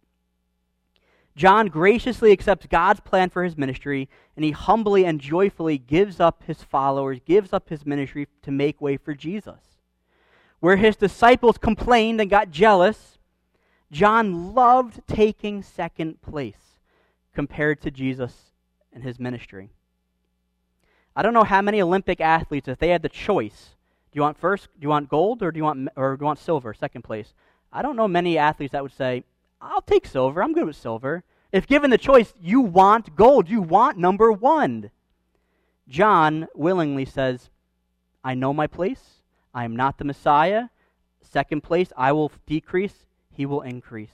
John 1.35 1.67
graciously 1.67 2.31
accepts 2.31 2.69
God's 2.69 3.01
plan 3.01 3.31
for 3.31 3.43
his 3.43 3.59
ministry, 3.59 4.09
and 4.37 4.45
he 4.45 4.53
humbly 4.53 5.05
and 5.05 5.21
joyfully 5.21 5.77
gives 5.77 6.21
up 6.21 6.45
his 6.45 6.63
followers, 6.63 7.19
gives 7.27 7.53
up 7.53 7.69
his 7.69 7.85
ministry 7.85 8.29
to 8.43 8.53
make 8.53 8.81
way 8.81 8.97
for 8.97 9.13
Jesus. 9.13 9.72
Where 10.63 10.77
his 10.77 10.95
disciples 10.95 11.59
complained 11.59 12.21
and 12.21 12.31
got 12.31 12.53
jealous, 12.53 13.19
John 13.91 14.55
loved 14.55 15.01
taking 15.09 15.61
second 15.61 16.23
place 16.23 16.79
compared 17.35 17.81
to 17.81 17.91
Jesus 17.91 18.53
and 18.93 19.03
his 19.03 19.19
ministry. 19.19 19.71
I 21.17 21.23
don't 21.23 21.35
know 21.35 21.43
how 21.43 21.63
many 21.63 21.83
Olympic 21.83 22.21
athletes, 22.21 22.69
if 22.69 22.79
they 22.79 22.91
had 22.91 23.03
the 23.03 23.09
choice, 23.09 23.71
do 24.13 24.19
you 24.19 24.23
want 24.23 24.39
first, 24.39 24.69
do 24.79 24.85
you 24.85 24.89
want 24.89 25.09
gold, 25.09 25.43
or 25.43 25.51
do 25.51 25.59
you 25.59 25.65
want, 25.65 25.89
or 25.97 26.17
do 26.17 26.23
you 26.23 26.27
want 26.27 26.39
silver, 26.39 26.73
second 26.73 27.03
place? 27.03 27.35
I 27.73 27.83
don't 27.83 27.97
know 27.97 28.07
many 28.07 28.39
athletes 28.39 28.71
that 28.71 28.85
would 28.85 28.97
say, 28.97 29.25
I'll 29.61 29.83
take 29.83 30.07
silver. 30.07 30.45
I'm 30.45 30.53
good 30.53 30.67
with 30.67 30.77
silver. 30.77 31.25
If 31.51 31.67
given 31.67 31.91
the 31.91 31.99
choice, 31.99 32.35
you 32.41 32.61
want 32.61 33.17
gold. 33.17 33.51
You 33.51 33.63
want 33.63 33.99
number 33.99 34.31
one. 34.31 34.93
John 35.89 36.47
willingly 36.55 37.05
says, 37.05 37.51
I 38.23 38.35
know 38.35 38.53
my 38.53 38.69
place. 38.69 39.22
I 39.55 39.65
am 39.65 39.77
not 39.77 39.99
the 39.99 40.05
Messiah. 40.05 40.69
Second 41.21 41.63
place, 41.63 41.93
I 41.97 42.13
will 42.13 42.33
decrease. 42.47 43.07
He 43.31 43.47
will 43.47 43.63
increase. 43.63 44.11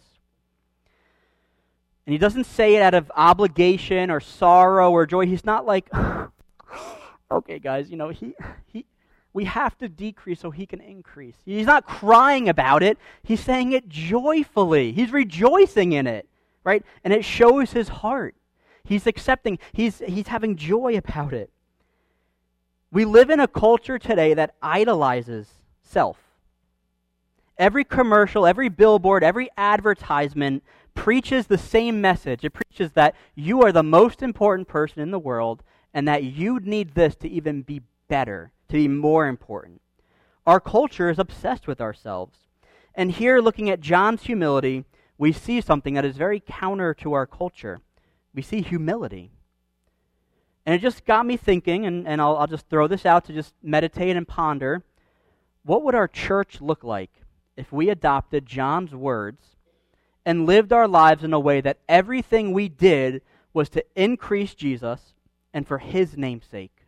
And 2.07 2.12
he 2.12 2.18
doesn't 2.18 2.44
say 2.44 2.74
it 2.74 2.83
out 2.83 2.94
of 2.94 3.12
obligation 3.14 4.11
or 4.11 4.20
sorrow 4.20 4.90
or 4.90 5.05
joy. 5.05 5.27
He's 5.27 5.44
not 5.44 5.66
like, 5.66 5.90
okay, 7.31 7.59
guys, 7.59 7.90
you 7.90 7.96
know, 7.96 8.09
he, 8.09 8.35
he, 8.64 8.87
we 9.35 9.44
have 9.44 9.77
to 9.79 9.88
decrease 9.88 10.40
so 10.40 10.51
he 10.51 10.64
can 10.64 10.81
increase. 10.81 11.37
He's 11.44 11.66
not 11.66 11.87
crying 11.87 12.48
about 12.48 12.83
it, 12.83 12.98
he's 13.22 13.40
saying 13.40 13.72
it 13.72 13.88
joyfully. 13.88 14.92
He's 14.92 15.12
rejoicing 15.12 15.92
in 15.92 16.07
it, 16.07 16.27
right? 16.64 16.83
And 17.05 17.12
it 17.12 17.24
shows 17.24 17.72
his 17.72 17.88
heart. 17.88 18.35
He's 18.85 19.07
accepting, 19.07 19.59
he's, 19.72 19.98
he's 19.98 20.29
having 20.29 20.57
joy 20.57 20.96
about 20.96 21.35
it. 21.35 21.51
We 22.90 23.05
live 23.05 23.31
in 23.31 23.40
a 23.40 23.48
culture 23.48 23.98
today 23.98 24.35
that 24.35 24.55
idolizes 24.62 25.48
self. 25.83 26.18
Every 27.59 27.85
commercial, 27.85 28.46
every 28.46 28.68
billboard, 28.68 29.22
every 29.24 29.51
advertisement 29.57 30.62
preaches 30.94 31.46
the 31.46 31.59
same 31.59 32.01
message. 32.01 32.44
It 32.44 32.51
preaches 32.51 32.92
that 32.92 33.14
you 33.35 33.62
are 33.62 33.72
the 33.72 33.83
most 33.83 34.22
important 34.22 34.68
person 34.68 35.03
in 35.03 35.11
the 35.11 35.18
world 35.18 35.62
and 35.92 36.07
that 36.09 36.22
you 36.22 36.61
need 36.61 36.94
this 36.94 37.14
to 37.16 37.29
even 37.29 37.62
be 37.62 37.83
better 38.09 38.53
to 38.68 38.74
be 38.74 38.88
more 38.88 39.27
important. 39.27 39.81
Our 40.46 40.61
culture 40.61 41.11
is 41.11 41.18
obsessed 41.18 41.66
with 41.66 41.81
ourselves. 41.81 42.38
And 42.94 43.12
here, 43.12 43.40
looking 43.40 43.70
at 43.70 43.81
John's 43.81 44.22
humility, 44.22 44.85
we 45.16 45.33
see 45.33 45.61
something 45.61 45.94
that 45.94 46.05
is 46.05 46.16
very 46.16 46.40
counter 46.40 46.94
to 46.94 47.12
our 47.12 47.27
culture. 47.27 47.81
We 48.35 48.42
see 48.42 48.62
humility. 48.62 49.31
And 50.68 50.74
it 50.74 50.83
just 50.83 51.07
got 51.07 51.24
me 51.24 51.38
thinking, 51.38 51.87
and, 51.87 52.07
and 52.07 52.20
I'll, 52.20 52.37
I'll 52.37 52.46
just 52.46 52.68
throw 52.68 52.87
this 52.87 53.07
out 53.07 53.24
to 53.24 53.33
just 53.33 53.54
meditate 53.62 54.18
and 54.18 54.28
ponder. 54.28 54.85
What 55.62 55.83
would 55.83 55.94
our 55.94 56.07
church 56.07 56.61
look 56.61 56.85
like 56.85 57.11
if 57.57 57.72
we 57.72 57.88
adopted 57.88 58.44
John's 58.44 58.94
words 58.94 59.57
and 60.26 60.44
lived 60.44 60.70
our 60.74 60.87
lives 60.87 61.24
in 61.24 61.33
a 61.33 61.40
way 61.40 61.62
that 61.62 61.78
everything 61.88 62.52
we 62.52 62.68
did 62.68 63.22
was 63.54 63.70
to 63.70 63.85
increase 63.96 64.54
Jesus 64.54 65.14
and 65.54 65.66
for 65.66 65.78
his 65.78 66.18
name's 66.18 66.44
sake? 66.44 66.83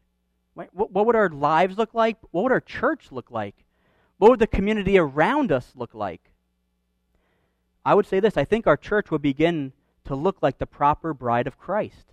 What, 0.53 0.93
what 0.93 1.07
would 1.07 1.17
our 1.17 1.31
lives 1.31 1.79
look 1.79 1.95
like? 1.95 2.19
What 2.33 2.43
would 2.43 2.53
our 2.53 2.61
church 2.61 3.07
look 3.11 3.31
like? 3.31 3.65
What 4.19 4.31
would 4.31 4.41
the 4.41 4.47
community 4.47 4.99
around 4.99 5.51
us 5.51 5.73
look 5.75 5.95
like? 5.95 6.33
I 7.83 7.95
would 7.95 8.07
say 8.07 8.21
this 8.21 8.37
I 8.37 8.45
think 8.45 8.67
our 8.67 8.77
church 8.77 9.11
would 9.11 9.23
begin 9.23 9.73
to 10.05 10.15
look 10.15 10.43
like 10.43 10.59
the 10.59 10.67
proper 10.67 11.15
bride 11.15 11.47
of 11.47 11.57
Christ. 11.57 12.11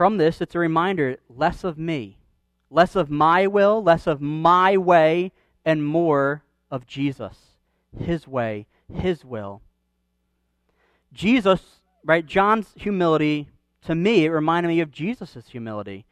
From 0.00 0.16
this, 0.16 0.40
it's 0.40 0.54
a 0.54 0.58
reminder 0.58 1.18
less 1.28 1.62
of 1.62 1.76
me, 1.76 2.16
less 2.70 2.96
of 2.96 3.10
my 3.10 3.46
will, 3.46 3.82
less 3.82 4.06
of 4.06 4.18
my 4.18 4.78
way, 4.78 5.30
and 5.62 5.84
more 5.84 6.42
of 6.70 6.86
Jesus, 6.86 7.58
His 8.02 8.26
way, 8.26 8.66
His 8.90 9.26
will. 9.26 9.60
Jesus, 11.12 11.82
right? 12.02 12.24
John's 12.24 12.68
humility 12.76 13.50
to 13.82 13.94
me, 13.94 14.24
it 14.24 14.30
reminded 14.30 14.70
me 14.70 14.80
of 14.80 14.90
Jesus' 14.90 15.48
humility. 15.50 16.06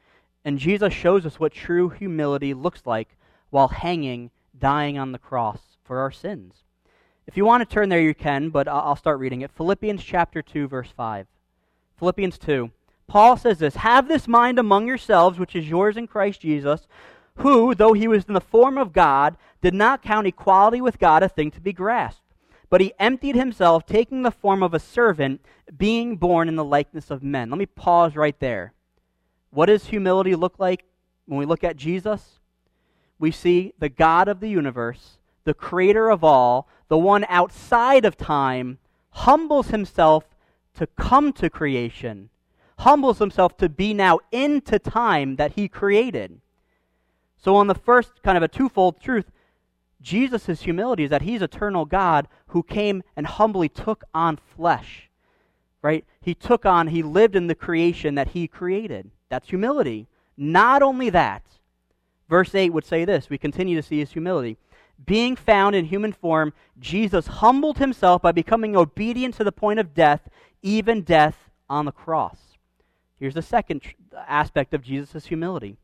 And 0.45 0.59
Jesus 0.59 0.93
shows 0.93 1.25
us 1.25 1.41
what 1.41 1.55
true 1.55 1.89
humility 1.89 2.53
looks 2.53 2.83
like 2.85 3.17
while 3.49 3.69
hanging, 3.69 4.31
dying 4.59 4.99
on 4.99 5.13
the 5.13 5.19
cross 5.19 5.79
for 5.83 5.99
our 6.01 6.11
sins. 6.11 6.57
If 7.27 7.39
you 7.39 7.47
want 7.47 7.67
to 7.67 7.75
turn 7.75 7.89
there, 7.89 8.03
you 8.03 8.15
can, 8.15 8.51
but 8.51 8.69
I'll 8.69 8.97
start 8.97 9.19
reading 9.19 9.41
it. 9.41 9.51
Philippians 9.51 10.05
chapter 10.05 10.43
2, 10.43 10.69
verse 10.69 10.91
5. 10.95 11.27
Philippians 11.99 12.37
2. 12.37 12.71
Paul 13.09 13.37
says 13.37 13.59
this 13.59 13.77
Have 13.77 14.07
this 14.07 14.29
mind 14.29 14.59
among 14.59 14.87
yourselves, 14.87 15.39
which 15.39 15.57
is 15.57 15.69
yours 15.69 15.97
in 15.97 16.07
Christ 16.07 16.43
Jesus, 16.43 16.87
who, 17.39 17.75
though 17.75 17.95
he 17.95 18.07
was 18.07 18.25
in 18.27 18.35
the 18.35 18.41
form 18.41 18.79
of 18.79 18.93
God, 18.93 19.37
did 19.61 19.75
not 19.75 20.03
count 20.03 20.27
equality 20.27 20.81
with 20.81 21.01
God 21.01 21.25
a 21.25 21.29
thing 21.29 21.51
to 21.51 21.61
be 21.61 21.73
grasped 21.73 22.23
but 22.71 22.81
he 22.81 22.93
emptied 22.99 23.35
himself, 23.35 23.87
taking 23.87 24.23
the 24.23 24.31
form 24.31 24.63
of 24.63 24.75
a 24.75 24.79
servant, 24.79 25.41
being 25.77 26.17
born 26.17 26.49
in 26.49 26.57
the 26.57 26.65
likeness 26.65 27.11
of 27.11 27.23
men. 27.23 27.51
Let 27.51 27.59
me 27.59 27.67
pause 27.67 28.15
right 28.15 28.39
there. 28.41 28.73
What 29.51 29.67
does 29.67 29.87
humility 29.87 30.35
look 30.35 30.59
like 30.59 30.85
when 31.27 31.39
we 31.39 31.47
look 31.47 31.65
at 31.65 31.77
Jesus? 31.77 32.41
We 33.19 33.31
see 33.31 33.73
the 33.79 33.89
God 33.89 34.29
of 34.29 34.41
the 34.41 34.51
universe, 34.51 35.19
the 35.45 35.55
creator 35.55 36.11
of 36.11 36.23
all, 36.23 36.69
the 36.89 36.99
one 36.99 37.25
outside 37.29 38.05
of 38.05 38.17
time, 38.17 38.79
humbles 39.11 39.69
himself 39.69 40.25
to 40.75 40.87
come 40.87 41.33
to 41.35 41.51
creation, 41.51 42.29
humbles 42.79 43.19
himself 43.19 43.57
to 43.59 43.69
be 43.69 43.93
now 43.93 44.21
into 44.31 44.79
time 44.79 45.37
that 45.37 45.53
he 45.53 45.69
created. 45.69 46.41
So, 47.37 47.57
on 47.57 47.67
the 47.67 47.75
first 47.75 48.23
kind 48.23 48.37
of 48.37 48.43
a 48.43 48.49
twofold 48.49 49.01
truth, 49.01 49.31
Jesus' 50.01 50.63
humility 50.63 51.05
is 51.05 51.11
that 51.11 51.23
he's 51.23 51.43
eternal 51.43 51.85
God 51.85 52.29
who 52.49 52.63
came 52.63 53.03
and 53.17 53.27
humbly 53.27 53.69
took 53.69 54.05
on 54.15 54.37
flesh. 54.37 55.11
Right? 55.83 56.05
He 56.21 56.35
took 56.35 56.67
on, 56.67 56.89
he 56.89 57.03
lived 57.03 57.37
in 57.37 57.47
the 57.47 57.55
creation 57.55 58.15
that 58.17 58.29
he 58.29 58.49
created. 58.49 59.11
That's 59.29 59.49
humility. 59.49 60.09
Not 60.37 60.83
only 60.83 61.11
that, 61.11 61.43
verse 62.29 62.55
8 62.55 62.73
would 62.73 62.85
say 62.85 63.05
this 63.05 63.31
we 63.31 63.39
continue 63.39 63.77
to 63.77 63.83
see 63.83 63.99
his 63.99 64.13
humility. 64.13 64.57
Being 65.05 65.37
found 65.37 65.77
in 65.77 65.85
human 65.85 66.13
form, 66.13 66.53
Jesus 66.79 67.27
humbled 67.27 67.79
himself 67.79 68.23
by 68.23 68.33
becoming 68.33 68.77
obedient 68.77 69.37
to 69.37 69.45
the 69.45 69.53
point 69.53 69.79
of 69.79 69.95
death, 69.95 70.29
even 70.63 71.03
death 71.03 71.51
on 71.69 71.85
the 71.85 71.93
cross. 71.93 72.48
Here's 73.19 73.35
the 73.35 73.43
second 73.43 73.83
aspect 74.27 74.75
of 74.75 74.83
Jesus' 74.83 75.27
humility. 75.27 75.77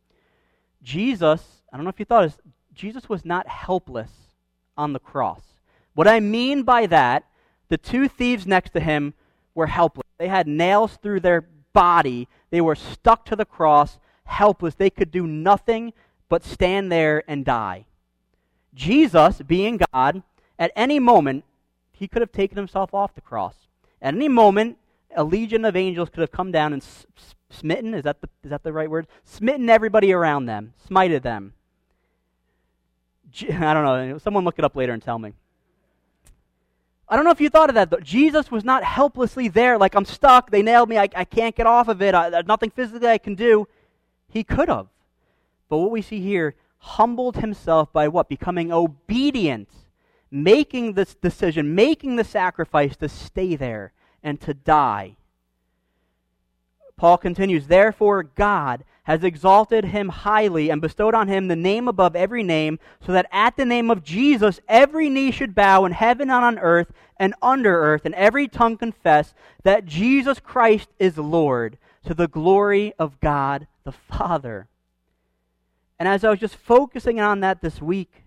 Jesus, 0.83 1.63
I 1.73 1.77
don't 1.77 1.85
know 1.85 1.91
if 1.91 1.99
you 1.99 2.05
thought 2.05 2.23
this, 2.23 2.39
Jesus 2.75 3.09
was 3.09 3.25
not 3.25 3.49
helpless 3.49 4.11
on 4.77 4.93
the 4.93 4.99
cross. 4.99 5.43
What 5.95 6.09
I 6.09 6.21
mean 6.21 6.63
by 6.63 6.87
that, 6.87 7.25
the 7.69 7.79
two 7.79 8.09
thieves 8.09 8.47
next 8.47 8.73
to 8.75 8.81
him 8.81 9.15
were 9.55 9.67
helpless. 9.67 10.07
They 10.19 10.29
had 10.29 10.47
nails 10.47 10.97
through 10.97 11.21
their 11.21 11.47
body, 11.73 12.29
they 12.51 12.61
were 12.61 12.75
stuck 12.75 13.25
to 13.27 13.37
the 13.37 13.45
cross, 13.45 13.99
helpless. 14.25 14.75
They 14.75 14.91
could 14.91 15.11
do 15.11 15.27
nothing 15.27 15.93
but 16.29 16.45
stand 16.45 16.91
there 16.91 17.23
and 17.29 17.45
die. 17.45 17.87
Jesus, 18.75 19.41
being 19.43 19.81
God, 19.93 20.23
at 20.59 20.73
any 20.75 20.99
moment, 20.99 21.45
he 21.93 22.09
could 22.09 22.23
have 22.23 22.33
taken 22.33 22.57
himself 22.57 22.93
off 22.93 23.15
the 23.15 23.21
cross. 23.21 23.55
At 24.03 24.15
any 24.15 24.29
moment, 24.29 24.79
a 25.15 25.25
legion 25.25 25.65
of 25.65 25.77
angels 25.77 26.11
could 26.11 26.21
have 26.21 26.33
come 26.33 26.53
down 26.53 26.73
and 26.73 26.85
smitten, 27.51 27.95
is 27.95 28.05
that 28.05 28.21
the, 28.21 28.29
is 28.43 28.51
that 28.51 28.63
the 28.63 28.73
right 28.73 28.91
word? 28.91 29.07
Smitten 29.25 29.69
everybody 29.69 30.13
around 30.13 30.47
them, 30.47 30.75
smited 30.89 31.23
them. 31.23 31.53
I 33.51 33.75
don't 33.75 33.85
know. 33.85 34.19
Someone 34.19 34.45
look 34.45 34.59
it 34.59 34.65
up 34.65 34.77
later 34.77 34.93
and 34.93 35.03
tell 35.03 35.19
me. 35.19 35.33
I 37.09 37.17
don't 37.17 37.25
know 37.25 37.31
if 37.31 37.41
you 37.41 37.51
thought 37.51 37.69
of 37.69 37.75
that, 37.75 37.91
though. 37.91 37.99
Jesus 37.99 38.51
was 38.51 38.65
not 38.65 38.83
helplessly 38.83 39.49
there, 39.49 39.77
like, 39.77 39.95
I'm 39.95 40.07
stuck, 40.07 40.51
they 40.51 40.63
nailed 40.63 40.89
me, 40.89 40.97
I, 40.97 41.09
I 41.15 41.25
can't 41.25 41.55
get 41.55 41.67
off 41.67 41.89
of 41.89 42.01
it, 42.01 42.15
I, 42.15 42.31
there's 42.31 42.47
nothing 42.47 42.71
physically 42.71 43.09
I 43.09 43.19
can 43.19 43.35
do. 43.35 43.69
He 44.29 44.43
could 44.43 44.69
have. 44.69 44.87
But 45.69 45.79
what 45.79 45.91
we 45.91 46.03
see 46.03 46.21
here, 46.21 46.55
humbled 46.79 47.37
himself 47.37 47.93
by 47.93 48.09
what? 48.09 48.29
Becoming 48.29 48.73
obedient, 48.73 49.69
making 50.31 50.95
this 50.95 51.15
decision, 51.15 51.75
making 51.75 52.17
the 52.17 52.25
sacrifice 52.25 52.97
to 52.97 53.09
stay 53.09 53.55
there 53.57 53.93
and 54.25 54.41
to 54.41 54.55
die. 54.55 55.15
Paul 56.97 57.19
continues, 57.19 57.69
Therefore, 57.69 58.23
God 58.23 58.85
has 59.05 59.23
exalted 59.23 59.85
him 59.85 60.09
highly 60.09 60.71
and 60.71 60.81
bestowed 60.81 61.15
on 61.15 61.29
him 61.29 61.47
the 61.47 61.57
name 61.57 61.87
above 61.87 62.17
every 62.17 62.43
name, 62.43 62.79
so 63.05 63.13
that 63.13 63.27
at 63.31 63.57
the 63.57 63.67
name 63.67 63.91
of 63.91 64.03
Jesus 64.03 64.61
every 64.67 65.11
knee 65.11 65.31
should 65.31 65.55
bow 65.55 65.85
in 65.85 65.93
heaven 65.93 66.31
and 66.31 66.45
on 66.45 66.59
earth 66.59 66.91
and 67.19 67.35
under 67.43 67.83
earth, 67.83 68.07
and 68.07 68.15
every 68.15 68.49
tongue 68.49 68.79
confess 68.79 69.35
that 69.63 69.85
Jesus 69.85 70.41
Christ 70.41 70.89
is 70.99 71.19
Lord, 71.19 71.77
to 72.07 72.15
the 72.15 72.29
glory 72.29 72.95
of 72.99 73.21
God 73.21 73.67
the 73.85 73.93
Father. 73.93 74.67
And 75.99 76.09
as 76.09 76.25
I 76.25 76.31
was 76.31 76.41
just 76.41 76.57
focusing 76.57 77.21
on 77.21 77.41
that 77.41 77.61
this 77.61 77.81
week, 77.81 78.25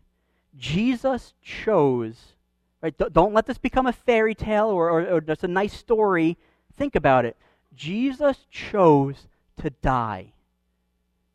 Jesus 0.55 1.33
chose, 1.41 2.33
right? 2.81 2.95
Don't 2.97 3.33
let 3.33 3.45
this 3.45 3.57
become 3.57 3.87
a 3.87 3.93
fairy 3.93 4.35
tale 4.35 4.67
or, 4.67 4.89
or, 4.89 5.15
or 5.15 5.21
just 5.21 5.43
a 5.43 5.47
nice 5.47 5.73
story. 5.73 6.37
Think 6.75 6.95
about 6.95 7.25
it. 7.25 7.35
Jesus 7.75 8.45
chose 8.49 9.27
to 9.61 9.69
die. 9.69 10.33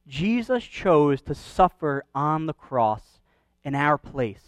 Jesus 0.06 0.64
chose 0.64 1.22
to 1.22 1.34
suffer 1.34 2.04
on 2.14 2.46
the 2.46 2.52
cross 2.52 3.20
in 3.64 3.74
our 3.74 3.96
place. 3.98 4.42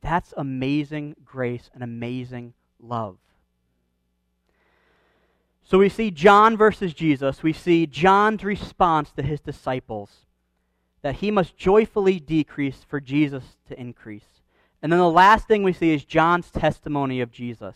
That's 0.00 0.34
amazing 0.36 1.16
grace 1.24 1.70
and 1.72 1.82
amazing 1.82 2.52
love. 2.78 3.16
So 5.64 5.78
we 5.78 5.88
see 5.88 6.10
John 6.10 6.58
versus 6.58 6.92
Jesus. 6.92 7.42
We 7.42 7.54
see 7.54 7.86
John's 7.86 8.44
response 8.44 9.10
to 9.12 9.22
his 9.22 9.40
disciples 9.40 10.10
that 11.00 11.16
he 11.16 11.30
must 11.30 11.56
joyfully 11.56 12.20
decrease 12.20 12.84
for 12.86 13.00
Jesus 13.00 13.44
to 13.68 13.80
increase. 13.80 14.33
And 14.84 14.92
then 14.92 15.00
the 15.00 15.08
last 15.08 15.48
thing 15.48 15.62
we 15.62 15.72
see 15.72 15.94
is 15.94 16.04
John's 16.04 16.50
testimony 16.50 17.22
of 17.22 17.32
Jesus. 17.32 17.74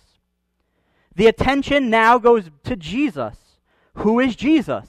The 1.16 1.26
attention 1.26 1.88
now 1.88 2.18
goes 2.18 2.50
to 2.64 2.76
Jesus. 2.76 3.38
Who 3.94 4.20
is 4.20 4.36
Jesus? 4.36 4.86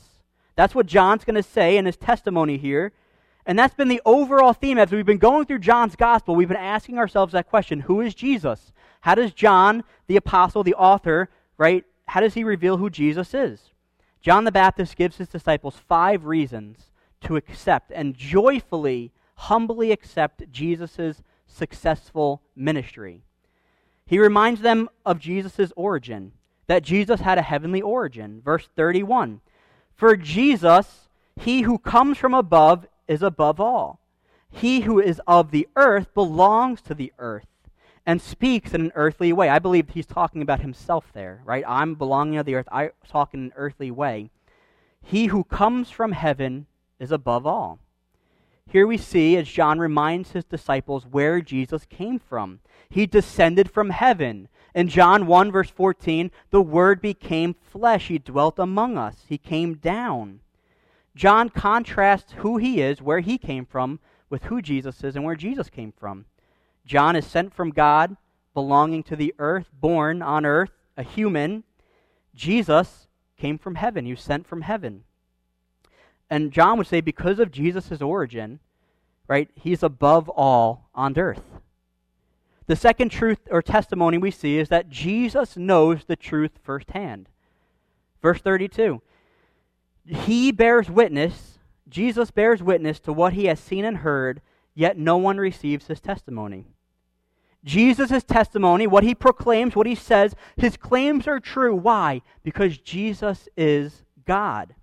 That's 0.57 0.75
what 0.75 0.85
John's 0.85 1.23
going 1.23 1.41
to 1.41 1.41
say 1.41 1.77
in 1.77 1.85
his 1.85 1.95
testimony 1.95 2.57
here. 2.57 2.91
And 3.45 3.57
that's 3.57 3.73
been 3.73 3.87
the 3.87 4.01
overall 4.05 4.51
theme 4.51 4.77
as 4.77 4.91
we've 4.91 5.05
been 5.05 5.17
going 5.17 5.45
through 5.45 5.59
John's 5.59 5.95
gospel. 5.95 6.35
We've 6.35 6.49
been 6.49 6.57
asking 6.57 6.97
ourselves 6.97 7.31
that 7.31 7.47
question 7.47 7.79
Who 7.79 8.01
is 8.01 8.13
Jesus? 8.13 8.73
How 8.99 9.15
does 9.15 9.31
John, 9.31 9.85
the 10.07 10.17
apostle, 10.17 10.61
the 10.61 10.75
author, 10.75 11.29
right, 11.57 11.85
how 12.05 12.19
does 12.19 12.33
he 12.33 12.43
reveal 12.43 12.75
who 12.75 12.89
Jesus 12.89 13.33
is? 13.33 13.71
John 14.19 14.43
the 14.43 14.51
Baptist 14.51 14.97
gives 14.97 15.15
his 15.15 15.29
disciples 15.29 15.77
five 15.87 16.25
reasons 16.25 16.91
to 17.21 17.37
accept 17.37 17.93
and 17.93 18.13
joyfully, 18.13 19.13
humbly 19.35 19.93
accept 19.93 20.51
Jesus' 20.51 21.23
successful 21.49 22.41
ministry. 22.55 23.23
He 24.05 24.19
reminds 24.19 24.61
them 24.61 24.89
of 25.05 25.19
Jesus' 25.19 25.73
origin, 25.75 26.31
that 26.67 26.83
Jesus 26.83 27.19
had 27.21 27.37
a 27.37 27.43
heavenly 27.43 27.81
origin. 27.81 28.41
Verse 28.43 28.69
31 28.75 29.41
For 29.93 30.15
Jesus, 30.15 31.09
he 31.35 31.61
who 31.61 31.77
comes 31.77 32.17
from 32.17 32.33
above, 32.33 32.87
is 33.07 33.21
above 33.23 33.59
all. 33.59 33.99
He 34.49 34.81
who 34.81 34.99
is 34.99 35.21
of 35.27 35.51
the 35.51 35.67
earth 35.75 36.13
belongs 36.13 36.81
to 36.83 36.93
the 36.93 37.11
earth 37.19 37.47
and 38.05 38.21
speaks 38.21 38.73
in 38.73 38.81
an 38.81 38.91
earthly 38.95 39.31
way. 39.31 39.49
I 39.49 39.59
believe 39.59 39.89
he's 39.89 40.05
talking 40.05 40.41
about 40.41 40.61
himself 40.61 41.11
there, 41.13 41.41
right? 41.45 41.63
I'm 41.67 41.95
belonging 41.95 42.37
to 42.37 42.43
the 42.43 42.55
earth. 42.55 42.67
I 42.71 42.91
talk 43.07 43.33
in 43.33 43.41
an 43.41 43.53
earthly 43.55 43.91
way. 43.91 44.31
He 45.03 45.27
who 45.27 45.43
comes 45.43 45.89
from 45.89 46.13
heaven 46.13 46.65
is 46.99 47.11
above 47.11 47.45
all. 47.45 47.79
Here 48.69 48.85
we 48.85 48.97
see, 48.97 49.35
as 49.35 49.47
John 49.47 49.79
reminds 49.79 50.31
his 50.31 50.45
disciples, 50.45 51.07
where 51.09 51.41
Jesus 51.41 51.85
came 51.85 52.19
from. 52.19 52.59
He 52.87 53.07
descended 53.07 53.71
from 53.71 53.89
heaven. 53.89 54.47
In 54.75 54.89
John 54.89 55.25
1, 55.25 55.51
verse 55.51 55.71
14, 55.71 56.29
the 56.51 56.61
Word 56.61 57.01
became 57.01 57.55
flesh. 57.55 58.09
He 58.09 58.19
dwelt 58.19 58.59
among 58.59 58.95
us. 58.95 59.23
He 59.27 59.39
came 59.39 59.73
down. 59.73 60.41
John 61.15 61.49
contrasts 61.49 62.33
who 62.37 62.57
he 62.57 62.79
is, 62.79 63.01
where 63.01 63.21
he 63.21 63.39
came 63.39 63.65
from, 63.65 63.99
with 64.29 64.43
who 64.43 64.61
Jesus 64.61 65.03
is 65.03 65.15
and 65.15 65.25
where 65.25 65.35
Jesus 65.35 65.69
came 65.69 65.91
from. 65.91 66.25
John 66.85 67.15
is 67.15 67.25
sent 67.25 67.53
from 67.55 67.71
God, 67.71 68.17
belonging 68.53 69.01
to 69.03 69.15
the 69.15 69.33
earth, 69.39 69.67
born 69.73 70.21
on 70.21 70.45
earth, 70.45 70.71
a 70.95 71.01
human. 71.01 71.63
Jesus 72.35 73.07
came 73.35 73.57
from 73.57 73.75
heaven. 73.75 74.05
He 74.05 74.11
was 74.11 74.21
sent 74.21 74.45
from 74.45 74.61
heaven. 74.61 75.05
And 76.29 76.51
John 76.51 76.77
would 76.77 76.87
say, 76.87 77.01
because 77.01 77.39
of 77.39 77.51
Jesus' 77.51 78.01
origin, 78.01 78.59
right, 79.27 79.49
he's 79.55 79.83
above 79.83 80.29
all 80.29 80.89
on 80.93 81.17
earth. 81.17 81.43
The 82.67 82.75
second 82.75 83.09
truth 83.09 83.39
or 83.49 83.63
testimony 83.63 84.19
we 84.19 84.29
see 84.29 84.59
is 84.59 84.69
that 84.69 84.89
Jesus 84.89 85.57
knows 85.57 86.05
the 86.05 86.15
truth 86.15 86.59
firsthand. 86.61 87.27
Verse 88.21 88.41
32 88.41 89.01
He 90.05 90.51
bears 90.51 90.89
witness, 90.89 91.57
Jesus 91.87 92.29
bears 92.29 92.61
witness 92.61 92.99
to 92.99 93.13
what 93.13 93.33
he 93.33 93.45
has 93.45 93.59
seen 93.59 93.85
and 93.85 93.97
heard, 93.97 94.41
yet 94.75 94.99
no 94.99 95.17
one 95.17 95.37
receives 95.37 95.87
his 95.87 95.99
testimony. 95.99 96.67
Jesus' 97.63 98.23
testimony, 98.23 98.87
what 98.87 99.03
he 99.03 99.13
proclaims, 99.13 99.75
what 99.75 99.87
he 99.87 99.95
says, 99.95 100.35
his 100.55 100.77
claims 100.77 101.27
are 101.27 101.39
true. 101.39 101.75
Why? 101.75 102.21
Because 102.43 102.77
Jesus 102.77 103.49
is 103.57 104.03
God. 104.25 104.75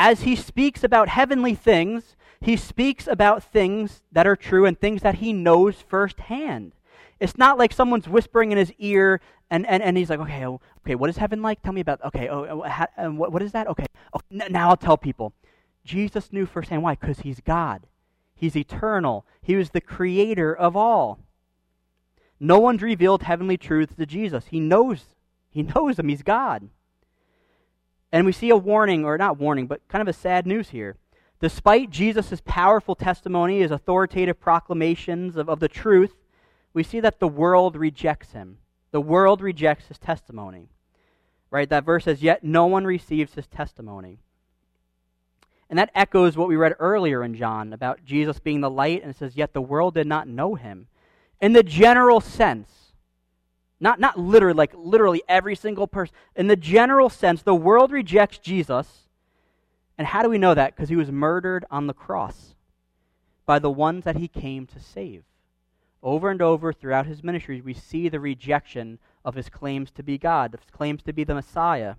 As 0.00 0.20
he 0.20 0.36
speaks 0.36 0.84
about 0.84 1.08
heavenly 1.08 1.56
things, 1.56 2.14
he 2.40 2.56
speaks 2.56 3.08
about 3.08 3.42
things 3.42 4.02
that 4.12 4.28
are 4.28 4.36
true 4.36 4.64
and 4.64 4.78
things 4.78 5.02
that 5.02 5.16
he 5.16 5.32
knows 5.32 5.82
firsthand. 5.82 6.70
It's 7.18 7.36
not 7.36 7.58
like 7.58 7.72
someone's 7.72 8.08
whispering 8.08 8.52
in 8.52 8.58
his 8.58 8.72
ear 8.78 9.20
and, 9.50 9.66
and, 9.66 9.82
and 9.82 9.96
he's 9.96 10.08
like, 10.08 10.20
okay, 10.20 10.46
oh, 10.46 10.60
okay, 10.86 10.94
what 10.94 11.10
is 11.10 11.16
heaven 11.16 11.42
like? 11.42 11.62
Tell 11.62 11.72
me 11.72 11.80
about, 11.80 12.00
okay, 12.04 12.28
oh, 12.28 12.64
oh 12.96 13.10
what, 13.10 13.32
what 13.32 13.42
is 13.42 13.50
that? 13.50 13.66
Okay, 13.66 13.86
oh, 14.12 14.20
n- 14.30 14.52
now 14.52 14.68
I'll 14.68 14.76
tell 14.76 14.96
people. 14.96 15.32
Jesus 15.84 16.32
knew 16.32 16.46
firsthand. 16.46 16.84
Why? 16.84 16.94
Because 16.94 17.18
he's 17.20 17.40
God. 17.40 17.88
He's 18.36 18.54
eternal. 18.54 19.26
He 19.42 19.56
was 19.56 19.70
the 19.70 19.80
creator 19.80 20.54
of 20.54 20.76
all. 20.76 21.18
No 22.38 22.60
one's 22.60 22.82
revealed 22.82 23.24
heavenly 23.24 23.56
truths 23.56 23.96
to 23.96 24.06
Jesus. 24.06 24.44
He 24.46 24.60
knows. 24.60 25.16
He 25.50 25.64
knows 25.64 25.96
them. 25.96 26.08
He's 26.08 26.22
God. 26.22 26.68
And 28.12 28.24
we 28.24 28.32
see 28.32 28.50
a 28.50 28.56
warning, 28.56 29.04
or 29.04 29.18
not 29.18 29.38
warning, 29.38 29.66
but 29.66 29.86
kind 29.88 30.02
of 30.02 30.08
a 30.08 30.12
sad 30.12 30.46
news 30.46 30.70
here. 30.70 30.96
Despite 31.40 31.90
Jesus' 31.90 32.40
powerful 32.44 32.94
testimony, 32.94 33.60
his 33.60 33.70
authoritative 33.70 34.40
proclamations 34.40 35.36
of, 35.36 35.48
of 35.48 35.60
the 35.60 35.68
truth, 35.68 36.14
we 36.72 36.82
see 36.82 37.00
that 37.00 37.20
the 37.20 37.28
world 37.28 37.76
rejects 37.76 38.32
him. 38.32 38.58
The 38.90 39.00
world 39.00 39.40
rejects 39.40 39.88
his 39.88 39.98
testimony. 39.98 40.70
Right? 41.50 41.68
That 41.68 41.84
verse 41.84 42.04
says, 42.04 42.22
Yet 42.22 42.42
no 42.42 42.66
one 42.66 42.84
receives 42.84 43.34
his 43.34 43.46
testimony. 43.46 44.18
And 45.70 45.78
that 45.78 45.90
echoes 45.94 46.36
what 46.36 46.48
we 46.48 46.56
read 46.56 46.74
earlier 46.78 47.22
in 47.22 47.34
John 47.34 47.72
about 47.72 48.04
Jesus 48.04 48.38
being 48.38 48.60
the 48.60 48.70
light, 48.70 49.02
and 49.02 49.10
it 49.10 49.18
says, 49.18 49.36
Yet 49.36 49.52
the 49.52 49.60
world 49.60 49.94
did 49.94 50.06
not 50.06 50.26
know 50.26 50.54
him. 50.54 50.88
In 51.40 51.52
the 51.52 51.62
general 51.62 52.20
sense, 52.20 52.87
not, 53.80 54.00
not 54.00 54.18
literally, 54.18 54.56
like 54.56 54.72
literally 54.74 55.22
every 55.28 55.54
single 55.54 55.86
person. 55.86 56.14
In 56.34 56.48
the 56.48 56.56
general 56.56 57.08
sense, 57.08 57.42
the 57.42 57.54
world 57.54 57.92
rejects 57.92 58.38
Jesus. 58.38 59.08
And 59.96 60.06
how 60.06 60.22
do 60.22 60.28
we 60.28 60.38
know 60.38 60.54
that? 60.54 60.74
Because 60.74 60.88
he 60.88 60.96
was 60.96 61.10
murdered 61.10 61.64
on 61.70 61.86
the 61.86 61.94
cross 61.94 62.54
by 63.46 63.58
the 63.58 63.70
ones 63.70 64.04
that 64.04 64.16
he 64.16 64.28
came 64.28 64.66
to 64.66 64.80
save 64.80 65.24
Over 66.02 66.30
and 66.30 66.42
over 66.42 66.72
throughout 66.72 67.06
his 67.06 67.24
ministry, 67.24 67.60
we 67.60 67.74
see 67.74 68.08
the 68.08 68.20
rejection 68.20 68.98
of 69.24 69.34
his 69.34 69.48
claims 69.48 69.90
to 69.92 70.02
be 70.02 70.18
God, 70.18 70.52
his 70.52 70.70
claims 70.70 71.02
to 71.02 71.12
be 71.12 71.24
the 71.24 71.34
Messiah. 71.34 71.96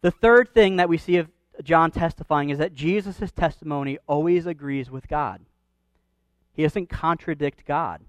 The 0.00 0.10
third 0.10 0.54
thing 0.54 0.76
that 0.76 0.88
we 0.88 0.96
see 0.96 1.16
of 1.16 1.28
John 1.62 1.90
testifying 1.90 2.50
is 2.50 2.58
that 2.58 2.74
Jesus' 2.74 3.32
testimony 3.32 3.98
always 4.06 4.46
agrees 4.46 4.90
with 4.90 5.08
God. 5.08 5.42
He 6.52 6.62
doesn't 6.62 6.88
contradict 6.88 7.66
God. 7.66 8.00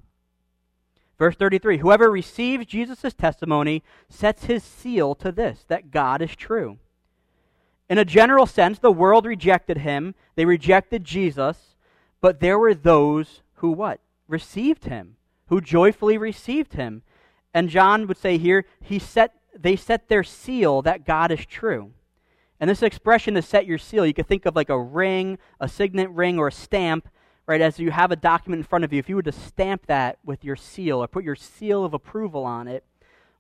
Verse 1.22 1.36
33 1.36 1.78
Whoever 1.78 2.10
receives 2.10 2.66
Jesus' 2.66 3.14
testimony 3.14 3.84
sets 4.10 4.46
his 4.46 4.64
seal 4.64 5.14
to 5.14 5.32
this, 5.32 5.64
that 5.68 5.92
God 5.92 6.20
is 6.20 6.36
true. 6.36 6.80
In 7.88 8.00
a 8.00 8.06
general 8.06 8.48
sense, 8.48 8.80
the 8.80 8.92
world 8.92 9.28
rejected 9.28 9.78
him, 9.78 10.16
they 10.34 10.46
rejected 10.46 11.04
Jesus, 11.04 11.76
but 12.22 12.40
there 12.40 12.58
were 12.58 12.74
those 12.74 13.44
who 13.58 13.70
what? 13.70 14.00
Received 14.28 14.86
him, 14.86 15.16
who 15.46 15.62
joyfully 15.62 16.18
received 16.18 16.74
him. 16.74 17.04
And 17.54 17.70
John 17.70 18.08
would 18.08 18.18
say 18.18 18.40
here, 18.40 18.66
he 18.80 18.98
set, 18.98 19.36
they 19.56 19.76
set 19.76 20.10
their 20.10 20.24
seal 20.24 20.82
that 20.82 21.06
God 21.06 21.32
is 21.32 21.46
true. 21.46 21.92
And 22.60 22.68
this 22.68 22.82
expression 22.82 23.36
to 23.36 23.44
set 23.44 23.68
your 23.68 23.78
seal, 23.78 24.08
you 24.08 24.16
could 24.16 24.26
think 24.26 24.48
of 24.48 24.56
like 24.56 24.70
a 24.70 24.82
ring, 24.82 25.38
a 25.60 25.70
signet 25.70 26.10
ring, 26.10 26.40
or 26.40 26.48
a 26.48 26.52
stamp, 26.52 27.08
right? 27.52 27.60
As 27.60 27.80
you 27.80 27.92
have 27.92 28.12
a 28.12 28.16
document 28.16 28.62
in 28.62 28.64
front 28.64 28.86
of 28.86 28.94
you, 28.94 29.00
if 29.00 29.10
you 29.10 29.18
were 29.18 29.22
to 29.24 29.32
stamp 29.34 29.88
that 29.88 30.20
with 30.24 30.46
your 30.46 30.56
seal 30.56 31.04
or 31.04 31.08
put 31.08 31.26
your 31.26 31.36
seal 31.36 31.84
of 31.84 31.94
approval 31.94 32.46
on 32.46 32.66
it, 32.70 32.86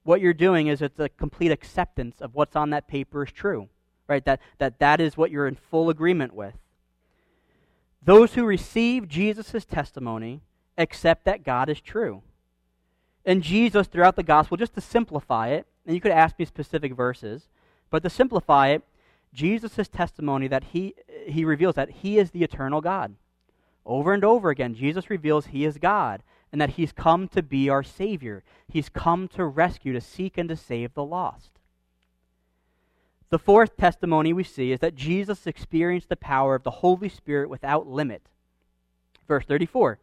what 0.03 0.19
you're 0.19 0.33
doing 0.33 0.67
is 0.67 0.81
it's 0.81 0.99
a 0.99 1.07
complete 1.07 1.49
acceptance 1.49 2.19
of 2.19 2.35
what's 2.35 2.57
on 2.57 2.71
that 2.71 2.89
paper 2.89 3.23
is 3.23 3.31
true, 3.31 3.69
right? 4.09 4.25
That, 4.25 4.41
that 4.57 4.79
that 4.79 4.99
is 4.99 5.15
what 5.15 5.31
you're 5.31 5.47
in 5.47 5.55
full 5.55 5.89
agreement 5.89 6.33
with. 6.33 6.55
Those 8.03 8.33
who 8.33 8.43
receive 8.43 9.07
Jesus' 9.07 9.63
testimony 9.63 10.41
accept 10.77 11.23
that 11.23 11.45
God 11.45 11.69
is 11.69 11.79
true. 11.79 12.21
And 13.25 13.41
Jesus, 13.41 13.87
throughout 13.87 14.17
the 14.17 14.23
gospel, 14.23 14.57
just 14.57 14.73
to 14.73 14.81
simplify 14.81 15.51
it, 15.51 15.65
and 15.85 15.95
you 15.95 16.01
could 16.01 16.11
ask 16.11 16.37
me 16.37 16.43
specific 16.43 16.95
verses, 16.95 17.47
but 17.89 18.03
to 18.03 18.09
simplify 18.09 18.71
it, 18.71 18.83
Jesus' 19.33 19.87
testimony 19.87 20.49
that 20.49 20.65
he, 20.73 20.95
he 21.25 21.45
reveals 21.45 21.75
that 21.75 21.91
he 22.01 22.19
is 22.19 22.31
the 22.31 22.43
eternal 22.43 22.81
God. 22.81 23.15
Over 23.85 24.13
and 24.13 24.23
over 24.23 24.49
again, 24.49 24.75
Jesus 24.75 25.09
reveals 25.09 25.47
he 25.47 25.65
is 25.65 25.77
God 25.77 26.23
and 26.51 26.59
that 26.59 26.71
he's 26.71 26.91
come 26.91 27.27
to 27.29 27.41
be 27.41 27.69
our 27.69 27.83
Savior. 27.83 28.43
He's 28.67 28.89
come 28.89 29.27
to 29.29 29.45
rescue, 29.45 29.93
to 29.93 30.01
seek, 30.01 30.37
and 30.37 30.49
to 30.49 30.55
save 30.55 30.93
the 30.93 31.03
lost. 31.03 31.51
The 33.29 33.39
fourth 33.39 33.77
testimony 33.77 34.33
we 34.33 34.43
see 34.43 34.73
is 34.73 34.81
that 34.81 34.95
Jesus 34.95 35.47
experienced 35.47 36.09
the 36.09 36.17
power 36.17 36.53
of 36.53 36.63
the 36.63 36.71
Holy 36.71 37.07
Spirit 37.07 37.49
without 37.49 37.87
limit. 37.87 38.23
Verse 39.27 39.45
34 39.45 39.99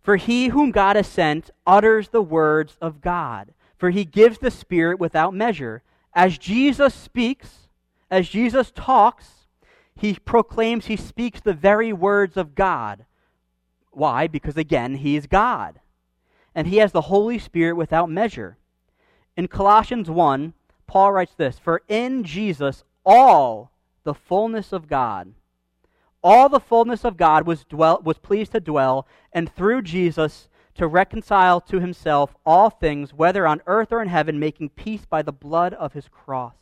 For 0.00 0.16
he 0.16 0.48
whom 0.48 0.70
God 0.70 0.96
has 0.96 1.06
sent 1.06 1.50
utters 1.66 2.08
the 2.08 2.22
words 2.22 2.78
of 2.80 3.02
God, 3.02 3.52
for 3.76 3.90
he 3.90 4.06
gives 4.06 4.38
the 4.38 4.50
Spirit 4.50 4.98
without 4.98 5.34
measure. 5.34 5.82
As 6.14 6.38
Jesus 6.38 6.94
speaks, 6.94 7.68
as 8.10 8.28
Jesus 8.28 8.72
talks, 8.74 9.41
he 9.94 10.14
proclaims, 10.14 10.86
he 10.86 10.96
speaks 10.96 11.40
the 11.40 11.52
very 11.52 11.92
words 11.92 12.36
of 12.36 12.54
God. 12.54 13.04
Why? 13.90 14.26
Because 14.26 14.56
again, 14.56 14.96
he 14.96 15.16
is 15.16 15.26
God. 15.26 15.80
And 16.54 16.66
he 16.66 16.78
has 16.78 16.92
the 16.92 17.02
Holy 17.02 17.38
Spirit 17.38 17.76
without 17.76 18.10
measure. 18.10 18.58
In 19.36 19.48
Colossians 19.48 20.10
1, 20.10 20.54
Paul 20.86 21.12
writes 21.12 21.34
this 21.34 21.58
For 21.58 21.82
in 21.88 22.24
Jesus 22.24 22.84
all 23.04 23.72
the 24.04 24.14
fullness 24.14 24.72
of 24.72 24.88
God, 24.88 25.34
all 26.22 26.48
the 26.48 26.60
fullness 26.60 27.04
of 27.04 27.16
God 27.16 27.46
was, 27.46 27.64
dwell, 27.64 28.00
was 28.02 28.18
pleased 28.18 28.52
to 28.52 28.60
dwell, 28.60 29.06
and 29.32 29.52
through 29.52 29.82
Jesus 29.82 30.48
to 30.74 30.86
reconcile 30.86 31.60
to 31.60 31.80
himself 31.80 32.34
all 32.46 32.70
things, 32.70 33.12
whether 33.12 33.46
on 33.46 33.60
earth 33.66 33.92
or 33.92 34.00
in 34.00 34.08
heaven, 34.08 34.38
making 34.38 34.70
peace 34.70 35.04
by 35.04 35.22
the 35.22 35.32
blood 35.32 35.74
of 35.74 35.92
his 35.92 36.08
cross. 36.08 36.54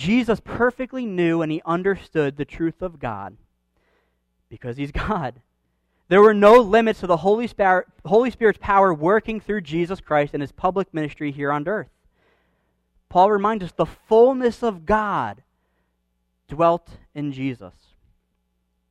Jesus 0.00 0.40
perfectly 0.40 1.04
knew 1.04 1.42
and 1.42 1.52
he 1.52 1.60
understood 1.66 2.38
the 2.38 2.46
truth 2.46 2.80
of 2.80 2.98
God 2.98 3.36
because 4.48 4.78
he's 4.78 4.90
God. 5.08 5.42
There 6.08 6.22
were 6.22 6.32
no 6.32 6.56
limits 6.56 7.00
to 7.00 7.06
the 7.06 7.18
Holy, 7.18 7.46
Spirit, 7.46 7.86
Holy 8.06 8.30
Spirit's 8.30 8.58
power 8.62 8.94
working 8.94 9.40
through 9.40 9.60
Jesus 9.60 10.00
Christ 10.00 10.32
in 10.32 10.40
his 10.40 10.52
public 10.52 10.94
ministry 10.94 11.30
here 11.30 11.52
on 11.52 11.68
earth. 11.68 11.90
Paul 13.10 13.30
reminds 13.30 13.62
us 13.62 13.72
the 13.72 13.84
fullness 13.84 14.62
of 14.62 14.86
God 14.86 15.42
dwelt 16.48 16.88
in 17.14 17.30
Jesus. 17.30 17.74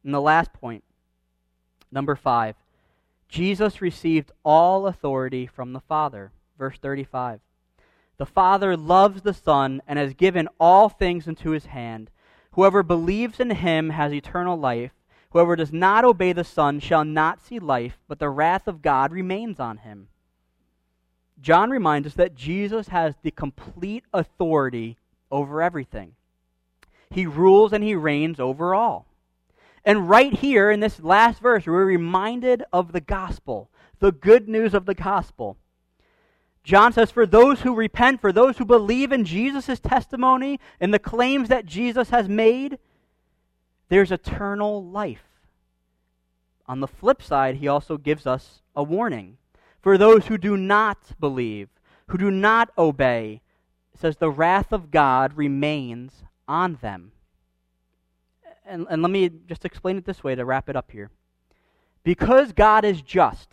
And 0.04 0.14
the 0.14 0.22
last 0.22 0.54
point, 0.54 0.84
number 1.92 2.16
five, 2.16 2.56
Jesus 3.28 3.82
received 3.82 4.32
all 4.46 4.86
authority 4.86 5.48
from 5.48 5.74
the 5.74 5.82
Father. 5.82 6.32
Verse 6.60 6.78
35. 6.78 7.40
The 8.20 8.26
Father 8.26 8.76
loves 8.76 9.22
the 9.22 9.34
Son 9.34 9.82
and 9.88 9.98
has 9.98 10.14
given 10.14 10.50
all 10.60 10.90
things 10.90 11.26
into 11.26 11.52
his 11.52 11.68
hand. 11.68 12.12
Whoever 12.52 12.84
believes 12.84 13.40
in 13.40 13.50
him 13.50 13.92
has 13.92 14.14
eternal 14.14 14.58
life. 14.58 14.92
Whoever 15.32 15.56
does 15.56 15.72
not 15.72 16.04
obey 16.04 16.34
the 16.34 16.44
Son 16.44 16.82
shall 16.82 17.06
not 17.06 17.42
see 17.42 17.60
life, 17.60 17.98
but 18.10 18.20
the 18.20 18.30
wrath 18.30 18.68
of 18.68 18.82
God 18.82 19.14
remains 19.14 19.58
on 19.58 19.78
him. 19.78 20.10
John 21.40 21.70
reminds 21.70 22.08
us 22.08 22.14
that 22.16 22.36
Jesus 22.36 22.90
has 22.90 23.16
the 23.22 23.32
complete 23.32 24.04
authority 24.14 24.98
over 25.32 25.62
everything. 25.62 26.16
He 27.10 27.26
rules 27.26 27.72
and 27.72 27.86
he 27.86 27.96
reigns 27.96 28.38
over 28.38 28.76
all. 28.76 29.06
And 29.86 30.10
right 30.10 30.34
here 30.34 30.70
in 30.70 30.82
this 30.82 31.00
last 31.00 31.40
verse, 31.40 31.66
we're 31.66 31.86
reminded 31.86 32.64
of 32.74 32.92
the 32.92 33.00
gospel, 33.00 33.70
the 34.00 34.12
good 34.12 34.50
news 34.50 34.74
of 34.74 34.86
the 34.86 34.94
gospel. 34.94 35.56
John 36.64 36.94
says, 36.94 37.12
For 37.12 37.26
those 37.26 37.62
who 37.62 37.74
repent, 37.74 38.22
for 38.22 38.32
those 38.32 38.58
who 38.58 38.66
believe 38.66 39.12
in 39.12 39.26
Jesus' 39.26 39.80
testimony 39.80 40.60
and 40.80 40.94
the 40.94 41.00
claims 41.00 41.50
that 41.50 41.66
Jesus 41.66 42.10
has 42.10 42.28
made, 42.28 42.78
there's 43.90 44.12
eternal 44.12 44.84
life. 44.86 45.24
On 46.68 46.80
the 46.80 46.88
flip 46.88 47.22
side, 47.22 47.56
he 47.56 47.68
also 47.68 47.98
gives 47.98 48.28
us 48.28 48.62
a 48.76 48.84
warning. 48.84 49.38
For 49.82 49.98
those 49.98 50.28
who 50.28 50.38
do 50.38 50.56
not 50.56 51.00
believe, 51.20 51.70
who 52.08 52.18
do 52.18 52.30
not 52.30 52.70
obey, 52.78 53.42
says 53.96 54.18
the 54.18 54.30
wrath 54.30 54.72
of 54.72 54.92
God 54.92 55.36
remains 55.36 56.24
on 56.48 56.78
them. 56.82 57.12
And, 58.66 58.86
and 58.90 59.02
let 59.02 59.10
me 59.10 59.30
just 59.48 59.66
explain 59.66 59.98
it 59.98 60.06
this 60.06 60.24
way 60.24 60.36
to 60.36 60.46
wrap 60.46 60.70
it 60.70 60.76
up 60.76 60.92
here. 60.92 61.10
Because 62.04 62.54
God 62.54 62.86
is 62.86 63.02
just, 63.02 63.50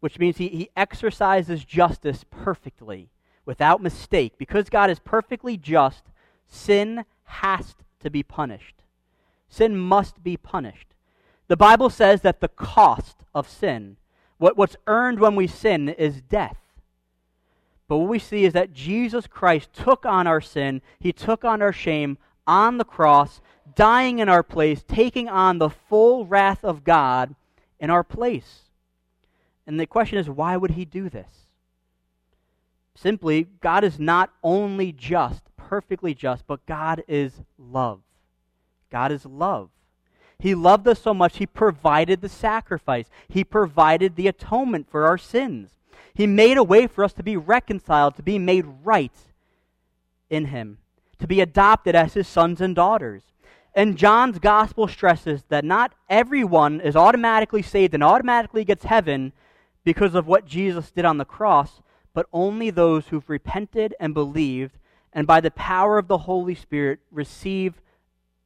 which 0.00 0.18
means 0.18 0.38
he, 0.38 0.48
he 0.48 0.70
exercises 0.76 1.64
justice 1.64 2.24
perfectly, 2.30 3.08
without 3.44 3.82
mistake. 3.82 4.34
Because 4.38 4.68
God 4.68 4.90
is 4.90 4.98
perfectly 4.98 5.56
just, 5.56 6.04
sin 6.46 7.04
has 7.24 7.74
to 8.00 8.10
be 8.10 8.22
punished. 8.22 8.76
Sin 9.48 9.76
must 9.76 10.22
be 10.22 10.36
punished. 10.36 10.88
The 11.48 11.56
Bible 11.56 11.90
says 11.90 12.22
that 12.22 12.40
the 12.40 12.48
cost 12.48 13.18
of 13.34 13.48
sin, 13.48 13.96
what, 14.38 14.56
what's 14.56 14.76
earned 14.86 15.20
when 15.20 15.34
we 15.34 15.46
sin, 15.46 15.88
is 15.88 16.20
death. 16.22 16.56
But 17.88 17.98
what 17.98 18.08
we 18.08 18.20
see 18.20 18.44
is 18.44 18.52
that 18.52 18.72
Jesus 18.72 19.26
Christ 19.26 19.72
took 19.72 20.06
on 20.06 20.28
our 20.28 20.40
sin, 20.40 20.80
he 21.00 21.12
took 21.12 21.44
on 21.44 21.60
our 21.60 21.72
shame 21.72 22.18
on 22.46 22.78
the 22.78 22.84
cross, 22.84 23.40
dying 23.74 24.20
in 24.20 24.28
our 24.28 24.44
place, 24.44 24.84
taking 24.86 25.28
on 25.28 25.58
the 25.58 25.70
full 25.70 26.24
wrath 26.24 26.64
of 26.64 26.84
God 26.84 27.34
in 27.80 27.90
our 27.90 28.04
place. 28.04 28.69
And 29.70 29.78
the 29.78 29.86
question 29.86 30.18
is, 30.18 30.28
why 30.28 30.56
would 30.56 30.72
he 30.72 30.84
do 30.84 31.08
this? 31.08 31.46
Simply, 32.96 33.46
God 33.60 33.84
is 33.84 34.00
not 34.00 34.32
only 34.42 34.90
just, 34.90 35.44
perfectly 35.56 36.12
just, 36.12 36.44
but 36.48 36.66
God 36.66 37.04
is 37.06 37.34
love. 37.56 38.00
God 38.90 39.12
is 39.12 39.24
love. 39.24 39.70
He 40.40 40.56
loved 40.56 40.88
us 40.88 41.00
so 41.00 41.14
much, 41.14 41.36
He 41.36 41.46
provided 41.46 42.20
the 42.20 42.28
sacrifice. 42.28 43.08
He 43.28 43.44
provided 43.44 44.16
the 44.16 44.26
atonement 44.26 44.90
for 44.90 45.06
our 45.06 45.16
sins. 45.16 45.70
He 46.14 46.26
made 46.26 46.56
a 46.56 46.64
way 46.64 46.88
for 46.88 47.04
us 47.04 47.12
to 47.12 47.22
be 47.22 47.36
reconciled, 47.36 48.16
to 48.16 48.24
be 48.24 48.40
made 48.40 48.66
right 48.82 49.14
in 50.28 50.46
Him, 50.46 50.78
to 51.20 51.28
be 51.28 51.40
adopted 51.40 51.94
as 51.94 52.14
His 52.14 52.26
sons 52.26 52.60
and 52.60 52.74
daughters. 52.74 53.22
And 53.72 53.96
John's 53.96 54.40
gospel 54.40 54.88
stresses 54.88 55.44
that 55.48 55.64
not 55.64 55.92
everyone 56.08 56.80
is 56.80 56.96
automatically 56.96 57.62
saved 57.62 57.94
and 57.94 58.02
automatically 58.02 58.64
gets 58.64 58.84
heaven 58.86 59.32
because 59.84 60.14
of 60.14 60.26
what 60.26 60.46
Jesus 60.46 60.90
did 60.90 61.04
on 61.04 61.18
the 61.18 61.24
cross, 61.24 61.80
but 62.12 62.26
only 62.32 62.70
those 62.70 63.08
who've 63.08 63.28
repented 63.28 63.94
and 64.00 64.14
believed, 64.14 64.78
and 65.12 65.26
by 65.26 65.40
the 65.40 65.50
power 65.50 65.98
of 65.98 66.08
the 66.08 66.18
Holy 66.18 66.54
Spirit 66.54 67.00
receive 67.10 67.80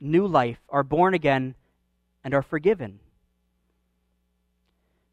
new 0.00 0.26
life, 0.26 0.60
are 0.68 0.82
born 0.82 1.14
again, 1.14 1.54
and 2.22 2.34
are 2.34 2.42
forgiven. 2.42 3.00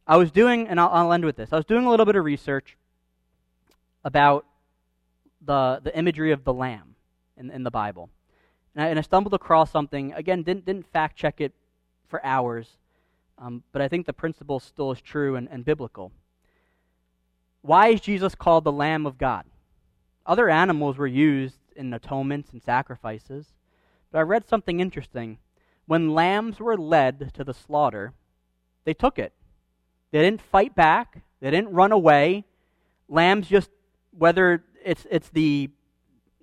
I 0.06 0.18
was 0.18 0.32
doing, 0.32 0.68
and 0.68 0.80
I'll, 0.80 0.90
I'll 0.90 1.14
end 1.14 1.26
with 1.26 1.38
this, 1.38 1.54
I 1.54 1.56
was 1.56 1.66
doing 1.66 1.86
a 1.86 1.90
little 1.90 2.06
bit 2.06 2.16
of 2.16 2.26
research 2.26 2.78
about 4.04 4.46
the, 5.42 5.80
the 5.84 5.98
imagery 5.98 6.32
of 6.32 6.44
the 6.44 6.54
lamb 6.54 6.96
in, 7.38 7.50
in 7.50 7.64
the 7.64 7.72
Bible. 7.72 8.10
And 8.76 8.84
I, 8.84 8.88
and 8.88 9.00
I 9.00 9.02
stumbled 9.02 9.34
across 9.34 9.72
something, 9.72 10.14
again, 10.14 10.44
didn't, 10.44 10.66
didn't 10.66 10.92
fact 10.92 11.18
check 11.18 11.42
it 11.42 11.54
for 12.08 12.24
hours, 12.26 12.78
um, 13.42 13.64
but 13.72 13.82
I 13.82 13.88
think 13.88 14.06
the 14.06 14.14
principle 14.14 14.60
still 14.60 14.92
is 14.92 15.02
true 15.02 15.36
and, 15.36 15.50
and 15.50 15.66
biblical. 15.66 16.12
Why 17.64 17.88
is 17.88 18.00
Jesus 18.00 18.36
called 18.36 18.64
the 18.64 18.72
Lamb 18.72 19.08
of 19.08 19.18
God? 19.18 19.46
Other 20.28 20.48
animals 20.48 20.98
were 20.98 21.08
used 21.08 21.58
in 21.76 21.92
atonements 21.94 22.52
and 22.52 22.62
sacrifices, 22.62 23.48
but 24.12 24.20
I 24.20 24.22
read 24.22 24.48
something 24.48 24.80
interesting. 24.80 25.40
When 25.88 26.14
lambs 26.14 26.60
were 26.60 26.78
led 26.78 27.34
to 27.34 27.44
the 27.44 27.54
slaughter, 27.54 28.14
they 28.86 28.94
took 28.94 29.18
it. 29.18 29.34
They 30.12 30.20
didn't 30.20 30.42
fight 30.42 30.76
back, 30.76 31.24
they 31.40 31.50
didn't 31.50 31.72
run 31.74 31.92
away. 31.92 32.46
Lambs 33.10 33.48
just, 33.48 33.72
whether 34.18 34.64
it's, 34.86 35.08
it's 35.10 35.30
the 35.30 35.70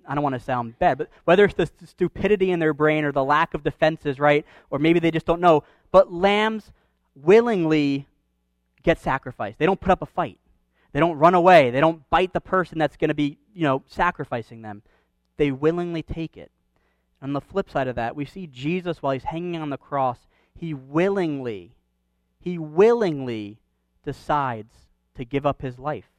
I 0.05 0.15
don't 0.15 0.23
want 0.23 0.33
to 0.33 0.39
sound 0.39 0.79
bad, 0.79 0.97
but 0.97 1.09
whether 1.25 1.45
it's 1.45 1.53
the 1.53 1.69
stupidity 1.85 2.49
in 2.49 2.59
their 2.59 2.73
brain 2.73 3.05
or 3.05 3.11
the 3.11 3.23
lack 3.23 3.53
of 3.53 3.63
defenses, 3.63 4.19
right? 4.19 4.43
Or 4.71 4.79
maybe 4.79 4.99
they 4.99 5.11
just 5.11 5.27
don't 5.27 5.39
know. 5.39 5.63
But 5.91 6.11
lambs 6.11 6.71
willingly 7.15 8.07
get 8.83 8.99
sacrificed. 8.99 9.59
They 9.59 9.65
don't 9.65 9.79
put 9.79 9.91
up 9.91 10.01
a 10.01 10.05
fight. 10.05 10.39
They 10.91 10.99
don't 10.99 11.17
run 11.17 11.35
away. 11.35 11.69
They 11.69 11.79
don't 11.79 12.09
bite 12.09 12.33
the 12.33 12.41
person 12.41 12.77
that's 12.77 12.97
going 12.97 13.09
to 13.09 13.15
be, 13.15 13.37
you 13.53 13.63
know, 13.63 13.83
sacrificing 13.87 14.61
them. 14.61 14.81
They 15.37 15.51
willingly 15.51 16.01
take 16.01 16.37
it. 16.37 16.51
On 17.21 17.33
the 17.33 17.41
flip 17.41 17.69
side 17.69 17.87
of 17.87 17.95
that, 17.95 18.15
we 18.15 18.25
see 18.25 18.47
Jesus 18.47 19.01
while 19.01 19.13
he's 19.13 19.23
hanging 19.23 19.61
on 19.61 19.69
the 19.69 19.77
cross, 19.77 20.19
he 20.55 20.73
willingly, 20.73 21.75
he 22.39 22.57
willingly 22.57 23.59
decides 24.05 24.73
to 25.15 25.25
give 25.25 25.45
up 25.45 25.61
his 25.61 25.77
life. 25.77 26.09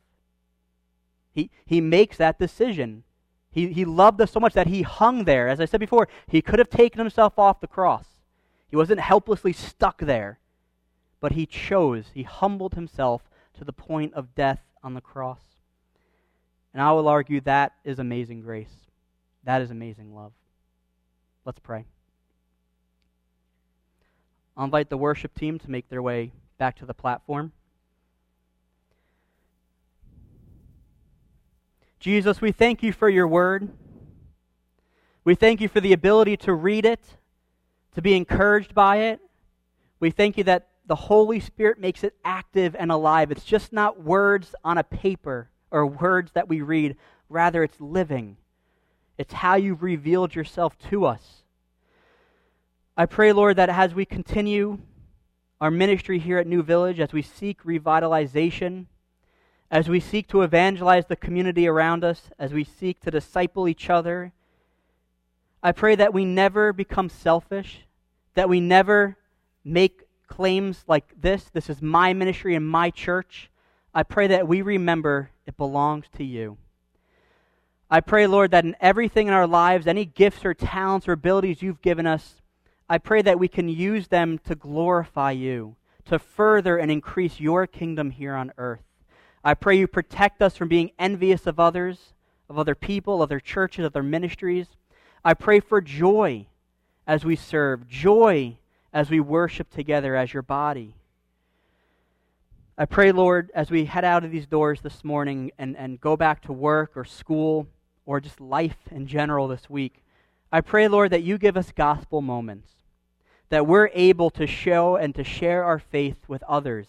He, 1.32 1.50
he 1.64 1.80
makes 1.80 2.16
that 2.18 2.38
decision 2.38 3.04
he, 3.52 3.72
he 3.72 3.84
loved 3.84 4.20
us 4.20 4.30
so 4.30 4.40
much 4.40 4.54
that 4.54 4.68
he 4.68 4.82
hung 4.82 5.24
there. 5.24 5.48
As 5.48 5.60
I 5.60 5.64
said 5.64 5.80
before, 5.80 6.08
he 6.28 6.40
could 6.40 6.58
have 6.58 6.70
taken 6.70 6.98
himself 6.98 7.38
off 7.38 7.60
the 7.60 7.66
cross. 7.66 8.06
He 8.68 8.76
wasn't 8.76 9.00
helplessly 9.00 9.52
stuck 9.52 9.98
there, 9.98 10.38
but 11.20 11.32
he 11.32 11.46
chose, 11.46 12.06
he 12.14 12.22
humbled 12.22 12.74
himself 12.74 13.22
to 13.58 13.64
the 13.64 13.72
point 13.72 14.14
of 14.14 14.34
death 14.34 14.60
on 14.82 14.94
the 14.94 15.00
cross. 15.00 15.40
And 16.72 16.82
I 16.82 16.92
will 16.92 17.08
argue 17.08 17.40
that 17.42 17.72
is 17.84 17.98
amazing 17.98 18.40
grace. 18.40 18.72
That 19.44 19.60
is 19.60 19.70
amazing 19.70 20.14
love. 20.14 20.32
Let's 21.44 21.58
pray. 21.58 21.84
I'll 24.56 24.64
invite 24.64 24.90
the 24.90 24.96
worship 24.96 25.34
team 25.34 25.58
to 25.58 25.70
make 25.70 25.88
their 25.88 26.02
way 26.02 26.32
back 26.58 26.76
to 26.76 26.86
the 26.86 26.94
platform. 26.94 27.52
Jesus, 31.98 32.40
we 32.40 32.52
thank 32.52 32.82
you 32.82 32.92
for 32.92 33.08
your 33.08 33.28
word. 33.28 33.68
We 35.24 35.34
thank 35.34 35.60
you 35.60 35.68
for 35.68 35.80
the 35.80 35.92
ability 35.92 36.38
to 36.38 36.54
read 36.54 36.86
it, 36.86 37.00
to 37.94 38.00
be 38.00 38.14
encouraged 38.14 38.74
by 38.74 38.96
it. 38.96 39.20
We 39.98 40.10
thank 40.10 40.38
you 40.38 40.44
that 40.44 40.69
the 40.90 40.96
Holy 40.96 41.38
Spirit 41.38 41.78
makes 41.78 42.02
it 42.02 42.16
active 42.24 42.74
and 42.76 42.90
alive. 42.90 43.30
It's 43.30 43.44
just 43.44 43.72
not 43.72 44.02
words 44.02 44.56
on 44.64 44.76
a 44.76 44.82
paper 44.82 45.48
or 45.70 45.86
words 45.86 46.32
that 46.32 46.48
we 46.48 46.62
read, 46.62 46.96
rather, 47.28 47.62
it's 47.62 47.80
living. 47.80 48.36
It's 49.16 49.32
how 49.32 49.54
you've 49.54 49.84
revealed 49.84 50.34
yourself 50.34 50.76
to 50.90 51.06
us. 51.06 51.44
I 52.96 53.06
pray, 53.06 53.32
Lord, 53.32 53.54
that 53.54 53.68
as 53.68 53.94
we 53.94 54.04
continue 54.04 54.80
our 55.60 55.70
ministry 55.70 56.18
here 56.18 56.38
at 56.38 56.48
New 56.48 56.64
Village, 56.64 56.98
as 56.98 57.12
we 57.12 57.22
seek 57.22 57.62
revitalization, 57.62 58.86
as 59.70 59.88
we 59.88 60.00
seek 60.00 60.26
to 60.30 60.42
evangelize 60.42 61.06
the 61.06 61.14
community 61.14 61.68
around 61.68 62.02
us, 62.02 62.30
as 62.36 62.52
we 62.52 62.64
seek 62.64 62.98
to 63.02 63.12
disciple 63.12 63.68
each 63.68 63.88
other, 63.88 64.32
I 65.62 65.70
pray 65.70 65.94
that 65.94 66.12
we 66.12 66.24
never 66.24 66.72
become 66.72 67.08
selfish, 67.08 67.86
that 68.34 68.48
we 68.48 68.58
never 68.58 69.16
make 69.62 70.02
claims 70.30 70.84
like 70.86 71.20
this 71.20 71.50
this 71.52 71.68
is 71.68 71.82
my 71.82 72.14
ministry 72.14 72.54
and 72.54 72.66
my 72.66 72.88
church. 72.88 73.50
I 73.92 74.04
pray 74.04 74.28
that 74.28 74.48
we 74.48 74.62
remember 74.62 75.30
it 75.46 75.58
belongs 75.58 76.06
to 76.16 76.24
you. 76.24 76.56
I 77.90 78.00
pray, 78.00 78.28
Lord, 78.28 78.52
that 78.52 78.64
in 78.64 78.76
everything 78.80 79.26
in 79.26 79.32
our 79.32 79.48
lives, 79.48 79.86
any 79.86 80.04
gifts 80.04 80.44
or 80.44 80.54
talents 80.54 81.08
or 81.08 81.12
abilities 81.12 81.60
you've 81.60 81.82
given 81.82 82.06
us, 82.06 82.40
I 82.88 82.98
pray 82.98 83.20
that 83.22 83.38
we 83.38 83.48
can 83.48 83.68
use 83.68 84.06
them 84.06 84.38
to 84.46 84.54
glorify 84.54 85.32
you, 85.32 85.74
to 86.04 86.20
further 86.20 86.78
and 86.78 86.90
increase 86.90 87.40
your 87.40 87.66
kingdom 87.66 88.10
here 88.10 88.34
on 88.34 88.52
earth. 88.58 88.84
I 89.42 89.54
pray 89.54 89.76
you 89.76 89.88
protect 89.88 90.40
us 90.40 90.56
from 90.56 90.68
being 90.68 90.92
envious 91.00 91.48
of 91.48 91.58
others, 91.58 92.14
of 92.48 92.58
other 92.58 92.76
people, 92.76 93.20
other 93.20 93.40
churches, 93.40 93.84
other 93.84 94.04
ministries. 94.04 94.68
I 95.24 95.34
pray 95.34 95.58
for 95.58 95.80
joy 95.80 96.46
as 97.08 97.24
we 97.24 97.34
serve, 97.34 97.88
joy 97.88 98.56
as 98.92 99.10
we 99.10 99.20
worship 99.20 99.70
together 99.70 100.16
as 100.16 100.32
your 100.32 100.42
body. 100.42 100.94
I 102.76 102.86
pray, 102.86 103.12
Lord, 103.12 103.50
as 103.54 103.70
we 103.70 103.84
head 103.84 104.04
out 104.04 104.24
of 104.24 104.30
these 104.30 104.46
doors 104.46 104.80
this 104.80 105.04
morning 105.04 105.52
and, 105.58 105.76
and 105.76 106.00
go 106.00 106.16
back 106.16 106.42
to 106.42 106.52
work 106.52 106.92
or 106.96 107.04
school 107.04 107.66
or 108.06 108.20
just 108.20 108.40
life 108.40 108.78
in 108.90 109.06
general 109.06 109.48
this 109.48 109.68
week, 109.68 110.02
I 110.50 110.60
pray, 110.62 110.88
Lord, 110.88 111.12
that 111.12 111.22
you 111.22 111.38
give 111.38 111.56
us 111.56 111.72
gospel 111.72 112.22
moments, 112.22 112.70
that 113.50 113.66
we're 113.66 113.90
able 113.92 114.30
to 114.30 114.46
show 114.46 114.96
and 114.96 115.14
to 115.14 115.22
share 115.22 115.62
our 115.62 115.78
faith 115.78 116.16
with 116.26 116.42
others 116.44 116.86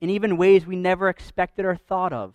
in 0.00 0.10
even 0.10 0.36
ways 0.36 0.66
we 0.66 0.76
never 0.76 1.08
expected 1.08 1.64
or 1.64 1.76
thought 1.76 2.12
of. 2.12 2.34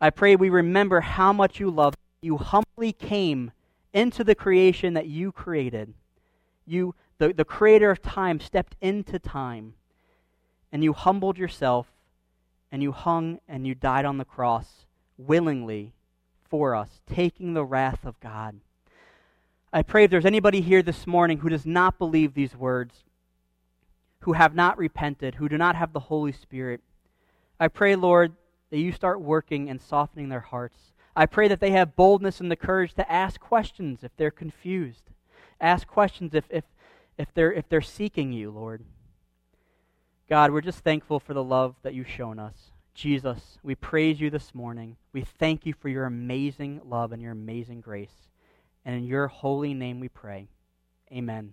I 0.00 0.10
pray 0.10 0.36
we 0.36 0.50
remember 0.50 1.00
how 1.00 1.32
much 1.32 1.60
you 1.60 1.70
love. 1.70 1.94
You 2.20 2.36
humbly 2.36 2.92
came 2.92 3.52
into 3.92 4.24
the 4.24 4.34
creation 4.34 4.94
that 4.94 5.06
you 5.06 5.32
created. 5.32 5.94
You, 6.66 6.94
the, 7.18 7.32
the 7.32 7.44
creator 7.44 7.90
of 7.90 8.02
time, 8.02 8.40
stepped 8.40 8.76
into 8.80 9.18
time, 9.18 9.74
and 10.70 10.84
you 10.84 10.92
humbled 10.92 11.38
yourself, 11.38 11.86
and 12.70 12.82
you 12.82 12.92
hung 12.92 13.40
and 13.48 13.66
you 13.66 13.74
died 13.74 14.04
on 14.04 14.18
the 14.18 14.24
cross 14.24 14.86
willingly 15.16 15.92
for 16.48 16.74
us, 16.74 17.00
taking 17.06 17.54
the 17.54 17.64
wrath 17.64 18.04
of 18.04 18.20
God. 18.20 18.60
I 19.72 19.82
pray 19.82 20.04
if 20.04 20.10
there's 20.10 20.24
anybody 20.24 20.60
here 20.60 20.82
this 20.82 21.06
morning 21.06 21.38
who 21.38 21.48
does 21.48 21.66
not 21.66 21.98
believe 21.98 22.34
these 22.34 22.56
words, 22.56 23.04
who 24.20 24.32
have 24.34 24.54
not 24.54 24.78
repented, 24.78 25.36
who 25.36 25.48
do 25.48 25.58
not 25.58 25.76
have 25.76 25.92
the 25.92 26.00
Holy 26.00 26.32
Spirit. 26.32 26.80
I 27.58 27.68
pray, 27.68 27.96
Lord, 27.96 28.32
that 28.70 28.78
you 28.78 28.92
start 28.92 29.20
working 29.20 29.70
and 29.70 29.80
softening 29.80 30.28
their 30.28 30.40
hearts. 30.40 30.92
I 31.14 31.26
pray 31.26 31.48
that 31.48 31.60
they 31.60 31.70
have 31.70 31.96
boldness 31.96 32.40
and 32.40 32.50
the 32.50 32.56
courage 32.56 32.94
to 32.94 33.10
ask 33.10 33.40
questions 33.40 34.02
if 34.02 34.14
they're 34.16 34.30
confused. 34.30 35.04
Ask 35.60 35.86
questions 35.86 36.34
if, 36.34 36.44
if, 36.50 36.64
if, 37.18 37.32
they're, 37.34 37.52
if 37.52 37.68
they're 37.68 37.80
seeking 37.80 38.32
you, 38.32 38.50
Lord. 38.50 38.84
God, 40.28 40.50
we're 40.50 40.60
just 40.60 40.80
thankful 40.80 41.20
for 41.20 41.34
the 41.34 41.44
love 41.44 41.76
that 41.82 41.94
you've 41.94 42.08
shown 42.08 42.38
us. 42.38 42.72
Jesus, 42.94 43.58
we 43.62 43.74
praise 43.74 44.20
you 44.20 44.30
this 44.30 44.54
morning. 44.54 44.96
We 45.12 45.22
thank 45.22 45.66
you 45.66 45.74
for 45.74 45.88
your 45.88 46.06
amazing 46.06 46.80
love 46.84 47.12
and 47.12 47.22
your 47.22 47.32
amazing 47.32 47.80
grace. 47.80 48.28
And 48.84 48.96
in 48.96 49.04
your 49.04 49.28
holy 49.28 49.74
name 49.74 50.00
we 50.00 50.08
pray. 50.08 50.48
Amen. 51.12 51.52